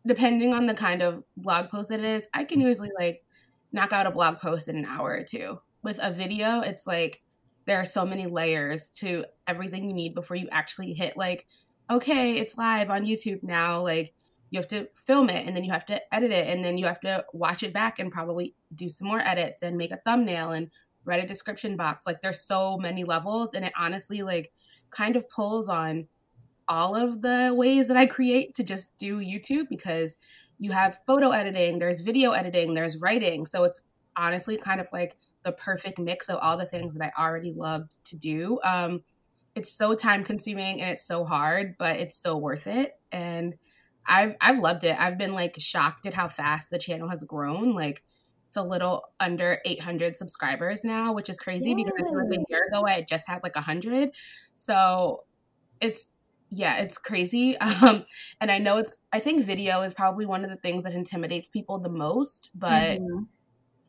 depending 0.05 0.53
on 0.53 0.65
the 0.65 0.73
kind 0.73 1.01
of 1.01 1.23
blog 1.37 1.69
post 1.69 1.91
it 1.91 2.03
is, 2.03 2.25
I 2.33 2.43
can 2.43 2.61
usually 2.61 2.91
like 2.97 3.23
knock 3.71 3.91
out 3.91 4.07
a 4.07 4.11
blog 4.11 4.39
post 4.39 4.69
in 4.69 4.77
an 4.77 4.85
hour 4.85 5.11
or 5.11 5.23
two. 5.23 5.59
With 5.83 5.99
a 6.01 6.11
video, 6.11 6.61
it's 6.61 6.87
like 6.87 7.21
there 7.65 7.79
are 7.79 7.85
so 7.85 8.05
many 8.05 8.27
layers 8.27 8.89
to 8.89 9.25
everything 9.47 9.87
you 9.87 9.93
need 9.93 10.15
before 10.15 10.37
you 10.37 10.47
actually 10.51 10.93
hit 10.93 11.17
like, 11.17 11.47
okay, 11.89 12.35
it's 12.35 12.57
live 12.57 12.89
on 12.89 13.05
YouTube 13.05 13.43
now. 13.43 13.81
Like, 13.81 14.13
you 14.53 14.59
have 14.59 14.67
to 14.67 14.87
film 14.93 15.31
it 15.31 15.47
and 15.47 15.55
then 15.55 15.63
you 15.63 15.71
have 15.71 15.85
to 15.87 16.13
edit 16.13 16.29
it 16.29 16.47
and 16.47 16.63
then 16.63 16.77
you 16.77 16.85
have 16.85 16.99
to 16.99 17.25
watch 17.33 17.63
it 17.63 17.73
back 17.73 17.97
and 17.97 18.11
probably 18.11 18.53
do 18.75 18.87
some 18.87 19.07
more 19.07 19.19
edits 19.19 19.63
and 19.63 19.75
make 19.75 19.89
a 19.91 19.99
thumbnail 20.05 20.51
and 20.51 20.69
a 21.05 21.27
description 21.27 21.77
box. 21.77 22.05
Like 22.05 22.21
there's 22.21 22.41
so 22.41 22.77
many 22.77 23.03
levels 23.03 23.51
and 23.53 23.65
it 23.65 23.73
honestly 23.77 24.21
like 24.21 24.51
kind 24.89 25.15
of 25.15 25.29
pulls 25.29 25.69
on 25.69 26.07
all 26.67 26.95
of 26.95 27.21
the 27.21 27.53
ways 27.55 27.87
that 27.87 27.97
I 27.97 28.05
create 28.05 28.55
to 28.55 28.63
just 28.63 28.97
do 28.97 29.19
YouTube 29.19 29.67
because 29.69 30.17
you 30.59 30.71
have 30.71 31.01
photo 31.05 31.31
editing, 31.31 31.79
there's 31.79 32.01
video 32.01 32.31
editing, 32.31 32.73
there's 32.73 32.97
writing. 33.01 33.45
So 33.45 33.63
it's 33.65 33.83
honestly 34.15 34.57
kind 34.57 34.79
of 34.79 34.87
like 34.93 35.17
the 35.43 35.51
perfect 35.51 35.99
mix 35.99 36.29
of 36.29 36.39
all 36.41 36.57
the 36.57 36.65
things 36.65 36.93
that 36.93 37.11
I 37.17 37.21
already 37.21 37.51
loved 37.51 38.03
to 38.05 38.15
do. 38.15 38.59
Um, 38.63 39.03
it's 39.55 39.71
so 39.71 39.93
time 39.93 40.23
consuming 40.23 40.81
and 40.81 40.91
it's 40.91 41.05
so 41.05 41.25
hard, 41.25 41.75
but 41.77 41.97
it's 41.97 42.21
so 42.21 42.37
worth 42.37 42.65
it. 42.65 42.93
And 43.11 43.55
I've 44.05 44.35
I've 44.41 44.59
loved 44.59 44.83
it. 44.83 44.95
I've 44.99 45.17
been 45.17 45.33
like 45.33 45.55
shocked 45.59 46.05
at 46.05 46.13
how 46.13 46.27
fast 46.27 46.69
the 46.69 46.79
channel 46.79 47.09
has 47.09 47.23
grown. 47.23 47.73
Like 47.73 48.03
it's 48.53 48.57
a 48.57 48.63
little 48.63 49.01
under 49.19 49.59
800 49.65 50.15
subscribers 50.15 50.83
now, 50.83 51.11
which 51.11 51.27
is 51.27 51.37
crazy 51.37 51.69
Yay. 51.69 51.75
because 51.75 51.93
like 51.99 52.39
a 52.39 52.43
year 52.49 52.67
ago 52.67 52.85
I 52.85 53.01
just 53.01 53.27
had 53.27 53.39
like 53.41 53.55
100. 53.55 54.11
So 54.55 55.23
it's 55.81 56.09
yeah, 56.51 56.77
it's 56.77 56.99
crazy. 56.99 57.57
Um, 57.81 58.05
and 58.39 58.51
I 58.51 58.59
know 58.59 58.77
it's 58.77 58.95
I 59.11 59.19
think 59.19 59.43
video 59.43 59.81
is 59.81 59.95
probably 59.95 60.27
one 60.27 60.43
of 60.43 60.51
the 60.51 60.57
things 60.57 60.83
that 60.83 60.93
intimidates 60.93 61.49
people 61.49 61.79
the 61.79 61.89
most, 61.89 62.51
but 62.53 62.99
mm-hmm. 62.99 63.23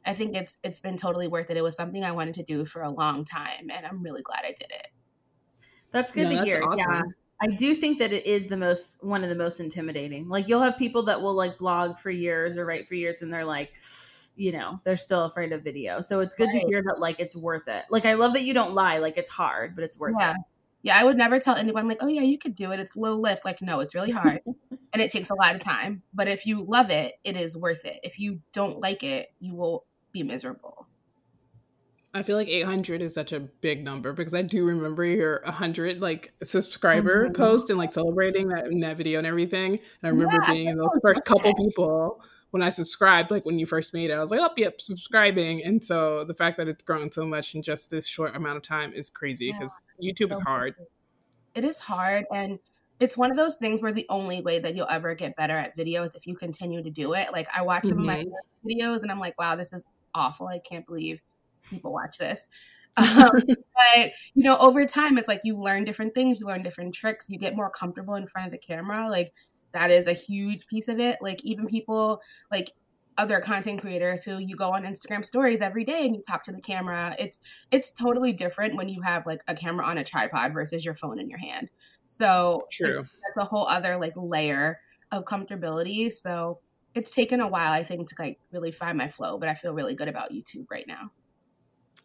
I 0.06 0.14
think 0.14 0.34
it's 0.34 0.56
it's 0.64 0.80
been 0.80 0.96
totally 0.96 1.28
worth 1.28 1.50
it. 1.50 1.58
It 1.58 1.62
was 1.62 1.76
something 1.76 2.02
I 2.02 2.12
wanted 2.12 2.34
to 2.36 2.42
do 2.42 2.64
for 2.64 2.82
a 2.82 2.90
long 2.90 3.26
time, 3.26 3.68
and 3.70 3.84
I'm 3.84 4.02
really 4.02 4.22
glad 4.22 4.44
I 4.44 4.54
did 4.58 4.70
it. 4.70 4.88
That's 5.92 6.10
good 6.10 6.30
no, 6.30 6.38
to 6.38 6.44
hear. 6.44 6.62
Awesome. 6.62 6.78
Yeah. 6.78 7.02
I 7.42 7.54
do 7.54 7.74
think 7.74 7.98
that 7.98 8.12
it 8.12 8.24
is 8.24 8.46
the 8.46 8.56
most 8.56 8.96
one 9.00 9.22
of 9.24 9.28
the 9.28 9.36
most 9.36 9.60
intimidating. 9.60 10.28
Like 10.28 10.48
you'll 10.48 10.62
have 10.62 10.78
people 10.78 11.04
that 11.04 11.20
will 11.20 11.34
like 11.34 11.58
blog 11.58 11.98
for 11.98 12.10
years 12.10 12.56
or 12.56 12.64
write 12.64 12.88
for 12.88 12.94
years 12.94 13.20
and 13.20 13.30
they're 13.30 13.44
like 13.44 13.70
you 14.36 14.52
know, 14.52 14.80
they're 14.84 14.96
still 14.96 15.24
afraid 15.24 15.52
of 15.52 15.62
video. 15.62 16.00
So 16.00 16.20
it's 16.20 16.34
good 16.34 16.48
right. 16.52 16.60
to 16.60 16.66
hear 16.66 16.82
that 16.82 16.98
like 16.98 17.20
it's 17.20 17.36
worth 17.36 17.68
it. 17.68 17.84
Like 17.90 18.04
I 18.04 18.14
love 18.14 18.34
that 18.34 18.44
you 18.44 18.54
don't 18.54 18.74
lie, 18.74 18.98
like 18.98 19.16
it's 19.16 19.30
hard, 19.30 19.74
but 19.74 19.84
it's 19.84 19.98
worth 19.98 20.16
yeah. 20.18 20.32
it. 20.32 20.36
Yeah, 20.82 20.98
I 20.98 21.04
would 21.04 21.16
never 21.16 21.38
tell 21.38 21.56
anyone 21.56 21.88
like, 21.88 22.02
"Oh 22.02 22.08
yeah, 22.08 22.20
you 22.20 22.36
could 22.36 22.54
do 22.54 22.70
it. 22.70 22.78
It's 22.78 22.94
low 22.94 23.14
lift." 23.14 23.44
Like, 23.44 23.62
no, 23.62 23.80
it's 23.80 23.94
really 23.94 24.10
hard. 24.10 24.40
and 24.92 25.00
it 25.00 25.10
takes 25.10 25.30
a 25.30 25.34
lot 25.34 25.54
of 25.54 25.62
time. 25.62 26.02
But 26.12 26.28
if 26.28 26.44
you 26.44 26.62
love 26.62 26.90
it, 26.90 27.14
it 27.24 27.36
is 27.36 27.56
worth 27.56 27.86
it. 27.86 28.00
If 28.02 28.18
you 28.18 28.40
don't 28.52 28.80
like 28.80 29.02
it, 29.02 29.32
you 29.40 29.54
will 29.54 29.86
be 30.12 30.22
miserable. 30.22 30.86
I 32.12 32.22
feel 32.22 32.36
like 32.36 32.48
800 32.48 33.02
is 33.02 33.12
such 33.12 33.32
a 33.32 33.40
big 33.40 33.82
number 33.82 34.12
because 34.12 34.34
I 34.34 34.42
do 34.42 34.64
remember 34.64 35.04
your 35.04 35.40
100 35.44 36.00
like 36.00 36.32
subscriber 36.44 37.24
mm-hmm. 37.24 37.32
post 37.32 37.70
and 37.70 37.78
like 37.78 37.92
celebrating 37.92 38.48
that, 38.48 38.66
that 38.82 38.96
video 38.96 39.18
and 39.18 39.26
everything. 39.26 39.72
And 39.72 39.80
I 40.04 40.08
remember 40.08 40.38
yeah, 40.44 40.52
being 40.52 40.68
in 40.68 40.78
those 40.78 40.96
first 41.02 41.24
couple 41.24 41.52
people 41.54 42.20
when 42.54 42.62
I 42.62 42.70
subscribed, 42.70 43.32
like 43.32 43.44
when 43.44 43.58
you 43.58 43.66
first 43.66 43.92
made 43.92 44.10
it, 44.10 44.12
I 44.12 44.20
was 44.20 44.30
like, 44.30 44.38
oh, 44.38 44.48
yep, 44.56 44.80
subscribing. 44.80 45.64
And 45.64 45.84
so 45.84 46.22
the 46.22 46.34
fact 46.34 46.56
that 46.58 46.68
it's 46.68 46.84
grown 46.84 47.10
so 47.10 47.26
much 47.26 47.56
in 47.56 47.62
just 47.62 47.90
this 47.90 48.06
short 48.06 48.36
amount 48.36 48.58
of 48.58 48.62
time 48.62 48.92
is 48.92 49.10
crazy 49.10 49.50
because 49.50 49.82
yeah, 49.98 50.12
YouTube 50.12 50.28
so 50.28 50.34
is 50.34 50.38
hard. 50.38 50.76
It 51.56 51.64
is 51.64 51.80
hard. 51.80 52.26
And 52.32 52.60
it's 53.00 53.18
one 53.18 53.32
of 53.32 53.36
those 53.36 53.56
things 53.56 53.82
where 53.82 53.90
the 53.90 54.06
only 54.08 54.40
way 54.40 54.60
that 54.60 54.76
you'll 54.76 54.86
ever 54.88 55.16
get 55.16 55.34
better 55.34 55.56
at 55.56 55.74
video 55.74 56.04
is 56.04 56.14
if 56.14 56.28
you 56.28 56.36
continue 56.36 56.80
to 56.80 56.90
do 56.90 57.14
it. 57.14 57.32
Like 57.32 57.48
I 57.52 57.62
watch 57.62 57.82
mm-hmm. 57.82 57.88
some 57.88 57.98
of 57.98 58.04
my 58.04 58.22
mm-hmm. 58.22 58.68
videos 58.68 59.02
and 59.02 59.10
I'm 59.10 59.18
like, 59.18 59.36
wow, 59.36 59.56
this 59.56 59.72
is 59.72 59.82
awful. 60.14 60.46
I 60.46 60.60
can't 60.60 60.86
believe 60.86 61.20
people 61.68 61.92
watch 61.92 62.18
this. 62.18 62.46
Um, 62.96 63.32
but 63.48 64.12
you 64.34 64.44
know, 64.44 64.56
over 64.58 64.86
time, 64.86 65.18
it's 65.18 65.26
like 65.26 65.40
you 65.42 65.60
learn 65.60 65.82
different 65.82 66.14
things, 66.14 66.38
you 66.38 66.46
learn 66.46 66.62
different 66.62 66.94
tricks, 66.94 67.26
you 67.28 67.40
get 67.40 67.56
more 67.56 67.68
comfortable 67.68 68.14
in 68.14 68.28
front 68.28 68.46
of 68.46 68.52
the 68.52 68.58
camera. 68.58 69.10
Like 69.10 69.32
that 69.74 69.90
is 69.90 70.06
a 70.06 70.12
huge 70.12 70.66
piece 70.66 70.88
of 70.88 70.98
it. 70.98 71.18
Like 71.20 71.44
even 71.44 71.66
people 71.66 72.22
like 72.50 72.72
other 73.16 73.40
content 73.40 73.80
creators 73.80 74.24
who 74.24 74.38
you 74.38 74.56
go 74.56 74.72
on 74.72 74.82
Instagram 74.82 75.24
stories 75.24 75.60
every 75.60 75.84
day 75.84 76.06
and 76.06 76.16
you 76.16 76.22
talk 76.26 76.42
to 76.44 76.52
the 76.52 76.60
camera. 76.60 77.14
It's 77.18 77.38
it's 77.70 77.92
totally 77.92 78.32
different 78.32 78.76
when 78.76 78.88
you 78.88 79.02
have 79.02 79.26
like 79.26 79.42
a 79.46 79.54
camera 79.54 79.84
on 79.86 79.98
a 79.98 80.04
tripod 80.04 80.52
versus 80.52 80.84
your 80.84 80.94
phone 80.94 81.20
in 81.20 81.28
your 81.28 81.38
hand. 81.38 81.70
So 82.04 82.66
true. 82.72 83.00
It, 83.00 83.06
that's 83.36 83.46
a 83.46 83.48
whole 83.48 83.66
other 83.66 83.96
like 83.98 84.14
layer 84.16 84.80
of 85.12 85.24
comfortability. 85.24 86.12
So 86.12 86.60
it's 86.94 87.14
taken 87.14 87.40
a 87.40 87.48
while, 87.48 87.72
I 87.72 87.82
think, 87.82 88.08
to 88.08 88.14
like 88.18 88.38
really 88.52 88.70
find 88.70 88.96
my 88.96 89.08
flow, 89.08 89.38
but 89.38 89.48
I 89.48 89.54
feel 89.54 89.74
really 89.74 89.94
good 89.94 90.08
about 90.08 90.32
YouTube 90.32 90.66
right 90.70 90.86
now. 90.86 91.10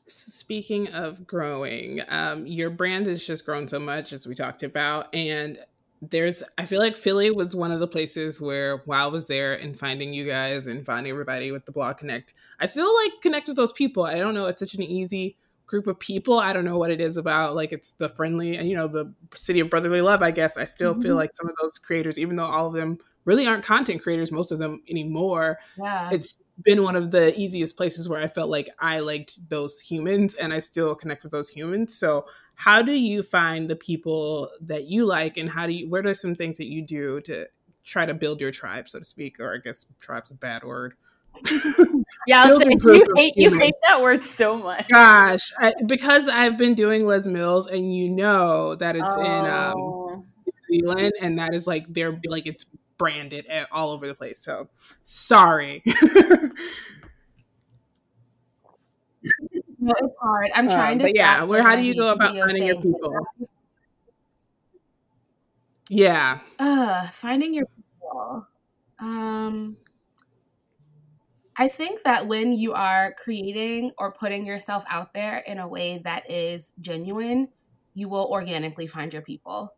Speaking 0.07 0.87
of 0.87 1.27
growing, 1.27 2.01
um, 2.07 2.47
your 2.47 2.71
brand 2.71 3.05
has 3.05 3.23
just 3.23 3.45
grown 3.45 3.67
so 3.67 3.79
much 3.79 4.11
as 4.11 4.25
we 4.25 4.33
talked 4.33 4.63
about, 4.63 5.13
and 5.13 5.59
there's 6.01 6.43
I 6.57 6.65
feel 6.65 6.79
like 6.79 6.97
Philly 6.97 7.31
was 7.31 7.55
one 7.55 7.71
of 7.71 7.79
the 7.79 7.87
places 7.87 8.39
where 8.39 8.77
while 8.85 9.05
I 9.05 9.11
was 9.11 9.27
there 9.27 9.53
and 9.53 9.77
finding 9.77 10.13
you 10.13 10.25
guys 10.25 10.67
and 10.67 10.85
finding 10.85 11.11
everybody 11.11 11.51
with 11.51 11.65
the 11.65 11.71
blog 11.71 11.97
connect, 11.97 12.33
I 12.59 12.65
still 12.65 12.93
like 13.03 13.13
connect 13.21 13.47
with 13.47 13.57
those 13.57 13.73
people. 13.73 14.03
I 14.03 14.15
don't 14.15 14.33
know, 14.33 14.45
it's 14.45 14.59
such 14.59 14.75
an 14.75 14.83
easy 14.83 15.37
group 15.67 15.87
of 15.87 15.99
people. 15.99 16.39
I 16.39 16.53
don't 16.53 16.65
know 16.65 16.77
what 16.77 16.91
it 16.91 17.01
is 17.01 17.17
about 17.17 17.55
like 17.55 17.73
it's 17.73 17.91
the 17.93 18.09
friendly 18.09 18.55
and 18.55 18.67
you 18.67 18.75
know 18.75 18.87
the 18.87 19.13
city 19.35 19.59
of 19.59 19.69
brotherly 19.69 20.01
love, 20.01 20.21
I 20.21 20.31
guess. 20.31 20.57
I 20.57 20.65
still 20.65 20.93
mm-hmm. 20.93 21.01
feel 21.01 21.15
like 21.15 21.35
some 21.35 21.49
of 21.49 21.55
those 21.61 21.77
creators 21.77 22.17
even 22.17 22.37
though 22.37 22.45
all 22.45 22.67
of 22.67 22.73
them 22.73 22.97
really 23.25 23.45
aren't 23.45 23.65
content 23.65 24.01
creators 24.01 24.31
most 24.31 24.51
of 24.51 24.59
them 24.59 24.81
anymore. 24.89 25.59
Yeah. 25.77 26.09
It's 26.11 26.39
been 26.63 26.83
one 26.83 26.95
of 26.95 27.11
the 27.11 27.37
easiest 27.39 27.77
places 27.77 28.09
where 28.09 28.21
I 28.21 28.27
felt 28.27 28.49
like 28.49 28.69
I 28.79 28.99
liked 28.99 29.49
those 29.49 29.79
humans 29.79 30.33
and 30.35 30.53
I 30.53 30.59
still 30.59 30.95
connect 30.95 31.23
with 31.23 31.31
those 31.31 31.49
humans. 31.49 31.97
So 31.97 32.25
how 32.59 32.81
do 32.81 32.91
you 32.91 33.23
find 33.23 33.69
the 33.69 33.75
people 33.75 34.49
that 34.59 34.83
you 34.83 35.05
like 35.05 35.37
and 35.37 35.49
how 35.49 35.65
do 35.65 35.71
you 35.71 35.89
what 35.89 36.05
are 36.05 36.13
some 36.13 36.35
things 36.35 36.57
that 36.57 36.65
you 36.65 36.81
do 36.81 37.21
to 37.21 37.45
try 37.85 38.05
to 38.05 38.13
build 38.13 38.41
your 38.41 38.51
tribe 38.51 38.89
so 38.89 38.99
to 38.99 39.05
speak 39.05 39.39
or 39.39 39.55
i 39.55 39.57
guess 39.57 39.85
tribe's 39.97 40.29
a 40.29 40.33
bad 40.33 40.61
word 40.63 40.93
yeah 42.27 42.47
so 42.47 42.59
you 42.59 43.05
hate 43.15 43.33
you 43.37 43.57
hate 43.57 43.75
that 43.87 44.01
word 44.01 44.21
so 44.25 44.57
much 44.57 44.85
gosh 44.89 45.53
I, 45.57 45.73
because 45.85 46.27
i've 46.27 46.57
been 46.57 46.73
doing 46.73 47.07
les 47.07 47.27
mills 47.27 47.65
and 47.65 47.95
you 47.95 48.09
know 48.09 48.75
that 48.75 48.97
it's 48.97 49.15
oh. 49.17 49.21
in 49.21 49.45
um, 49.45 49.73
oh. 49.77 50.25
new 50.45 50.81
zealand 50.81 51.13
and 51.21 51.39
that 51.39 51.53
is 51.53 51.65
like 51.65 51.85
they're 51.93 52.19
like 52.25 52.45
it's 52.45 52.65
branded 52.97 53.47
all 53.71 53.91
over 53.91 54.05
the 54.05 54.13
place 54.13 54.37
so 54.37 54.67
sorry 55.03 55.81
no, 59.79 59.93
it's 59.97 60.15
hard. 60.21 60.49
I'm 60.53 60.67
trying 60.67 61.01
uh, 61.01 61.07
to. 61.07 61.13
yeah, 61.13 61.43
where? 61.43 61.63
How 61.63 61.75
do 61.75 61.81
you 61.81 61.95
go 61.95 62.07
about 62.07 62.35
finding 62.35 62.67
your 62.67 62.81
people? 62.81 63.27
Yeah. 65.89 66.39
Uh, 66.59 67.07
finding 67.09 67.53
your 67.53 67.65
people. 67.65 68.47
Um, 68.99 69.77
I 71.57 71.67
think 71.67 72.03
that 72.03 72.27
when 72.27 72.53
you 72.53 72.73
are 72.73 73.13
creating 73.21 73.91
or 73.97 74.13
putting 74.13 74.45
yourself 74.45 74.85
out 74.87 75.13
there 75.13 75.39
in 75.39 75.59
a 75.59 75.67
way 75.67 75.99
that 76.03 76.29
is 76.31 76.71
genuine, 76.79 77.49
you 77.93 78.07
will 78.07 78.27
organically 78.31 78.87
find 78.87 79.11
your 79.11 79.23
people. 79.23 79.73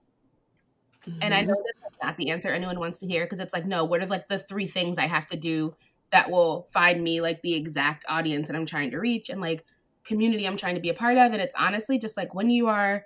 Mm-hmm. 1.08 1.20
And 1.22 1.34
I 1.34 1.42
know 1.42 1.54
mm-hmm. 1.54 1.62
that's 1.82 2.04
not 2.04 2.18
the 2.18 2.30
answer 2.30 2.50
anyone 2.50 2.80
wants 2.80 3.00
to 3.00 3.08
hear 3.08 3.26
because 3.26 3.40
it's 3.40 3.54
like, 3.54 3.66
no, 3.66 3.86
what 3.86 4.04
are 4.04 4.06
like 4.06 4.28
the 4.28 4.38
three 4.38 4.68
things 4.68 4.98
I 4.98 5.08
have 5.08 5.26
to 5.28 5.38
do 5.38 5.76
that 6.12 6.30
will 6.30 6.68
find 6.72 7.02
me 7.02 7.22
like 7.22 7.42
the 7.42 7.56
exact 7.56 8.06
audience 8.08 8.48
that 8.48 8.56
I'm 8.56 8.66
trying 8.66 8.92
to 8.92 9.00
reach? 9.00 9.30
And 9.30 9.42
like, 9.42 9.66
community 10.04 10.46
I'm 10.46 10.58
trying 10.58 10.76
to 10.76 10.82
be 10.82 10.90
a 10.90 10.94
part 10.94 11.18
of. 11.18 11.32
And 11.32 11.42
it's 11.42 11.56
honestly 11.58 12.00
just 12.00 12.18
like 12.18 12.34
when 12.34 12.50
you 12.50 12.68
are 12.68 13.06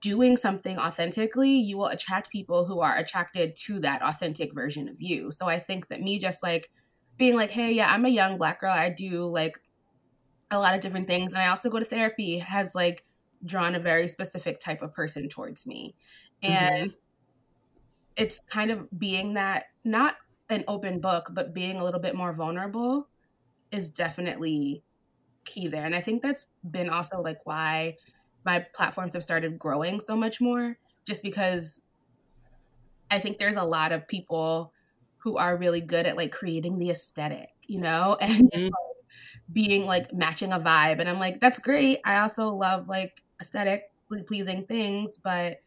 doing 0.00 0.36
something 0.36 0.78
authentically, 0.78 1.52
you 1.52 1.78
will 1.78 1.86
attract 1.86 2.30
people 2.30 2.66
who 2.66 2.80
are 2.80 2.96
attracted 2.96 3.54
to 3.54 3.78
that 3.80 4.02
authentic 4.02 4.52
version 4.52 4.88
of 4.88 5.00
you. 5.00 5.30
So 5.30 5.46
I 5.46 5.60
think 5.60 5.88
that 5.88 6.00
me 6.00 6.18
just 6.18 6.42
like 6.42 6.70
being 7.16 7.36
like, 7.36 7.50
hey, 7.50 7.72
yeah, 7.72 7.92
I'm 7.92 8.04
a 8.04 8.10
young 8.10 8.36
black 8.36 8.60
girl. 8.60 8.72
I 8.72 8.90
do 8.90 9.24
like 9.26 9.58
a 10.50 10.58
lot 10.58 10.74
of 10.74 10.80
different 10.80 11.06
things. 11.06 11.32
And 11.32 11.40
I 11.40 11.48
also 11.48 11.70
go 11.70 11.78
to 11.78 11.84
therapy 11.84 12.38
has 12.38 12.74
like 12.74 13.04
drawn 13.44 13.74
a 13.76 13.80
very 13.80 14.08
specific 14.08 14.60
type 14.60 14.82
of 14.82 14.92
person 14.92 15.28
towards 15.28 15.66
me. 15.66 15.94
And 16.42 16.90
mm-hmm. 16.90 16.96
it's 18.16 18.40
kind 18.50 18.72
of 18.72 18.88
being 18.98 19.34
that 19.34 19.66
not 19.84 20.16
an 20.48 20.64
open 20.66 21.00
book, 21.00 21.30
but 21.32 21.54
being 21.54 21.76
a 21.76 21.84
little 21.84 22.00
bit 22.00 22.14
more 22.16 22.32
vulnerable 22.32 23.08
is 23.70 23.88
definitely 23.88 24.82
key 25.44 25.68
there. 25.68 25.84
And 25.84 25.94
I 25.94 26.00
think 26.00 26.22
that's 26.22 26.46
been 26.68 26.88
also 26.88 27.20
like 27.20 27.44
why 27.44 27.96
my 28.44 28.60
platforms 28.74 29.14
have 29.14 29.22
started 29.22 29.58
growing 29.58 30.00
so 30.00 30.16
much 30.16 30.40
more, 30.40 30.78
just 31.06 31.22
because 31.22 31.80
I 33.10 33.18
think 33.18 33.38
there's 33.38 33.56
a 33.56 33.64
lot 33.64 33.92
of 33.92 34.08
people 34.08 34.72
who 35.18 35.36
are 35.36 35.56
really 35.56 35.80
good 35.80 36.06
at 36.06 36.16
like 36.16 36.32
creating 36.32 36.78
the 36.78 36.90
aesthetic, 36.90 37.50
you 37.66 37.80
know, 37.80 38.16
and 38.20 38.32
mm-hmm. 38.32 38.46
just 38.52 38.64
like, 38.64 38.72
being 39.52 39.86
like 39.86 40.12
matching 40.12 40.52
a 40.52 40.58
vibe. 40.58 41.00
And 41.00 41.08
I'm 41.08 41.18
like, 41.18 41.40
that's 41.40 41.58
great. 41.58 42.00
I 42.04 42.18
also 42.20 42.54
love 42.54 42.88
like 42.88 43.22
aesthetically 43.40 44.24
pleasing 44.26 44.64
things, 44.66 45.18
but 45.18 45.58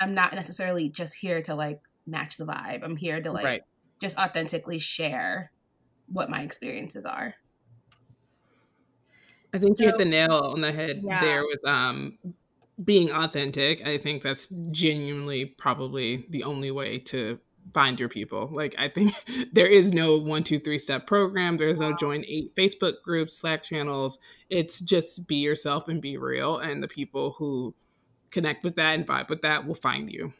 I'm 0.00 0.14
not 0.14 0.34
necessarily 0.34 0.88
just 0.88 1.14
here 1.14 1.42
to 1.42 1.54
like 1.54 1.80
match 2.06 2.36
the 2.36 2.46
vibe. 2.46 2.84
I'm 2.84 2.96
here 2.96 3.20
to 3.20 3.32
like 3.32 3.44
right. 3.44 3.62
just 4.00 4.18
authentically 4.18 4.78
share 4.78 5.50
what 6.06 6.30
my 6.30 6.42
experiences 6.42 7.04
are. 7.04 7.34
I 9.52 9.58
think 9.58 9.78
so, 9.78 9.84
you 9.84 9.90
hit 9.90 9.98
the 9.98 10.04
nail 10.04 10.52
on 10.54 10.60
the 10.60 10.72
head 10.72 11.02
yeah. 11.04 11.20
there 11.20 11.44
with 11.44 11.64
um 11.64 12.18
being 12.82 13.10
authentic. 13.10 13.86
I 13.86 13.98
think 13.98 14.22
that's 14.22 14.48
genuinely 14.70 15.44
probably 15.46 16.26
the 16.30 16.44
only 16.44 16.70
way 16.70 16.98
to 16.98 17.38
find 17.72 17.98
your 17.98 18.08
people. 18.08 18.48
Like 18.52 18.74
I 18.78 18.88
think 18.88 19.14
there 19.52 19.66
is 19.66 19.92
no 19.92 20.16
one, 20.16 20.44
two, 20.44 20.58
three 20.58 20.78
step 20.78 21.06
program. 21.06 21.56
There's 21.56 21.80
no 21.80 21.94
join 21.94 22.24
eight 22.26 22.54
Facebook 22.54 23.02
groups, 23.04 23.36
Slack 23.36 23.62
channels. 23.62 24.18
It's 24.48 24.80
just 24.80 25.26
be 25.26 25.36
yourself 25.36 25.88
and 25.88 26.00
be 26.00 26.16
real. 26.16 26.58
And 26.58 26.82
the 26.82 26.88
people 26.88 27.34
who 27.38 27.74
connect 28.30 28.64
with 28.64 28.76
that 28.76 28.94
and 28.94 29.06
vibe 29.06 29.28
with 29.28 29.42
that 29.42 29.66
will 29.66 29.74
find 29.74 30.10
you. 30.10 30.32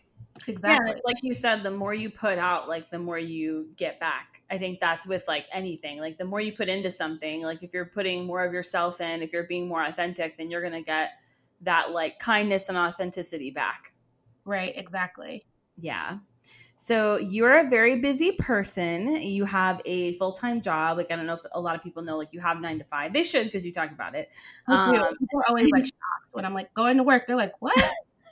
Exactly. 0.46 0.92
Yeah, 0.92 1.00
like 1.04 1.16
you 1.22 1.34
said, 1.34 1.62
the 1.62 1.70
more 1.70 1.94
you 1.94 2.10
put 2.10 2.38
out, 2.38 2.68
like 2.68 2.90
the 2.90 2.98
more 2.98 3.18
you 3.18 3.68
get 3.76 3.98
back. 4.00 4.42
I 4.50 4.58
think 4.58 4.80
that's 4.80 5.06
with 5.06 5.26
like 5.28 5.46
anything. 5.52 5.98
Like 5.98 6.18
the 6.18 6.24
more 6.24 6.40
you 6.40 6.52
put 6.52 6.68
into 6.68 6.90
something, 6.90 7.42
like 7.42 7.62
if 7.62 7.72
you're 7.72 7.86
putting 7.86 8.26
more 8.26 8.44
of 8.44 8.52
yourself 8.52 9.00
in, 9.00 9.22
if 9.22 9.32
you're 9.32 9.44
being 9.44 9.68
more 9.68 9.84
authentic, 9.84 10.36
then 10.38 10.50
you're 10.50 10.62
gonna 10.62 10.82
get 10.82 11.10
that 11.62 11.90
like 11.90 12.18
kindness 12.18 12.68
and 12.68 12.78
authenticity 12.78 13.50
back. 13.50 13.92
Right, 14.44 14.72
exactly. 14.74 15.44
Yeah. 15.76 16.18
So 16.80 17.16
you're 17.16 17.66
a 17.66 17.68
very 17.68 18.00
busy 18.00 18.32
person. 18.32 19.20
You 19.20 19.44
have 19.44 19.82
a 19.84 20.14
full 20.14 20.32
time 20.32 20.62
job. 20.62 20.96
Like 20.96 21.10
I 21.10 21.16
don't 21.16 21.26
know 21.26 21.34
if 21.34 21.40
a 21.52 21.60
lot 21.60 21.74
of 21.74 21.82
people 21.82 22.02
know, 22.02 22.16
like 22.16 22.28
you 22.32 22.40
have 22.40 22.60
nine 22.60 22.78
to 22.78 22.84
five. 22.84 23.12
They 23.12 23.24
should 23.24 23.46
because 23.46 23.66
you 23.66 23.72
talk 23.72 23.90
about 23.90 24.14
it. 24.14 24.30
Um, 24.68 24.94
people 25.18 25.40
are 25.40 25.48
always 25.48 25.70
like 25.70 25.84
shocked 25.86 26.28
when 26.32 26.44
I'm 26.44 26.54
like 26.54 26.72
going 26.74 26.96
to 26.96 27.02
work. 27.02 27.26
They're 27.26 27.36
like, 27.36 27.60
"What?" 27.60 27.76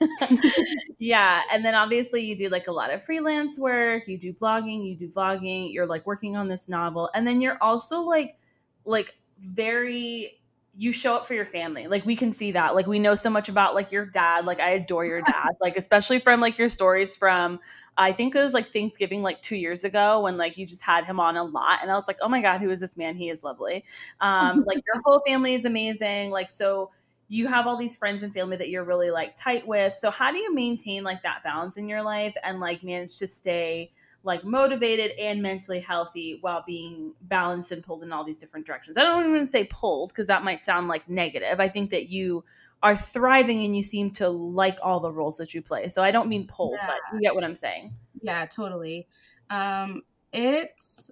yeah, 0.99 1.43
and 1.53 1.65
then 1.65 1.75
obviously 1.75 2.23
you 2.23 2.37
do 2.37 2.49
like 2.49 2.67
a 2.69 2.73
lot 2.73 2.93
of 2.93 3.03
freelance 3.03 3.59
work. 3.59 4.07
You 4.07 4.19
do 4.19 4.33
blogging. 4.33 4.87
You 4.87 4.97
do 4.97 5.09
vlogging. 5.09 5.73
You're 5.73 5.87
like 5.87 6.07
working 6.07 6.37
on 6.37 6.49
this 6.49 6.69
novel, 6.69 7.11
and 7.15 7.27
then 7.27 7.41
you're 7.41 7.59
also 7.61 8.01
like, 8.01 8.39
like 8.85 9.17
very 9.41 10.41
you 10.79 10.93
show 10.93 11.17
up 11.17 11.27
for 11.27 11.33
your 11.33 11.47
family. 11.47 11.87
Like 11.87 12.05
we 12.05 12.15
can 12.15 12.33
see 12.33 12.53
that. 12.53 12.75
Like 12.75 12.87
we 12.87 12.99
know 12.99 13.15
so 13.15 13.31
much 13.31 13.49
about 13.49 13.75
like 13.75 13.91
your 13.91 14.05
dad. 14.05 14.45
Like 14.45 14.61
I 14.61 14.73
adore 14.73 15.07
your 15.07 15.23
dad. 15.27 15.51
Like 15.61 15.77
especially 15.77 16.19
from 16.19 16.41
like 16.41 16.59
your 16.59 16.69
stories 16.69 17.17
from 17.17 17.59
I 17.97 18.13
think 18.13 18.35
it 18.35 18.45
was 18.45 18.53
like 18.53 18.73
Thanksgiving 18.73 19.23
like 19.23 19.41
2 19.41 19.57
years 19.57 19.85
ago 19.85 20.21
when 20.21 20.37
like 20.37 20.59
you 20.59 20.67
just 20.67 20.83
had 20.83 21.07
him 21.07 21.19
on 21.19 21.37
a 21.37 21.43
lot 21.43 21.79
and 21.81 21.91
I 21.91 21.95
was 21.95 22.07
like, 22.07 22.19
"Oh 22.21 22.29
my 22.29 22.43
god, 22.43 22.61
who 22.61 22.71
is 22.71 22.81
this 22.81 22.97
man? 22.97 23.17
He 23.17 23.31
is 23.31 23.43
lovely." 23.43 23.85
Um 24.21 24.65
like 24.67 24.83
your 24.87 25.03
whole 25.05 25.23
family 25.27 25.55
is 25.55 25.65
amazing. 25.65 26.31
Like 26.31 26.51
so 26.51 26.91
you 27.29 27.47
have 27.49 27.67
all 27.67 27.77
these 27.77 27.97
friends 27.97 28.23
and 28.23 28.33
family 28.33 28.57
that 28.57 28.69
you're 28.69 28.85
really 28.85 29.11
like 29.11 29.35
tight 29.37 29.67
with. 29.67 29.97
So 29.97 30.11
how 30.11 30.31
do 30.31 30.39
you 30.39 30.55
maintain 30.55 31.03
like 31.03 31.23
that 31.23 31.43
balance 31.43 31.77
in 31.77 31.89
your 31.89 32.03
life 32.03 32.37
and 32.45 32.61
like 32.61 32.85
manage 32.85 33.17
to 33.19 33.27
stay 33.27 33.91
like 34.27 34.45
motivated 34.45 35.13
and 35.19 35.41
mentally 35.41 35.79
healthy 35.79 36.39
while 36.41 36.65
being 36.67 37.13
balanced 37.23 37.71
and 37.71 37.83
pulled 37.83 38.03
in 38.03 38.13
all 38.13 38.25
these 38.25 38.39
different 38.39 38.67
directions. 38.67 38.97
I 38.97 39.03
don't 39.03 39.29
even 39.29 39.47
say 39.47 39.65
pulled 39.65 40.09
because 40.09 40.27
that 40.27 40.43
might 40.43 40.65
sound 40.65 40.89
like 40.89 41.09
negative. 41.09 41.61
I 41.61 41.69
think 41.69 41.91
that 41.91 42.09
you 42.09 42.45
are 42.83 42.97
thriving 42.97 43.65
and 43.65 43.77
you 43.77 43.85
seem 43.85 44.11
to 44.11 44.29
like 44.29 44.79
all 44.83 44.99
the 44.99 45.13
roles 45.13 45.37
that 45.37 45.55
you 45.55 45.63
play. 45.63 45.89
So 45.89 46.03
I 46.03 46.11
don't 46.11 46.29
mean 46.29 46.47
pulled, 46.49 46.75
yeah. 46.75 46.89
but 46.89 47.15
you 47.15 47.21
get 47.21 47.37
what 47.37 47.45
I'm 47.45 47.55
saying. 47.55 47.95
Yeah, 48.21 48.47
totally. 48.47 49.07
Um, 49.49 50.03
it's 50.33 51.11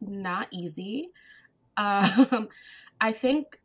not 0.00 0.48
easy. 0.50 1.10
Um, 1.74 2.50
I 3.00 3.12
think 3.12 3.58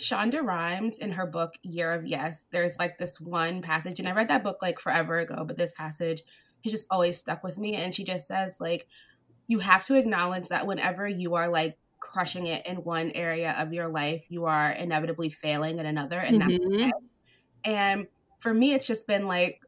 Shonda 0.00 0.42
Rhimes 0.42 0.98
in 0.98 1.12
her 1.12 1.26
book 1.26 1.54
Year 1.62 1.92
of 1.92 2.06
Yes, 2.06 2.46
there's 2.50 2.78
like 2.78 2.98
this 2.98 3.20
one 3.20 3.62
passage, 3.62 3.98
and 3.98 4.08
I 4.08 4.12
read 4.12 4.28
that 4.28 4.42
book 4.42 4.58
like 4.62 4.78
forever 4.78 5.18
ago, 5.18 5.44
but 5.44 5.56
this 5.56 5.72
passage 5.72 6.22
has 6.64 6.72
just 6.72 6.86
always 6.90 7.18
stuck 7.18 7.42
with 7.42 7.58
me. 7.58 7.74
And 7.74 7.94
she 7.94 8.04
just 8.04 8.26
says, 8.26 8.60
like, 8.60 8.86
you 9.46 9.58
have 9.60 9.86
to 9.86 9.94
acknowledge 9.94 10.48
that 10.48 10.66
whenever 10.66 11.08
you 11.08 11.34
are 11.34 11.48
like 11.48 11.78
crushing 12.00 12.46
it 12.46 12.66
in 12.66 12.76
one 12.78 13.10
area 13.12 13.56
of 13.58 13.72
your 13.72 13.88
life, 13.88 14.22
you 14.28 14.44
are 14.44 14.70
inevitably 14.70 15.30
failing 15.30 15.78
in 15.78 15.86
another. 15.86 16.18
And 16.20 16.42
mm-hmm. 16.42 16.78
that's 16.78 16.92
And 17.64 18.06
for 18.38 18.54
me, 18.54 18.74
it's 18.74 18.86
just 18.86 19.06
been 19.06 19.26
like, 19.26 19.60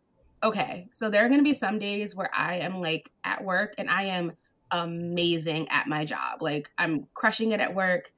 okay, 0.42 0.88
so 0.92 1.10
there 1.10 1.24
are 1.24 1.28
going 1.28 1.40
to 1.40 1.44
be 1.44 1.54
some 1.54 1.78
days 1.78 2.14
where 2.14 2.30
I 2.34 2.56
am 2.56 2.80
like 2.80 3.10
at 3.24 3.44
work 3.44 3.74
and 3.78 3.90
I 3.90 4.04
am 4.04 4.32
amazing 4.70 5.68
at 5.68 5.86
my 5.86 6.04
job. 6.04 6.40
Like 6.40 6.70
I'm 6.78 7.06
crushing 7.14 7.52
it 7.52 7.60
at 7.60 7.74
work, 7.74 8.12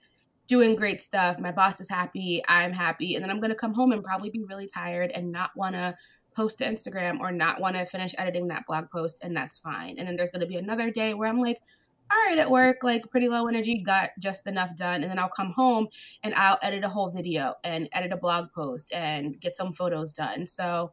doing 0.53 0.77
great 0.77 1.01
stuff. 1.01 1.39
My 1.39 1.51
boss 1.51 1.81
is 1.81 1.89
happy. 1.89 2.43
I'm 2.47 2.75
happy. 2.75 3.15
And 3.15 3.25
then 3.25 3.31
I'm 3.31 3.41
going 3.41 3.49
to 3.49 3.57
come 3.57 3.73
home 3.73 3.91
and 3.91 4.05
probably 4.05 4.29
be 4.29 4.45
really 4.45 4.67
tired 4.67 5.11
and 5.11 5.33
not 5.33 5.51
want 5.57 5.75
to 5.77 5.97
post 6.35 6.59
to 6.59 6.67
Instagram 6.67 7.21
or 7.21 7.33
not 7.33 7.59
want 7.59 7.75
to 7.75 7.87
finish 7.87 8.15
editing 8.19 8.49
that 8.49 8.67
blog 8.67 8.91
post, 8.91 9.19
and 9.23 9.35
that's 9.35 9.59
fine. 9.59 9.97
And 9.97 10.07
then 10.07 10.15
there's 10.15 10.31
going 10.31 10.43
to 10.43 10.47
be 10.47 10.57
another 10.57 10.91
day 10.91 11.15
where 11.15 11.27
I'm 11.27 11.41
like, 11.41 11.59
all 12.11 12.19
right, 12.27 12.37
at 12.37 12.51
work, 12.51 12.83
like 12.83 13.11
pretty 13.11 13.31
low 13.31 13.47
energy, 13.47 13.83
got 13.83 14.11
just 14.19 14.47
enough 14.47 14.77
done. 14.77 15.01
And 15.01 15.11
then 15.11 15.19
I'll 15.19 15.31
come 15.31 15.53
home 15.53 15.89
and 16.23 16.35
I'll 16.35 16.59
edit 16.61 16.85
a 16.85 16.89
whole 16.91 17.11
video 17.11 17.55
and 17.65 17.89
edit 17.93 18.13
a 18.13 18.19
blog 18.19 18.53
post 18.55 18.93
and 18.93 19.41
get 19.41 19.57
some 19.57 19.73
photos 19.73 20.13
done. 20.13 20.47
So 20.47 20.93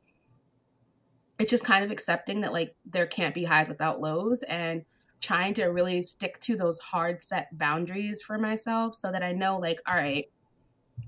it's 1.38 1.52
just 1.52 1.66
kind 1.66 1.84
of 1.84 1.92
accepting 1.92 2.40
that 2.42 2.54
like 2.54 2.78
there 2.86 3.08
can't 3.08 3.36
be 3.36 3.44
highs 3.44 3.68
without 3.68 4.00
lows 4.00 4.44
and 4.44 4.86
trying 5.22 5.54
to 5.56 5.66
really 5.66 6.02
stick 6.02 6.40
to 6.42 6.56
those 6.56 6.80
hard 6.80 7.22
set 7.22 7.58
boundaries 7.58 8.22
for 8.22 8.38
myself 8.38 8.96
so 8.96 9.12
that 9.12 9.24
I 9.24 9.34
know 9.34 9.58
like, 9.58 9.80
all 9.88 9.96
right, 9.96 10.26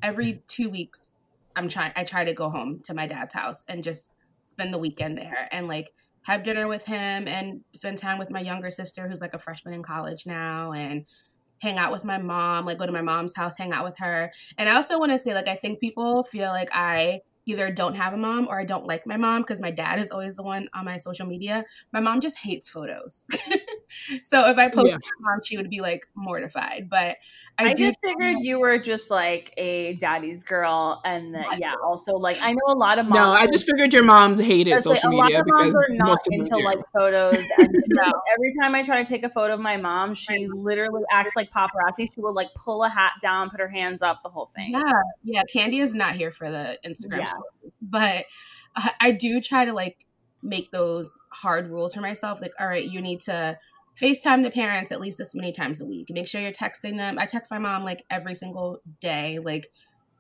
every 0.02 0.44
two 0.48 0.70
weeks 0.70 1.20
I'm 1.56 1.68
trying 1.68 1.92
I 1.96 2.04
try 2.04 2.24
to 2.24 2.34
go 2.34 2.50
home 2.50 2.82
to 2.86 2.94
my 2.94 3.08
dad's 3.08 3.34
house 3.34 3.66
and 3.68 3.84
just 3.84 4.12
spend 4.44 4.74
the 4.74 4.78
weekend 4.78 5.18
there 5.18 5.48
and 5.52 5.68
like 5.68 5.94
have 6.24 6.44
dinner 6.44 6.68
with 6.68 6.86
him 6.86 7.28
and 7.28 7.62
spend 7.74 7.98
time 7.98 8.18
with 8.18 8.30
my 8.30 8.40
younger 8.40 8.70
sister 8.70 9.08
who's 9.08 9.22
like 9.22 9.34
a 9.34 9.40
freshman 9.40 9.74
in 9.74 9.84
college 9.84 10.26
now 10.26 10.72
and 10.72 11.06
hang 11.60 11.78
out 11.78 11.92
with 11.92 12.04
my 12.04 12.18
mom, 12.18 12.66
like 12.66 12.78
go 12.78 12.86
to 12.86 12.92
my 12.92 13.02
mom's 13.02 13.36
house, 13.36 13.56
hang 13.58 13.72
out 13.72 13.84
with 13.84 13.98
her. 14.00 14.32
And 14.58 14.68
I 14.68 14.76
also 14.76 15.00
want 15.00 15.12
to 15.12 15.20
say 15.20 15.34
like 15.34 15.48
I 15.48 15.56
think 15.56 15.80
people 15.80 16.24
feel 16.24 16.50
like 16.50 16.70
I 16.74 17.22
either 17.46 17.72
don't 17.72 17.96
have 17.96 18.14
a 18.14 18.18
mom 18.18 18.48
or 18.48 18.60
I 18.60 18.66
don't 18.66 18.86
like 18.86 19.08
my 19.08 19.18
mom 19.18 19.42
because 19.42 19.60
my 19.60 19.72
dad 19.72 20.00
is 20.00 20.12
always 20.12 20.36
the 20.36 20.44
one 20.44 20.70
on 20.74 20.86
my 20.86 20.98
social 20.98 21.26
media. 21.26 21.66
My 21.92 22.00
mom 22.00 22.22
just 22.22 22.38
hates 22.38 22.70
photos. 22.70 23.26
so 24.24 24.50
if 24.50 24.58
I 24.58 24.70
posted 24.70 24.92
yeah. 24.92 25.10
mom, 25.20 25.40
she 25.44 25.58
would 25.58 25.70
be 25.70 25.82
like 25.82 26.08
mortified. 26.16 26.90
But 26.90 27.18
I, 27.58 27.70
I 27.70 27.74
just 27.74 28.00
figured 28.04 28.38
you 28.42 28.60
were 28.60 28.80
just 28.80 29.12
like 29.12 29.54
a 29.58 29.94
daddy's 29.96 30.44
girl, 30.44 31.02
and 31.06 31.36
the, 31.36 31.44
yeah, 31.60 31.76
also 31.84 32.14
like 32.14 32.38
I 32.42 32.54
know 32.54 32.62
a 32.68 32.76
lot 32.76 32.98
of 32.98 33.06
moms. 33.06 33.16
No, 33.16 33.32
I 33.32 33.46
just 33.48 33.66
figured 33.66 33.94
your 33.94 34.04
moms 34.04 34.40
hated 34.40 34.84
social 34.84 35.16
like, 35.16 35.28
media 35.28 35.44
because 35.44 35.58
My 35.58 35.64
moms 35.64 35.76
are 35.76 35.86
not 35.90 36.20
into 36.32 36.58
like 36.58 36.80
photos. 36.94 37.36
And 37.58 37.70
no, 37.90 38.04
every 38.34 38.54
time 38.62 38.74
I 38.74 38.84
try 38.84 39.04
to 39.04 39.08
take 39.08 39.24
a 39.24 39.30
photo 39.30 39.54
of 39.54 39.60
my 39.60 39.78
mom, 39.78 40.14
she 40.16 40.48
literally 40.48 41.04
acts 41.12 41.36
like 41.36 41.52
paparazzi. 41.52 42.08
She 42.14 42.22
will 42.22 42.34
like 42.34 42.50
pull 42.56 42.84
a 42.84 42.90
hat 42.90 43.14
down, 43.22 43.50
put 43.50 43.60
her 43.60 43.70
hands 43.70 44.02
up, 44.02 44.22
the 44.24 44.30
whole 44.30 44.50
thing. 44.56 44.72
Yeah, 44.72 44.92
yeah. 45.24 45.44
Candy 45.52 45.80
is 45.80 45.94
not 45.94 46.16
here 46.16 46.32
for 46.32 46.50
the 46.50 46.80
Instagram 46.86 47.20
yeah. 47.20 47.26
stories, 47.26 47.74
but 47.82 48.26
I 49.00 49.12
do 49.12 49.42
try 49.42 49.66
to 49.66 49.74
like 49.74 50.06
make 50.42 50.72
those 50.72 51.18
hard 51.30 51.68
rules 51.68 51.94
for 51.94 52.02
myself. 52.02 52.42
Like, 52.42 52.54
all 52.60 52.68
right, 52.68 52.84
you 52.84 53.02
need 53.02 53.22
to 53.22 53.58
FaceTime 54.02 54.44
the 54.44 54.52
parents 54.52 54.92
at 54.92 55.00
least 55.00 55.18
this 55.18 55.36
many 55.36 55.52
times 55.52 55.80
a 55.80 55.86
week. 55.86 56.10
Make 56.10 56.28
sure 56.28 56.42
you're 56.42 56.52
texting 56.52 56.98
them. 56.98 57.20
I 57.20 57.26
text 57.26 57.52
my 57.52 57.60
mom 57.60 57.84
like 57.84 58.04
every 58.10 58.36
single 58.36 58.82
day. 59.00 59.40
Like, 59.40 59.72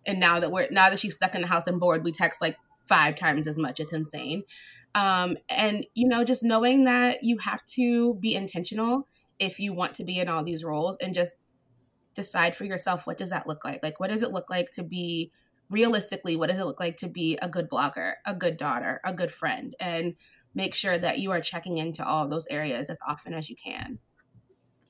and 0.06 0.20
now 0.20 0.40
that 0.40 0.52
we're 0.52 0.68
now 0.70 0.90
that 0.90 1.00
she's 1.00 1.16
stuck 1.16 1.36
in 1.36 1.42
the 1.42 1.48
house 1.48 1.68
and 1.68 1.80
bored, 1.80 2.04
we 2.04 2.12
text 2.12 2.42
like 2.42 2.58
five 2.88 3.16
times 3.16 3.48
as 3.48 3.58
much. 3.58 3.80
It's 3.80 3.94
insane. 3.94 4.44
Um, 4.94 5.38
and 5.50 5.86
you 5.96 6.08
know, 6.08 6.24
just 6.24 6.44
knowing 6.44 6.84
that 6.84 7.24
you 7.24 7.38
have 7.40 7.66
to 7.78 8.16
be 8.16 8.36
intentional 8.36 9.08
if 9.40 9.60
you 9.60 9.74
want 9.74 9.96
to 9.96 10.04
be 10.04 10.20
in 10.20 10.30
all 10.30 10.44
these 10.44 10.64
roles, 10.64 10.98
and 11.02 11.16
just 11.16 11.32
decide 12.14 12.56
for 12.56 12.66
yourself 12.66 13.08
what 13.08 13.18
does 13.18 13.30
that 13.32 13.48
look 13.48 13.64
like. 13.66 13.82
Like, 13.82 14.00
what 14.00 14.10
does 14.10 14.22
it 14.22 14.32
look 14.32 14.50
like 14.50 14.70
to 14.72 14.84
be 14.84 15.32
realistically? 15.70 16.36
What 16.36 16.50
does 16.50 16.60
it 16.60 16.66
look 16.66 16.80
like 16.80 16.98
to 16.98 17.08
be 17.08 17.38
a 17.42 17.50
good 17.50 17.70
blogger, 17.70 18.14
a 18.26 18.36
good 18.36 18.58
daughter, 18.58 19.00
a 19.04 19.14
good 19.14 19.32
friend, 19.32 19.76
and 19.80 20.16
make 20.54 20.74
sure 20.74 20.97
that 20.97 21.20
you 21.20 21.32
are 21.32 21.41
checking 21.41 21.78
into 21.78 22.06
all 22.06 22.24
of 22.24 22.30
those 22.30 22.47
areas 22.49 22.89
as 22.89 22.97
often 23.08 23.34
as 23.34 23.49
you 23.49 23.56
can. 23.56 23.99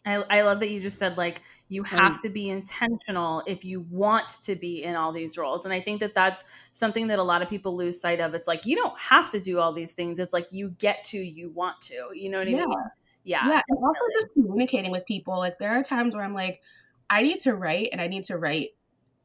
I, 0.05 0.15
I 0.29 0.41
love 0.41 0.59
that 0.61 0.69
you 0.71 0.81
just 0.81 0.97
said 0.97 1.17
like 1.17 1.41
you 1.69 1.83
have 1.83 2.15
um, 2.15 2.19
to 2.23 2.29
be 2.29 2.49
intentional 2.49 3.43
if 3.45 3.63
you 3.63 3.85
want 3.89 4.27
to 4.43 4.55
be 4.55 4.83
in 4.83 4.95
all 4.95 5.13
these 5.13 5.37
roles. 5.37 5.63
And 5.63 5.73
i 5.73 5.79
think 5.79 5.99
that 5.99 6.15
that's 6.15 6.43
something 6.73 7.07
that 7.07 7.19
a 7.19 7.23
lot 7.23 7.41
of 7.41 7.49
people 7.49 7.77
lose 7.77 8.01
sight 8.01 8.19
of. 8.19 8.33
It's 8.33 8.47
like 8.47 8.65
you 8.65 8.75
don't 8.75 8.97
have 8.99 9.29
to 9.31 9.39
do 9.39 9.59
all 9.59 9.73
these 9.73 9.93
things. 9.93 10.19
It's 10.19 10.33
like 10.33 10.51
you 10.51 10.69
get 10.79 11.05
to 11.05 11.17
you 11.17 11.49
want 11.51 11.79
to. 11.81 12.09
You 12.13 12.29
know 12.29 12.39
what 12.39 12.47
i 12.47 12.51
yeah. 12.51 12.57
mean? 12.57 12.77
Yeah. 13.23 13.47
Yeah. 13.47 13.61
And 13.69 13.77
also 13.77 14.01
just 14.19 14.33
communicating 14.33 14.91
with 14.91 15.05
people. 15.05 15.37
Like 15.37 15.59
there 15.59 15.69
are 15.69 15.83
times 15.83 16.15
where 16.15 16.23
i'm 16.23 16.33
like 16.33 16.61
i 17.09 17.21
need 17.21 17.39
to 17.41 17.53
write 17.53 17.89
and 17.91 18.01
i 18.01 18.07
need 18.07 18.23
to 18.25 18.37
write 18.37 18.69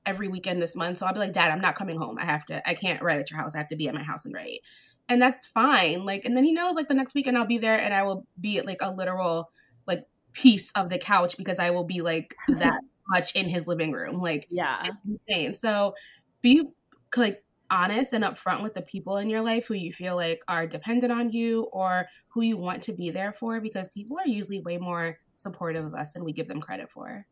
every 0.04 0.28
weekend 0.28 0.60
this 0.60 0.76
month. 0.76 0.98
So 0.98 1.06
i'll 1.06 1.14
be 1.14 1.20
like 1.20 1.32
dad 1.32 1.50
i'm 1.50 1.60
not 1.62 1.74
coming 1.74 1.98
home. 1.98 2.18
I 2.18 2.26
have 2.26 2.44
to 2.46 2.68
i 2.68 2.74
can't 2.74 3.02
write 3.02 3.18
at 3.18 3.30
your 3.30 3.40
house. 3.40 3.54
I 3.54 3.58
have 3.58 3.68
to 3.70 3.76
be 3.76 3.88
at 3.88 3.94
my 3.94 4.02
house 4.02 4.26
and 4.26 4.34
write 4.34 4.60
and 5.08 5.22
that's 5.22 5.48
fine. 5.48 6.04
Like, 6.04 6.24
and 6.24 6.36
then 6.36 6.44
he 6.44 6.52
knows 6.52 6.74
like 6.74 6.88
the 6.88 6.94
next 6.94 7.14
weekend 7.14 7.38
I'll 7.38 7.46
be 7.46 7.58
there 7.58 7.78
and 7.78 7.94
I 7.94 8.02
will 8.02 8.26
be 8.40 8.58
at 8.58 8.66
like 8.66 8.80
a 8.80 8.92
literal 8.92 9.50
like 9.86 10.04
piece 10.32 10.72
of 10.72 10.90
the 10.90 10.98
couch 10.98 11.36
because 11.36 11.58
I 11.58 11.70
will 11.70 11.84
be 11.84 12.02
like 12.02 12.34
that 12.48 12.80
much 13.08 13.34
in 13.36 13.48
his 13.48 13.66
living 13.66 13.92
room. 13.92 14.18
Like, 14.18 14.46
yeah, 14.50 14.82
insane. 15.28 15.54
So 15.54 15.94
be 16.42 16.64
like 17.16 17.42
honest 17.70 18.12
and 18.12 18.24
upfront 18.24 18.62
with 18.62 18.74
the 18.74 18.82
people 18.82 19.16
in 19.16 19.30
your 19.30 19.40
life 19.40 19.66
who 19.66 19.74
you 19.74 19.92
feel 19.92 20.16
like 20.16 20.40
are 20.48 20.66
dependent 20.66 21.12
on 21.12 21.30
you 21.30 21.64
or 21.72 22.06
who 22.28 22.42
you 22.42 22.56
want 22.56 22.82
to 22.82 22.92
be 22.92 23.10
there 23.10 23.32
for 23.32 23.60
because 23.60 23.88
people 23.88 24.18
are 24.18 24.28
usually 24.28 24.60
way 24.60 24.76
more 24.76 25.18
supportive 25.36 25.84
of 25.84 25.94
us 25.94 26.12
than 26.12 26.24
we 26.24 26.32
give 26.32 26.48
them 26.48 26.60
credit 26.60 26.90
for. 26.90 27.26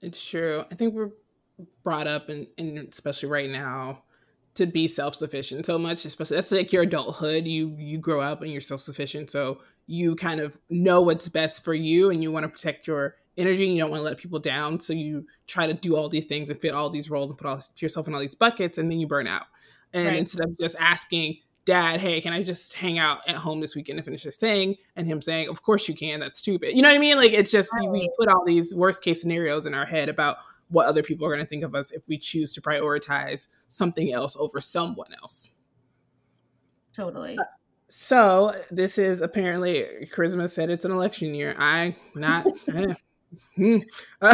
It's 0.00 0.24
true. 0.24 0.64
I 0.70 0.74
think 0.74 0.94
we're 0.94 1.10
brought 1.82 2.06
up 2.06 2.28
and, 2.28 2.46
and 2.58 2.78
especially 2.78 3.28
right 3.28 3.50
now 3.50 4.02
to 4.54 4.66
be 4.66 4.88
self-sufficient 4.88 5.64
so 5.64 5.78
much 5.78 6.04
especially 6.04 6.36
that's 6.36 6.50
like 6.50 6.72
your 6.72 6.82
adulthood 6.82 7.46
you 7.46 7.74
you 7.78 7.98
grow 7.98 8.20
up 8.20 8.42
and 8.42 8.50
you're 8.50 8.60
self-sufficient 8.60 9.30
so 9.30 9.60
you 9.86 10.14
kind 10.16 10.40
of 10.40 10.58
know 10.68 11.00
what's 11.00 11.28
best 11.28 11.64
for 11.64 11.74
you 11.74 12.10
and 12.10 12.22
you 12.22 12.30
want 12.30 12.44
to 12.44 12.48
protect 12.48 12.86
your 12.86 13.16
energy 13.36 13.64
and 13.64 13.74
you 13.74 13.80
don't 13.80 13.90
want 13.90 14.00
to 14.00 14.04
let 14.04 14.18
people 14.18 14.38
down 14.38 14.78
so 14.78 14.92
you 14.92 15.24
try 15.46 15.66
to 15.66 15.74
do 15.74 15.96
all 15.96 16.08
these 16.08 16.26
things 16.26 16.50
and 16.50 16.60
fit 16.60 16.72
all 16.72 16.90
these 16.90 17.10
roles 17.10 17.30
and 17.30 17.38
put 17.38 17.46
all, 17.46 17.60
yourself 17.76 18.06
in 18.08 18.14
all 18.14 18.20
these 18.20 18.34
buckets 18.34 18.76
and 18.76 18.90
then 18.90 18.98
you 18.98 19.06
burn 19.06 19.26
out 19.26 19.46
and 19.92 20.06
right. 20.06 20.18
instead 20.18 20.44
of 20.44 20.56
just 20.58 20.76
asking 20.78 21.36
dad 21.64 22.00
hey 22.00 22.20
can 22.20 22.32
i 22.32 22.42
just 22.42 22.74
hang 22.74 22.98
out 22.98 23.18
at 23.28 23.36
home 23.36 23.60
this 23.60 23.76
weekend 23.76 23.98
and 23.98 24.04
finish 24.04 24.24
this 24.24 24.36
thing 24.36 24.74
and 24.96 25.06
him 25.06 25.22
saying 25.22 25.48
of 25.48 25.62
course 25.62 25.88
you 25.88 25.94
can 25.94 26.20
that's 26.20 26.38
stupid 26.38 26.74
you 26.74 26.82
know 26.82 26.88
what 26.88 26.96
i 26.96 26.98
mean 26.98 27.16
like 27.16 27.32
it's 27.32 27.50
just 27.50 27.72
right. 27.74 27.88
we 27.88 28.10
put 28.18 28.28
all 28.28 28.44
these 28.44 28.74
worst 28.74 29.02
case 29.02 29.20
scenarios 29.20 29.66
in 29.66 29.74
our 29.74 29.86
head 29.86 30.08
about 30.08 30.38
what 30.70 30.86
other 30.86 31.02
people 31.02 31.26
are 31.26 31.30
going 31.30 31.44
to 31.44 31.48
think 31.48 31.64
of 31.64 31.74
us 31.74 31.90
if 31.90 32.02
we 32.08 32.16
choose 32.16 32.52
to 32.54 32.60
prioritize 32.60 33.48
something 33.68 34.12
else 34.12 34.36
over 34.38 34.60
someone 34.60 35.12
else. 35.20 35.50
Totally. 36.92 37.38
So 37.88 38.54
this 38.70 38.98
is 38.98 39.20
apparently 39.20 39.84
Charisma 40.12 40.48
said 40.48 40.70
it's 40.70 40.84
an 40.84 40.92
election 40.92 41.34
year. 41.34 41.54
I 41.58 41.96
not. 42.14 42.46
eh. 42.74 42.94
Hmm. 43.54 43.78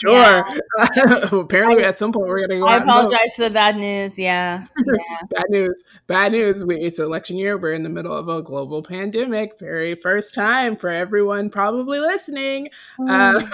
sure. 0.00 0.12
Yeah. 0.12 0.58
apparently, 1.32 1.84
at 1.84 1.98
some 1.98 2.12
point, 2.12 2.26
we're 2.26 2.40
gonna 2.40 2.60
go 2.60 2.66
I 2.66 2.74
out 2.74 2.82
and 2.82 2.90
vote. 2.90 2.98
apologize 2.98 3.34
for 3.36 3.42
the 3.42 3.50
bad 3.50 3.76
news. 3.76 4.18
Yeah. 4.18 4.66
yeah. 4.86 5.18
Bad 5.30 5.44
news. 5.50 5.84
Bad 6.06 6.32
news. 6.32 6.64
We, 6.64 6.76
it's 6.76 6.98
election 6.98 7.36
year. 7.36 7.56
We're 7.58 7.74
in 7.74 7.82
the 7.82 7.88
middle 7.88 8.16
of 8.16 8.28
a 8.28 8.42
global 8.42 8.82
pandemic. 8.82 9.58
Very 9.58 9.94
first 9.94 10.34
time 10.34 10.76
for 10.76 10.90
everyone 10.90 11.50
probably 11.50 12.00
listening. 12.00 12.70
Um, 13.08 13.50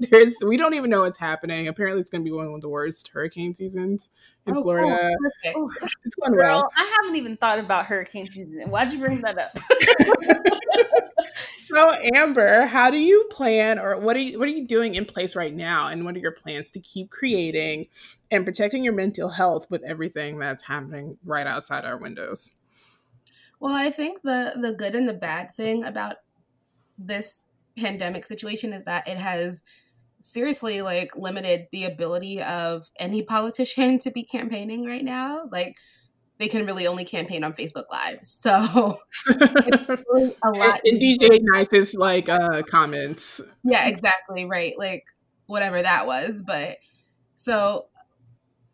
there's 0.00 0.34
we 0.44 0.56
don't 0.56 0.74
even 0.74 0.90
know 0.90 1.02
what's 1.02 1.18
happening. 1.18 1.68
Apparently, 1.68 2.00
it's 2.00 2.10
going 2.10 2.24
to 2.24 2.28
be 2.28 2.34
one 2.34 2.52
of 2.52 2.60
the 2.60 2.68
worst 2.68 3.08
hurricane 3.08 3.54
seasons 3.54 4.10
in 4.46 4.52
Oh, 4.56 4.62
cool. 4.62 4.62
Florida. 4.62 5.10
Perfect. 5.20 5.58
It's 6.04 6.14
going 6.16 6.32
Girl, 6.32 6.56
well. 6.56 6.70
I 6.76 7.00
haven't 7.00 7.16
even 7.16 7.36
thought 7.36 7.58
about 7.58 7.86
hurricane 7.86 8.26
season. 8.26 8.70
Why'd 8.70 8.92
you 8.92 8.98
bring 8.98 9.22
that 9.22 9.38
up? 9.38 9.58
So, 11.64 11.92
Amber, 12.14 12.66
how 12.66 12.90
do 12.90 12.98
you 12.98 13.26
plan, 13.30 13.78
or 13.78 13.98
what 13.98 14.14
are 14.16 14.20
you 14.20 14.38
what 14.38 14.46
are 14.46 14.52
you 14.52 14.66
doing 14.66 14.94
in 14.94 15.06
place 15.06 15.34
right 15.34 15.52
now, 15.52 15.88
and 15.88 16.04
what 16.04 16.14
are 16.14 16.18
your 16.20 16.30
plans 16.30 16.70
to 16.72 16.80
keep 16.80 17.10
creating 17.10 17.86
and 18.30 18.44
protecting 18.44 18.84
your 18.84 18.92
mental 18.92 19.30
health 19.30 19.66
with 19.70 19.82
everything 19.82 20.38
that's 20.38 20.62
happening 20.62 21.16
right 21.24 21.46
outside 21.46 21.84
our 21.84 21.96
windows? 21.98 22.52
Well, 23.58 23.74
I 23.74 23.90
think 23.90 24.22
the 24.22 24.52
the 24.60 24.72
good 24.72 24.94
and 24.94 25.08
the 25.08 25.14
bad 25.14 25.52
thing 25.54 25.84
about 25.84 26.16
this 26.98 27.40
pandemic 27.76 28.26
situation 28.26 28.72
is 28.72 28.84
that 28.84 29.08
it 29.08 29.16
has 29.16 29.62
seriously 30.24 30.82
like 30.82 31.14
limited 31.16 31.68
the 31.70 31.84
ability 31.84 32.42
of 32.42 32.90
any 32.98 33.22
politician 33.22 33.98
to 34.00 34.10
be 34.10 34.24
campaigning 34.24 34.84
right 34.84 35.04
now. 35.04 35.44
Like 35.52 35.76
they 36.40 36.48
can 36.48 36.66
really 36.66 36.86
only 36.86 37.04
campaign 37.04 37.44
on 37.44 37.52
Facebook 37.52 37.84
Live. 37.92 38.18
So 38.24 38.98
really 39.28 40.34
a 40.42 40.50
lot 40.50 40.80
in 40.84 40.98
DJ 40.98 41.30
D-Nice's 41.30 41.94
like 41.94 42.28
uh 42.28 42.62
comments. 42.62 43.40
yeah, 43.62 43.86
exactly, 43.86 44.44
right. 44.44 44.72
Like 44.76 45.04
whatever 45.46 45.80
that 45.80 46.06
was, 46.06 46.42
but 46.44 46.76
so 47.36 47.86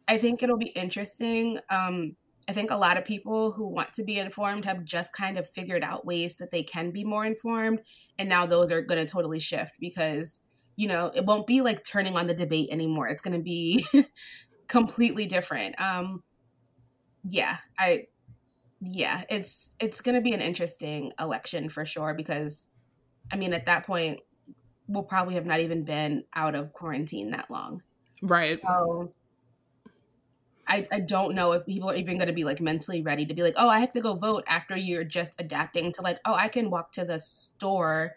I 0.08 0.18
think 0.18 0.42
it'll 0.42 0.56
be 0.56 0.68
interesting. 0.68 1.58
Um 1.68 2.16
I 2.48 2.52
think 2.52 2.72
a 2.72 2.76
lot 2.76 2.96
of 2.96 3.04
people 3.04 3.52
who 3.52 3.68
want 3.68 3.92
to 3.92 4.02
be 4.02 4.18
informed 4.18 4.64
have 4.64 4.84
just 4.84 5.12
kind 5.12 5.38
of 5.38 5.48
figured 5.48 5.84
out 5.84 6.04
ways 6.04 6.36
that 6.36 6.50
they 6.50 6.64
can 6.64 6.90
be 6.90 7.04
more 7.04 7.24
informed. 7.24 7.80
And 8.18 8.28
now 8.28 8.44
those 8.44 8.72
are 8.72 8.82
going 8.82 9.06
to 9.06 9.12
totally 9.12 9.38
shift 9.38 9.72
because, 9.78 10.40
you 10.80 10.88
know, 10.88 11.12
it 11.14 11.26
won't 11.26 11.46
be 11.46 11.60
like 11.60 11.84
turning 11.84 12.16
on 12.16 12.26
the 12.26 12.32
debate 12.32 12.70
anymore. 12.72 13.06
It's 13.06 13.20
going 13.20 13.36
to 13.36 13.42
be 13.42 13.84
completely 14.66 15.26
different. 15.26 15.78
Um, 15.78 16.22
yeah, 17.22 17.58
I, 17.78 18.06
yeah, 18.80 19.24
it's, 19.28 19.72
it's 19.78 20.00
going 20.00 20.14
to 20.14 20.22
be 20.22 20.32
an 20.32 20.40
interesting 20.40 21.12
election 21.20 21.68
for 21.68 21.84
sure 21.84 22.14
because, 22.14 22.66
I 23.30 23.36
mean, 23.36 23.52
at 23.52 23.66
that 23.66 23.86
point, 23.86 24.20
we'll 24.88 25.02
probably 25.02 25.34
have 25.34 25.44
not 25.44 25.60
even 25.60 25.84
been 25.84 26.24
out 26.34 26.54
of 26.54 26.72
quarantine 26.72 27.32
that 27.32 27.50
long. 27.50 27.82
Right. 28.22 28.58
So 28.66 29.12
I, 30.66 30.88
I 30.90 31.00
don't 31.00 31.34
know 31.34 31.52
if 31.52 31.66
people 31.66 31.90
are 31.90 31.94
even 31.94 32.16
going 32.16 32.28
to 32.28 32.32
be 32.32 32.44
like 32.44 32.62
mentally 32.62 33.02
ready 33.02 33.26
to 33.26 33.34
be 33.34 33.42
like, 33.42 33.54
oh, 33.58 33.68
I 33.68 33.80
have 33.80 33.92
to 33.92 34.00
go 34.00 34.14
vote 34.14 34.44
after 34.46 34.78
you're 34.78 35.04
just 35.04 35.38
adapting 35.38 35.92
to 35.92 36.00
like, 36.00 36.20
oh, 36.24 36.32
I 36.32 36.48
can 36.48 36.70
walk 36.70 36.92
to 36.92 37.04
the 37.04 37.18
store 37.18 38.14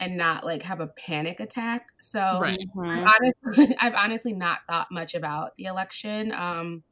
and 0.00 0.16
not 0.18 0.44
like 0.46 0.62
have 0.64 0.80
a 0.80 0.88
panic 0.88 1.40
attack. 1.40 1.86
So 2.00 2.16
Right. 2.30 2.58
Mhm. 2.74 3.14
honestly, 3.14 3.76
I've 3.80 3.94
honestly 3.94 4.32
not 4.34 4.60
thought 4.68 4.88
much 4.92 5.14
about 5.14 5.56
the 5.56 5.66
election 5.66 6.32
um, 6.32 6.84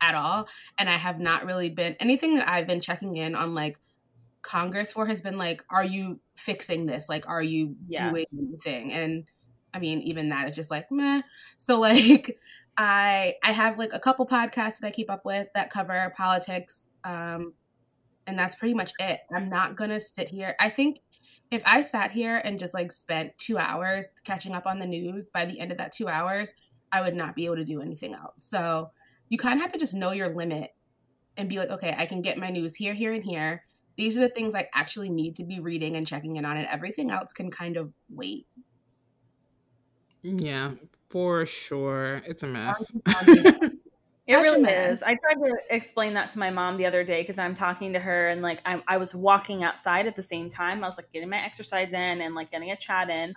at 0.00 0.14
all, 0.14 0.48
and 0.78 0.88
I 0.88 0.96
have 0.96 1.20
not 1.20 1.44
really 1.44 1.68
been 1.70 1.94
anything 2.00 2.34
that 2.36 2.48
I've 2.48 2.66
been 2.66 2.80
checking 2.80 3.16
in 3.16 3.34
on 3.34 3.54
like 3.54 3.78
Congress 4.42 4.92
for 4.92 5.06
has 5.06 5.22
been 5.22 5.38
like, 5.38 5.62
are 5.70 5.84
you 5.84 6.20
fixing 6.36 6.86
this? 6.86 7.08
Like, 7.08 7.28
are 7.28 7.42
you 7.42 7.76
Yeah. 7.86 8.12
doing 8.12 8.26
anything? 8.38 8.92
And 8.92 9.28
I 9.74 9.80
mean, 9.80 10.00
even 10.02 10.30
that 10.30 10.48
is 10.50 10.56
just 10.56 10.70
like 10.70 10.86
meh. 10.92 11.22
So 11.58 11.80
like, 11.80 12.38
I 12.78 13.36
I 13.44 13.52
have 13.52 13.78
like 13.78 13.92
a 13.94 14.00
couple 14.00 14.26
podcasts 14.28 14.80
that 14.80 14.88
I 14.88 14.92
keep 14.92 15.10
up 15.10 15.24
with 15.26 15.48
that 15.54 15.70
cover 15.70 16.14
politics, 16.16 16.88
um, 17.04 17.54
and 18.26 18.38
that's 18.38 18.56
pretty 18.56 18.74
much 18.74 18.92
it. 19.00 19.20
I'm 19.34 19.48
not 19.48 19.76
gonna 19.76 20.00
sit 20.00 20.28
here. 20.28 20.54
I 20.60 20.70
think 20.70 21.00
if 21.50 21.62
I 21.66 21.82
sat 21.82 22.12
here 22.12 22.40
and 22.44 22.58
just 22.58 22.74
like 22.74 22.92
spent 22.92 23.36
two 23.38 23.58
hours 23.58 24.12
catching 24.24 24.54
up 24.54 24.66
on 24.66 24.78
the 24.78 24.86
news, 24.86 25.26
by 25.32 25.44
the 25.44 25.58
end 25.58 25.72
of 25.72 25.78
that 25.78 25.92
two 25.92 26.08
hours, 26.08 26.52
I 26.92 27.02
would 27.02 27.14
not 27.14 27.34
be 27.34 27.46
able 27.46 27.56
to 27.56 27.64
do 27.64 27.80
anything 27.80 28.14
else. 28.14 28.34
So 28.38 28.90
you 29.28 29.38
kind 29.38 29.56
of 29.56 29.62
have 29.62 29.72
to 29.72 29.78
just 29.78 29.94
know 29.94 30.12
your 30.12 30.34
limit 30.34 30.70
and 31.36 31.48
be 31.48 31.58
like, 31.58 31.70
okay, 31.70 31.94
I 31.96 32.06
can 32.06 32.22
get 32.22 32.38
my 32.38 32.50
news 32.50 32.74
here, 32.74 32.94
here, 32.94 33.12
and 33.12 33.24
here. 33.24 33.64
These 33.96 34.16
are 34.16 34.20
the 34.20 34.28
things 34.28 34.54
I 34.54 34.68
actually 34.74 35.10
need 35.10 35.36
to 35.36 35.44
be 35.44 35.60
reading 35.60 35.96
and 35.96 36.06
checking 36.06 36.36
in 36.36 36.44
on, 36.44 36.56
and 36.56 36.66
everything 36.68 37.10
else 37.10 37.32
can 37.32 37.50
kind 37.50 37.76
of 37.76 37.92
wait. 38.08 38.46
Yeah, 40.22 40.72
for 41.08 41.46
sure. 41.46 42.22
It's 42.26 42.42
a 42.42 42.46
mess. 42.46 42.92
It 44.30 44.36
really 44.36 44.70
is. 44.70 45.02
I 45.02 45.16
tried 45.16 45.44
to 45.44 45.52
explain 45.70 46.14
that 46.14 46.30
to 46.32 46.38
my 46.38 46.50
mom 46.50 46.76
the 46.76 46.86
other 46.86 47.02
day 47.02 47.22
because 47.22 47.38
I'm 47.38 47.54
talking 47.54 47.92
to 47.94 47.98
her 47.98 48.28
and 48.28 48.42
like 48.42 48.60
I'm, 48.64 48.82
I 48.86 48.96
was 48.96 49.14
walking 49.14 49.64
outside 49.64 50.06
at 50.06 50.14
the 50.14 50.22
same 50.22 50.48
time. 50.48 50.84
I 50.84 50.86
was 50.86 50.96
like 50.96 51.12
getting 51.12 51.28
my 51.28 51.42
exercise 51.42 51.88
in 51.88 52.20
and 52.20 52.34
like 52.34 52.50
getting 52.50 52.70
a 52.70 52.76
chat 52.76 53.10
in, 53.10 53.32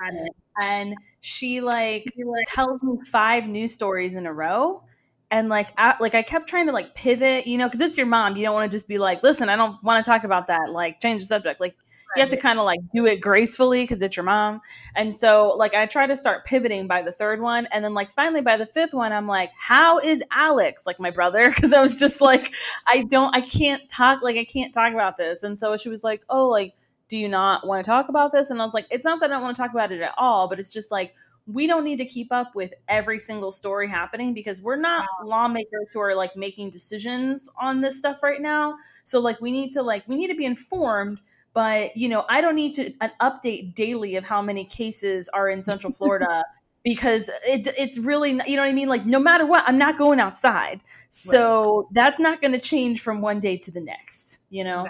and 0.61 0.95
she 1.21 1.61
like 1.61 2.05
tells 2.47 2.83
me 2.83 2.97
five 3.11 3.47
news 3.47 3.73
stories 3.73 4.15
in 4.15 4.25
a 4.25 4.33
row. 4.33 4.83
And 5.31 5.49
like, 5.49 5.69
I, 5.77 5.95
like 5.99 6.13
I 6.13 6.21
kept 6.21 6.47
trying 6.47 6.67
to 6.67 6.71
like 6.73 6.93
pivot, 6.93 7.47
you 7.47 7.57
know, 7.57 7.67
because 7.67 7.81
it's 7.81 7.97
your 7.97 8.05
mom. 8.05 8.37
You 8.37 8.43
don't 8.45 8.53
want 8.53 8.71
to 8.71 8.77
just 8.77 8.87
be 8.87 8.99
like, 8.99 9.23
"Listen, 9.23 9.49
I 9.49 9.55
don't 9.55 9.83
want 9.83 10.05
to 10.05 10.11
talk 10.11 10.23
about 10.25 10.45
that." 10.47 10.69
Like, 10.69 11.01
change 11.01 11.23
the 11.23 11.27
subject. 11.27 11.59
Like, 11.59 11.75
you 12.15 12.21
have 12.21 12.29
to 12.29 12.37
kind 12.37 12.59
of 12.59 12.65
like 12.65 12.79
do 12.93 13.05
it 13.05 13.21
gracefully 13.21 13.83
because 13.83 14.01
it's 14.01 14.15
your 14.15 14.23
mom. 14.23 14.61
And 14.95 15.13
so 15.13 15.53
like 15.57 15.73
I 15.73 15.85
try 15.85 16.07
to 16.07 16.15
start 16.15 16.45
pivoting 16.45 16.87
by 16.87 17.01
the 17.01 17.11
third 17.11 17.41
one. 17.41 17.67
And 17.71 17.83
then 17.83 17.93
like 17.93 18.11
finally 18.11 18.41
by 18.41 18.57
the 18.57 18.65
fifth 18.67 18.93
one, 18.93 19.11
I'm 19.11 19.27
like, 19.27 19.51
how 19.57 19.99
is 19.99 20.23
Alex? 20.31 20.83
Like 20.85 20.99
my 20.99 21.11
brother. 21.11 21.51
Cause 21.63 21.73
I 21.73 21.81
was 21.81 21.99
just 21.99 22.21
like, 22.21 22.53
I 22.87 23.03
don't 23.09 23.35
I 23.35 23.41
can't 23.41 23.87
talk 23.89 24.21
like 24.21 24.37
I 24.37 24.45
can't 24.45 24.73
talk 24.73 24.93
about 24.93 25.17
this. 25.17 25.43
And 25.43 25.59
so 25.59 25.77
she 25.77 25.89
was 25.89 26.03
like, 26.03 26.23
Oh, 26.29 26.47
like, 26.47 26.75
do 27.09 27.17
you 27.17 27.29
not 27.29 27.67
want 27.67 27.83
to 27.83 27.89
talk 27.89 28.09
about 28.09 28.31
this? 28.31 28.49
And 28.49 28.61
I 28.61 28.65
was 28.65 28.73
like, 28.73 28.87
it's 28.89 29.05
not 29.05 29.19
that 29.19 29.29
I 29.29 29.33
don't 29.33 29.43
want 29.43 29.55
to 29.55 29.61
talk 29.61 29.71
about 29.71 29.91
it 29.91 30.01
at 30.01 30.13
all, 30.17 30.47
but 30.47 30.59
it's 30.59 30.73
just 30.73 30.91
like 30.91 31.13
we 31.45 31.67
don't 31.67 31.83
need 31.83 31.97
to 31.97 32.05
keep 32.05 32.31
up 32.31 32.55
with 32.55 32.73
every 32.87 33.19
single 33.19 33.51
story 33.51 33.89
happening 33.89 34.33
because 34.33 34.61
we're 34.61 34.77
not 34.77 35.05
lawmakers 35.25 35.91
who 35.93 35.99
are 35.99 36.15
like 36.15 36.35
making 36.37 36.69
decisions 36.69 37.49
on 37.59 37.81
this 37.81 37.97
stuff 37.97 38.23
right 38.23 38.41
now. 38.41 38.75
So 39.03 39.19
like 39.19 39.41
we 39.41 39.51
need 39.51 39.73
to 39.73 39.81
like 39.81 40.07
we 40.07 40.15
need 40.15 40.29
to 40.29 40.35
be 40.35 40.45
informed 40.45 41.21
but 41.53 41.95
you 41.95 42.09
know 42.09 42.25
i 42.29 42.41
don't 42.41 42.55
need 42.55 42.73
to 42.73 42.93
an 43.01 43.11
update 43.21 43.75
daily 43.75 44.15
of 44.15 44.23
how 44.23 44.41
many 44.41 44.65
cases 44.65 45.29
are 45.29 45.49
in 45.49 45.61
central 45.63 45.91
florida 45.97 46.43
because 46.83 47.29
it, 47.45 47.67
it's 47.77 47.97
really 47.97 48.31
you 48.45 48.55
know 48.55 48.61
what 48.61 48.69
i 48.69 48.73
mean 48.73 48.89
like 48.89 49.05
no 49.05 49.19
matter 49.19 49.45
what 49.45 49.63
i'm 49.67 49.77
not 49.77 49.97
going 49.97 50.19
outside 50.19 50.81
so 51.09 51.87
that's 51.93 52.19
not 52.19 52.41
going 52.41 52.51
to 52.51 52.59
change 52.59 53.01
from 53.01 53.21
one 53.21 53.39
day 53.39 53.57
to 53.57 53.71
the 53.71 53.81
next 53.81 54.39
you 54.49 54.63
know 54.63 54.85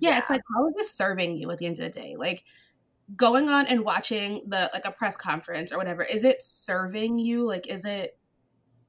yeah, 0.00 0.18
it's 0.18 0.30
like 0.30 0.42
how 0.54 0.66
is 0.68 0.74
this 0.74 0.92
serving 0.92 1.36
you 1.36 1.50
at 1.50 1.58
the 1.58 1.66
end 1.66 1.78
of 1.78 1.84
the 1.92 2.00
day? 2.00 2.16
Like 2.16 2.44
going 3.16 3.48
on 3.48 3.66
and 3.66 3.84
watching 3.84 4.42
the 4.46 4.70
like 4.72 4.84
a 4.84 4.90
press 4.90 5.16
conference 5.16 5.72
or 5.72 5.78
whatever, 5.78 6.02
is 6.02 6.24
it 6.24 6.42
serving 6.42 7.18
you? 7.18 7.46
Like 7.46 7.66
is 7.66 7.84
it 7.84 8.18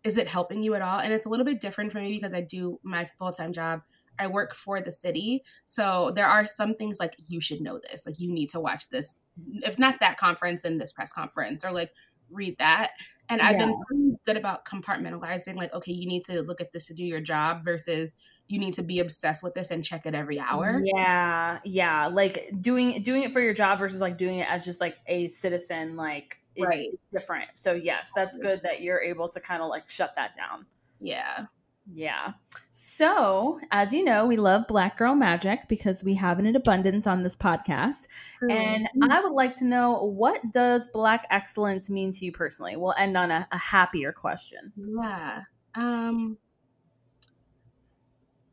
is 0.03 0.17
it 0.17 0.27
helping 0.27 0.61
you 0.61 0.75
at 0.75 0.81
all? 0.81 0.99
And 0.99 1.11
it's 1.11 1.25
a 1.25 1.29
little 1.29 1.45
bit 1.45 1.59
different 1.59 1.91
for 1.91 1.99
me 1.99 2.13
because 2.13 2.33
I 2.33 2.41
do 2.41 2.79
my 2.83 3.09
full-time 3.17 3.51
job. 3.51 3.81
I 4.19 4.27
work 4.27 4.53
for 4.53 4.81
the 4.81 4.91
city. 4.91 5.43
So 5.67 6.11
there 6.15 6.27
are 6.27 6.45
some 6.45 6.75
things 6.75 6.99
like 6.99 7.15
you 7.27 7.39
should 7.41 7.61
know 7.61 7.79
this. 7.79 8.05
Like 8.05 8.19
you 8.19 8.31
need 8.31 8.49
to 8.49 8.59
watch 8.59 8.89
this 8.89 9.19
if 9.63 9.79
not 9.79 9.99
that 10.01 10.17
conference 10.17 10.65
and 10.65 10.79
this 10.79 10.91
press 10.91 11.13
conference 11.13 11.63
or 11.63 11.71
like 11.71 11.91
read 12.29 12.57
that. 12.59 12.91
And 13.29 13.41
I've 13.41 13.57
been 13.59 13.79
pretty 13.87 14.15
good 14.25 14.37
about 14.37 14.65
compartmentalizing 14.65 15.55
like 15.55 15.73
okay, 15.73 15.93
you 15.93 16.07
need 16.07 16.25
to 16.25 16.41
look 16.41 16.61
at 16.61 16.71
this 16.73 16.87
to 16.87 16.93
do 16.93 17.03
your 17.03 17.21
job 17.21 17.63
versus 17.63 18.13
you 18.47 18.57
need 18.59 18.73
to 18.73 18.81
be 18.83 18.99
obsessed 18.99 19.43
with 19.43 19.53
this 19.53 19.69
and 19.69 19.85
check 19.85 20.07
it 20.07 20.15
every 20.15 20.39
hour. 20.39 20.81
yeah 20.83 21.59
yeah 21.63 22.07
like 22.07 22.49
doing 22.59 23.03
doing 23.03 23.21
it 23.23 23.31
for 23.31 23.39
your 23.39 23.53
job 23.53 23.77
versus 23.77 24.01
like 24.01 24.17
doing 24.17 24.39
it 24.39 24.47
as 24.49 24.65
just 24.65 24.81
like 24.81 24.97
a 25.05 25.29
citizen 25.29 25.95
like 25.95 26.37
is 26.55 26.65
Right. 26.65 26.89
different 27.13 27.49
so 27.53 27.73
yes 27.73 28.09
that's 28.15 28.35
good 28.37 28.61
that 28.63 28.81
you're 28.81 28.99
able 29.01 29.29
to 29.29 29.39
kind 29.39 29.61
of 29.61 29.69
like 29.69 29.87
shut 29.87 30.13
that 30.15 30.35
down 30.35 30.65
Yeah. 30.99 31.45
Yeah. 31.93 32.33
So, 32.69 33.59
as 33.71 33.93
you 33.93 34.03
know, 34.03 34.25
we 34.25 34.37
love 34.37 34.67
Black 34.67 34.97
Girl 34.97 35.15
Magic 35.15 35.67
because 35.67 36.03
we 36.03 36.13
have 36.15 36.39
it 36.39 36.45
in 36.45 36.55
abundance 36.55 37.07
on 37.07 37.23
this 37.23 37.35
podcast. 37.35 38.07
And 38.49 38.87
I 39.09 39.21
would 39.21 39.33
like 39.33 39.55
to 39.55 39.65
know 39.65 40.03
what 40.03 40.39
does 40.51 40.87
Black 40.93 41.25
excellence 41.29 41.89
mean 41.89 42.11
to 42.13 42.25
you 42.25 42.31
personally? 42.31 42.75
We'll 42.75 42.95
end 42.97 43.17
on 43.17 43.31
a, 43.31 43.47
a 43.51 43.57
happier 43.57 44.11
question. 44.11 44.71
Yeah. 44.77 45.41
Um 45.75 46.37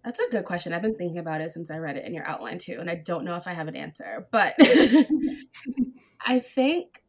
That's 0.04 0.20
a 0.20 0.30
good 0.30 0.44
question. 0.44 0.72
I've 0.72 0.82
been 0.82 0.96
thinking 0.96 1.18
about 1.18 1.40
it 1.40 1.52
since 1.52 1.70
I 1.70 1.78
read 1.78 1.96
it 1.96 2.04
in 2.04 2.14
your 2.14 2.26
outline 2.26 2.58
too, 2.58 2.78
and 2.80 2.90
I 2.90 2.96
don't 2.96 3.24
know 3.24 3.36
if 3.36 3.46
I 3.46 3.52
have 3.52 3.68
an 3.68 3.76
answer. 3.76 4.26
But 4.30 4.54
I 6.26 6.40
think 6.40 7.02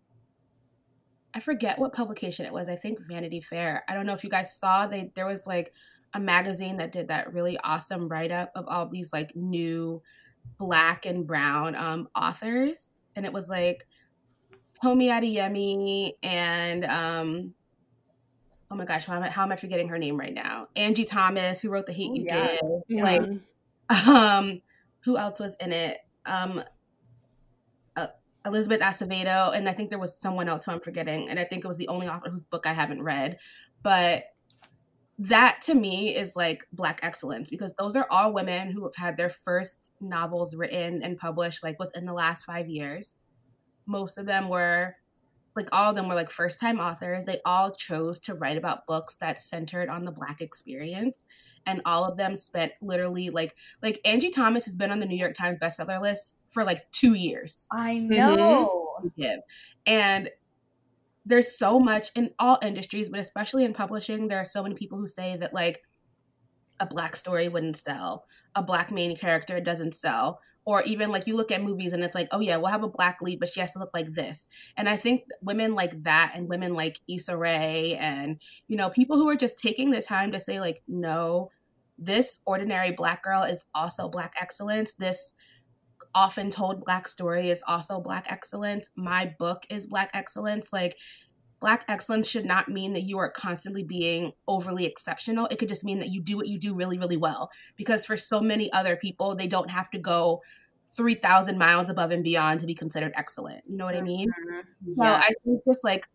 I 1.34 1.40
forget 1.40 1.78
what 1.78 1.94
publication 1.94 2.46
it 2.46 2.54
was. 2.54 2.68
I 2.68 2.76
think 2.76 3.00
Vanity 3.00 3.42
Fair. 3.42 3.84
I 3.88 3.94
don't 3.94 4.08
know 4.08 4.14
if 4.14 4.24
you 4.24 4.30
guys 4.30 4.58
saw 4.58 4.88
they 4.88 5.12
there 5.16 5.28
was 5.28 5.46
like 5.46 5.72
a 6.14 6.20
magazine 6.20 6.78
that 6.78 6.92
did 6.92 7.10
that 7.10 7.34
really 7.34 7.58
awesome 7.64 8.08
write 8.08 8.32
up 8.32 8.52
of 8.56 8.68
all 8.68 8.88
these 8.88 9.12
like 9.12 9.36
new 9.36 10.02
black 10.58 11.06
and 11.06 11.28
brown 11.28 11.76
um, 11.76 12.08
authors, 12.16 12.88
and 13.16 13.26
it 13.26 13.34
was 13.34 13.48
like 13.50 13.86
Tomi 14.82 15.08
Adeyemi 15.08 16.14
and 16.24 16.86
um, 16.86 17.54
oh 18.70 18.76
my 18.76 18.86
gosh, 18.86 19.06
how 19.06 19.16
am, 19.16 19.24
I, 19.24 19.30
how 19.30 19.44
am 19.44 19.52
I 19.52 19.56
forgetting 19.56 19.90
her 19.90 19.98
name 19.98 20.18
right 20.18 20.34
now? 20.34 20.68
Angie 20.76 21.06
Thomas, 21.06 21.62
who 21.62 21.70
wrote 21.70 21.86
The 21.86 21.94
Hate 21.94 22.16
You 22.16 22.26
yeah. 22.28 22.48
Give. 22.48 22.82
Yeah. 22.88 23.04
Like, 23.04 24.08
um, 24.08 24.62
who 25.02 25.18
else 25.18 25.40
was 25.40 25.56
in 25.60 25.72
it? 25.72 26.00
Um, 26.26 26.64
uh, 27.96 28.08
Elizabeth 28.46 28.82
Acevedo, 28.82 29.56
and 29.56 29.70
I 29.70 29.74
think 29.74 29.90
there 29.90 30.00
was 30.00 30.20
someone 30.20 30.50
else 30.50 30.66
who 30.66 30.72
I'm 30.72 30.82
forgetting, 30.82 31.30
and 31.30 31.40
I 31.40 31.46
think 31.46 31.64
it 31.64 31.68
was 31.68 31.78
the 31.78 31.88
only 31.88 32.08
author 32.08 32.30
whose 32.30 32.44
book 32.44 32.66
I 32.68 32.74
haven't 32.74 33.02
read. 33.02 33.38
But 33.82 34.26
that 35.20 35.62
to 35.64 35.74
me 35.74 36.16
is 36.16 36.36
like 36.36 36.68
black 36.72 37.00
excellence 37.02 37.50
because 37.50 37.74
those 37.80 37.96
are 37.96 38.08
all 38.12 38.34
women 38.34 38.72
who 38.72 38.84
have 38.84 38.96
had 38.96 39.18
their 39.18 39.30
first 39.30 39.90
novels 40.00 40.56
written 40.56 41.02
and 41.02 41.18
published 41.18 41.64
like 41.64 41.80
within 41.80 42.06
the 42.06 42.14
last 42.14 42.46
five 42.46 42.70
years. 42.70 43.16
Most 43.88 44.18
of 44.18 44.26
them 44.26 44.48
were 44.48 44.96
like 45.56 45.70
all 45.72 45.90
of 45.90 45.96
them 45.96 46.08
were 46.08 46.14
like 46.14 46.30
first 46.30 46.60
time 46.60 46.80
authors. 46.80 47.26
They 47.26 47.40
all 47.46 47.72
chose 47.72 48.20
to 48.22 48.36
write 48.36 48.58
about 48.58 48.86
books 48.86 49.16
that 49.16 49.40
centered 49.40 49.90
on 49.90 50.06
the 50.06 50.12
black 50.12 50.40
experience. 50.40 51.26
And 51.66 51.82
all 51.84 52.06
of 52.06 52.16
them 52.16 52.36
spent 52.36 52.74
literally 52.80 53.32
like 53.32 53.56
like 53.82 54.00
Angie 54.06 54.30
Thomas 54.30 54.66
has 54.66 54.76
been 54.76 54.92
on 54.92 55.00
the 55.00 55.08
New 55.08 55.18
York 55.18 55.36
Times 55.36 55.58
bestseller 55.60 56.00
list 56.00 56.36
for 56.50 56.64
like 56.64 56.90
two 56.92 57.16
years. 57.16 57.66
I 57.72 57.96
mm-hmm. 57.96 58.10
know. 58.10 58.94
Mm-hmm. 59.04 59.40
And 59.88 60.30
there's 61.28 61.58
so 61.58 61.80
much 61.80 62.10
in 62.16 62.32
all 62.40 62.58
industries, 62.62 63.10
but 63.10 63.20
especially 63.20 63.66
in 63.66 63.74
publishing, 63.74 64.28
there 64.28 64.40
are 64.40 64.46
so 64.46 64.64
many 64.64 64.76
people 64.76 64.98
who 64.98 65.08
say 65.08 65.36
that 65.36 65.54
like 65.54 65.82
a 66.80 66.86
black 66.86 67.16
story 67.16 67.50
wouldn't 67.50 67.76
sell, 67.76 68.26
a 68.56 68.64
black 68.64 68.92
main 68.92 69.16
character 69.18 69.60
doesn't 69.60 69.94
sell, 69.94 70.40
or 70.64 70.84
even 70.84 71.12
like 71.12 71.28
you 71.28 71.36
look 71.36 71.52
at 71.52 71.62
movies 71.62 71.92
and 71.92 72.04
it's 72.04 72.16
like, 72.16 72.30
oh 72.32 72.40
yeah, 72.40 72.56
we'll 72.56 72.72
have 72.72 72.84
a 72.84 72.90
black 72.90 73.22
lead, 73.22 73.40
but 73.40 73.50
she 73.50 73.60
has 73.60 73.74
to 73.74 73.80
look 73.80 73.92
like 73.94 74.14
this. 74.14 74.48
And 74.78 74.88
I 74.88 74.96
think 74.96 75.24
women 75.42 75.76
like 75.76 76.04
that 76.04 76.32
and 76.34 76.48
women 76.48 76.74
like 76.74 77.00
Issa 77.10 77.36
Rae 77.36 77.98
and 78.00 78.40
you 78.68 78.78
know 78.78 78.90
people 78.90 79.18
who 79.18 79.28
are 79.28 79.36
just 79.36 79.60
taking 79.60 79.92
the 79.92 80.02
time 80.02 80.32
to 80.32 80.40
say 80.40 80.62
like, 80.62 80.82
no, 80.88 81.52
this 81.98 82.40
ordinary 82.46 82.92
black 82.92 83.24
girl 83.24 83.44
is 83.44 83.66
also 83.76 84.08
black 84.08 84.34
excellence. 84.40 84.94
This 84.94 85.34
often 86.16 86.50
told 86.50 86.84
black 86.84 87.08
story 87.08 87.50
is 87.50 87.64
also 87.68 88.00
black 88.00 88.26
excellence. 88.30 88.90
My 88.96 89.34
book 89.40 89.66
is 89.70 89.88
black 89.88 90.10
excellence. 90.14 90.74
Like 90.74 90.98
black 91.60 91.86
excellence 91.88 92.30
should 92.30 92.46
not 92.46 92.70
mean 92.70 92.94
that 92.94 93.02
you 93.02 93.18
are 93.18 93.32
constantly 93.32 93.84
being 93.84 94.32
overly 94.48 94.86
exceptional. 94.86 95.48
It 95.52 95.60
could 95.60 95.70
just 95.70 95.84
mean 95.84 96.00
that 96.00 96.10
you 96.10 96.22
do 96.22 96.38
what 96.38 96.48
you 96.48 96.60
do 96.60 96.74
really 96.76 96.98
really 96.98 97.18
well. 97.18 97.50
Because 97.76 98.06
for 98.06 98.18
so 98.18 98.42
many 98.42 98.72
other 98.72 98.96
people 98.96 99.36
they 99.36 99.48
don't 99.48 99.70
have 99.70 99.90
to 99.92 100.00
go 100.00 100.42
3000 100.90 101.58
miles 101.58 101.90
above 101.90 102.12
and 102.12 102.24
beyond 102.24 102.60
to 102.62 102.66
be 102.66 102.74
considered 102.74 103.14
excellent. 103.16 103.64
You 103.68 103.78
know 103.78 103.86
what 103.86 103.96
i 103.96 104.02
mean? 104.02 104.30
Mm-hmm. 104.30 104.94
so 104.94 105.04
i 105.04 105.30
think 105.44 105.62
just 105.68 105.84
like 105.84 106.08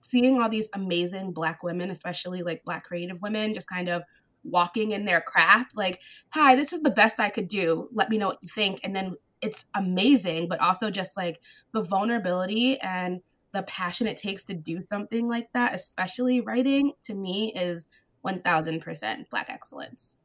seeing 0.00 0.40
all 0.40 0.48
these 0.48 0.70
amazing 0.74 1.32
black 1.32 1.62
women 1.62 1.90
especially 1.90 2.42
like 2.42 2.62
black 2.64 2.84
creative 2.84 3.20
women 3.20 3.54
just 3.54 3.68
kind 3.68 3.88
of 3.88 4.02
walking 4.50 4.92
in 4.92 5.04
their 5.04 5.20
craft 5.20 5.76
like 5.76 6.00
hi 6.30 6.54
this 6.54 6.72
is 6.72 6.80
the 6.80 6.90
best 6.90 7.20
i 7.20 7.28
could 7.28 7.48
do 7.48 7.88
let 7.92 8.10
me 8.10 8.18
know 8.18 8.28
what 8.28 8.42
you 8.42 8.48
think 8.48 8.80
and 8.84 8.94
then 8.94 9.14
it's 9.40 9.66
amazing 9.74 10.48
but 10.48 10.60
also 10.60 10.90
just 10.90 11.16
like 11.16 11.40
the 11.72 11.82
vulnerability 11.82 12.78
and 12.80 13.20
the 13.52 13.62
passion 13.62 14.06
it 14.06 14.16
takes 14.16 14.44
to 14.44 14.54
do 14.54 14.82
something 14.88 15.28
like 15.28 15.48
that 15.52 15.74
especially 15.74 16.40
writing 16.40 16.92
to 17.04 17.14
me 17.14 17.52
is 17.54 17.86
1000% 18.26 19.30
black 19.30 19.46
excellence 19.48 20.18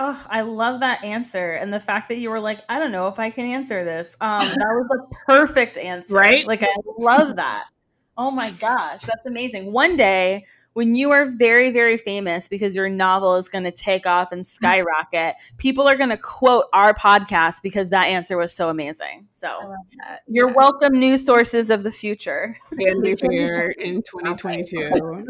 Oh, 0.00 0.26
I 0.30 0.42
love 0.42 0.80
that 0.80 1.04
answer. 1.04 1.54
And 1.54 1.72
the 1.72 1.80
fact 1.80 2.08
that 2.08 2.18
you 2.18 2.30
were 2.30 2.38
like, 2.38 2.62
I 2.68 2.78
don't 2.78 2.92
know 2.92 3.08
if 3.08 3.18
I 3.18 3.30
can 3.30 3.46
answer 3.46 3.84
this. 3.84 4.16
Um, 4.20 4.48
that 4.48 4.56
was 4.58 4.88
a 4.96 5.14
perfect 5.26 5.76
answer. 5.76 6.14
Right? 6.14 6.46
Like 6.46 6.62
I 6.62 6.72
love 6.98 7.36
that. 7.36 7.64
Oh 8.16 8.30
my 8.30 8.52
gosh, 8.52 9.02
that's 9.02 9.26
amazing. 9.26 9.72
One 9.72 9.96
day 9.96 10.44
when 10.72 10.94
you 10.94 11.10
are 11.10 11.26
very, 11.26 11.70
very 11.70 11.96
famous 11.96 12.48
because 12.48 12.74
your 12.74 12.88
novel 12.88 13.36
is 13.36 13.48
going 13.48 13.64
to 13.64 13.70
take 13.70 14.06
off 14.06 14.32
and 14.32 14.42
mm. 14.42 14.46
skyrocket, 14.46 15.36
people 15.58 15.88
are 15.88 15.96
going 15.96 16.10
to 16.10 16.18
quote 16.18 16.64
our 16.72 16.94
podcast 16.94 17.62
because 17.62 17.90
that 17.90 18.06
answer 18.06 18.36
was 18.36 18.52
so 18.52 18.68
amazing. 18.68 19.27
So 19.38 19.72
you're 20.26 20.48
yeah. 20.48 20.54
welcome, 20.54 20.98
news 20.98 21.24
sources 21.24 21.70
of 21.70 21.84
the 21.84 21.92
future. 21.92 22.56
And 22.72 23.04
here 23.30 23.74
in 23.78 24.02
2022. 24.02 25.26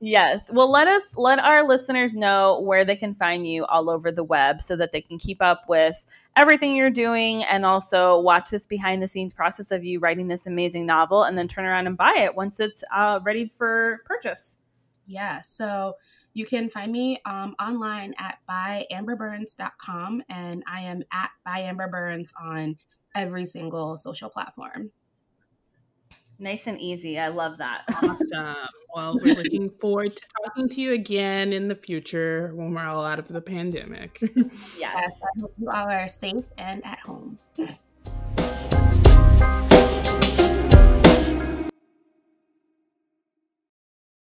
yes. 0.00 0.50
Well, 0.52 0.70
let 0.70 0.88
us 0.88 1.16
let 1.16 1.38
our 1.38 1.66
listeners 1.66 2.14
know 2.14 2.60
where 2.60 2.84
they 2.84 2.96
can 2.96 3.14
find 3.14 3.46
you 3.46 3.64
all 3.66 3.90
over 3.90 4.10
the 4.10 4.24
web 4.24 4.60
so 4.60 4.74
that 4.76 4.92
they 4.92 5.00
can 5.00 5.18
keep 5.18 5.40
up 5.40 5.64
with 5.68 6.04
everything 6.36 6.74
you're 6.74 6.90
doing 6.90 7.44
and 7.44 7.64
also 7.64 8.20
watch 8.20 8.50
this 8.50 8.66
behind 8.66 9.02
the 9.02 9.08
scenes 9.08 9.34
process 9.34 9.70
of 9.70 9.84
you 9.84 9.98
writing 10.00 10.28
this 10.28 10.46
amazing 10.46 10.86
novel 10.86 11.24
and 11.24 11.36
then 11.36 11.46
turn 11.46 11.64
around 11.64 11.86
and 11.86 11.96
buy 11.96 12.14
it 12.16 12.34
once 12.34 12.58
it's 12.58 12.82
uh, 12.94 13.20
ready 13.22 13.48
for 13.48 14.02
purchase. 14.04 14.58
Yeah. 15.06 15.40
So 15.42 15.94
you 16.34 16.46
can 16.46 16.70
find 16.70 16.92
me 16.92 17.20
um, 17.24 17.54
online 17.60 18.14
at 18.18 18.38
byamberburns.com 18.48 20.22
and 20.28 20.62
I 20.66 20.82
am 20.82 21.02
at 21.12 21.30
byamberburns 21.46 22.30
on 22.40 22.76
every 23.14 23.46
single 23.46 23.96
social 23.96 24.30
platform. 24.30 24.90
Nice 26.40 26.68
and 26.68 26.80
easy. 26.80 27.18
I 27.18 27.28
love 27.28 27.58
that. 27.58 27.82
Awesome. 28.02 28.56
well, 28.94 29.18
we're 29.22 29.34
looking 29.34 29.70
forward 29.80 30.16
to 30.16 30.22
talking 30.44 30.68
to 30.68 30.80
you 30.80 30.92
again 30.92 31.52
in 31.52 31.68
the 31.68 31.74
future 31.74 32.52
when 32.54 32.72
we're 32.72 32.86
all 32.86 33.04
out 33.04 33.18
of 33.18 33.28
the 33.28 33.40
pandemic. 33.40 34.18
Yes. 34.20 34.44
yes 34.78 35.20
I 35.22 35.40
hope 35.40 35.54
you 35.58 35.68
all 35.68 35.90
are 35.90 36.08
safe 36.08 36.44
and 36.56 36.84
at 36.86 37.00
home. 37.00 37.38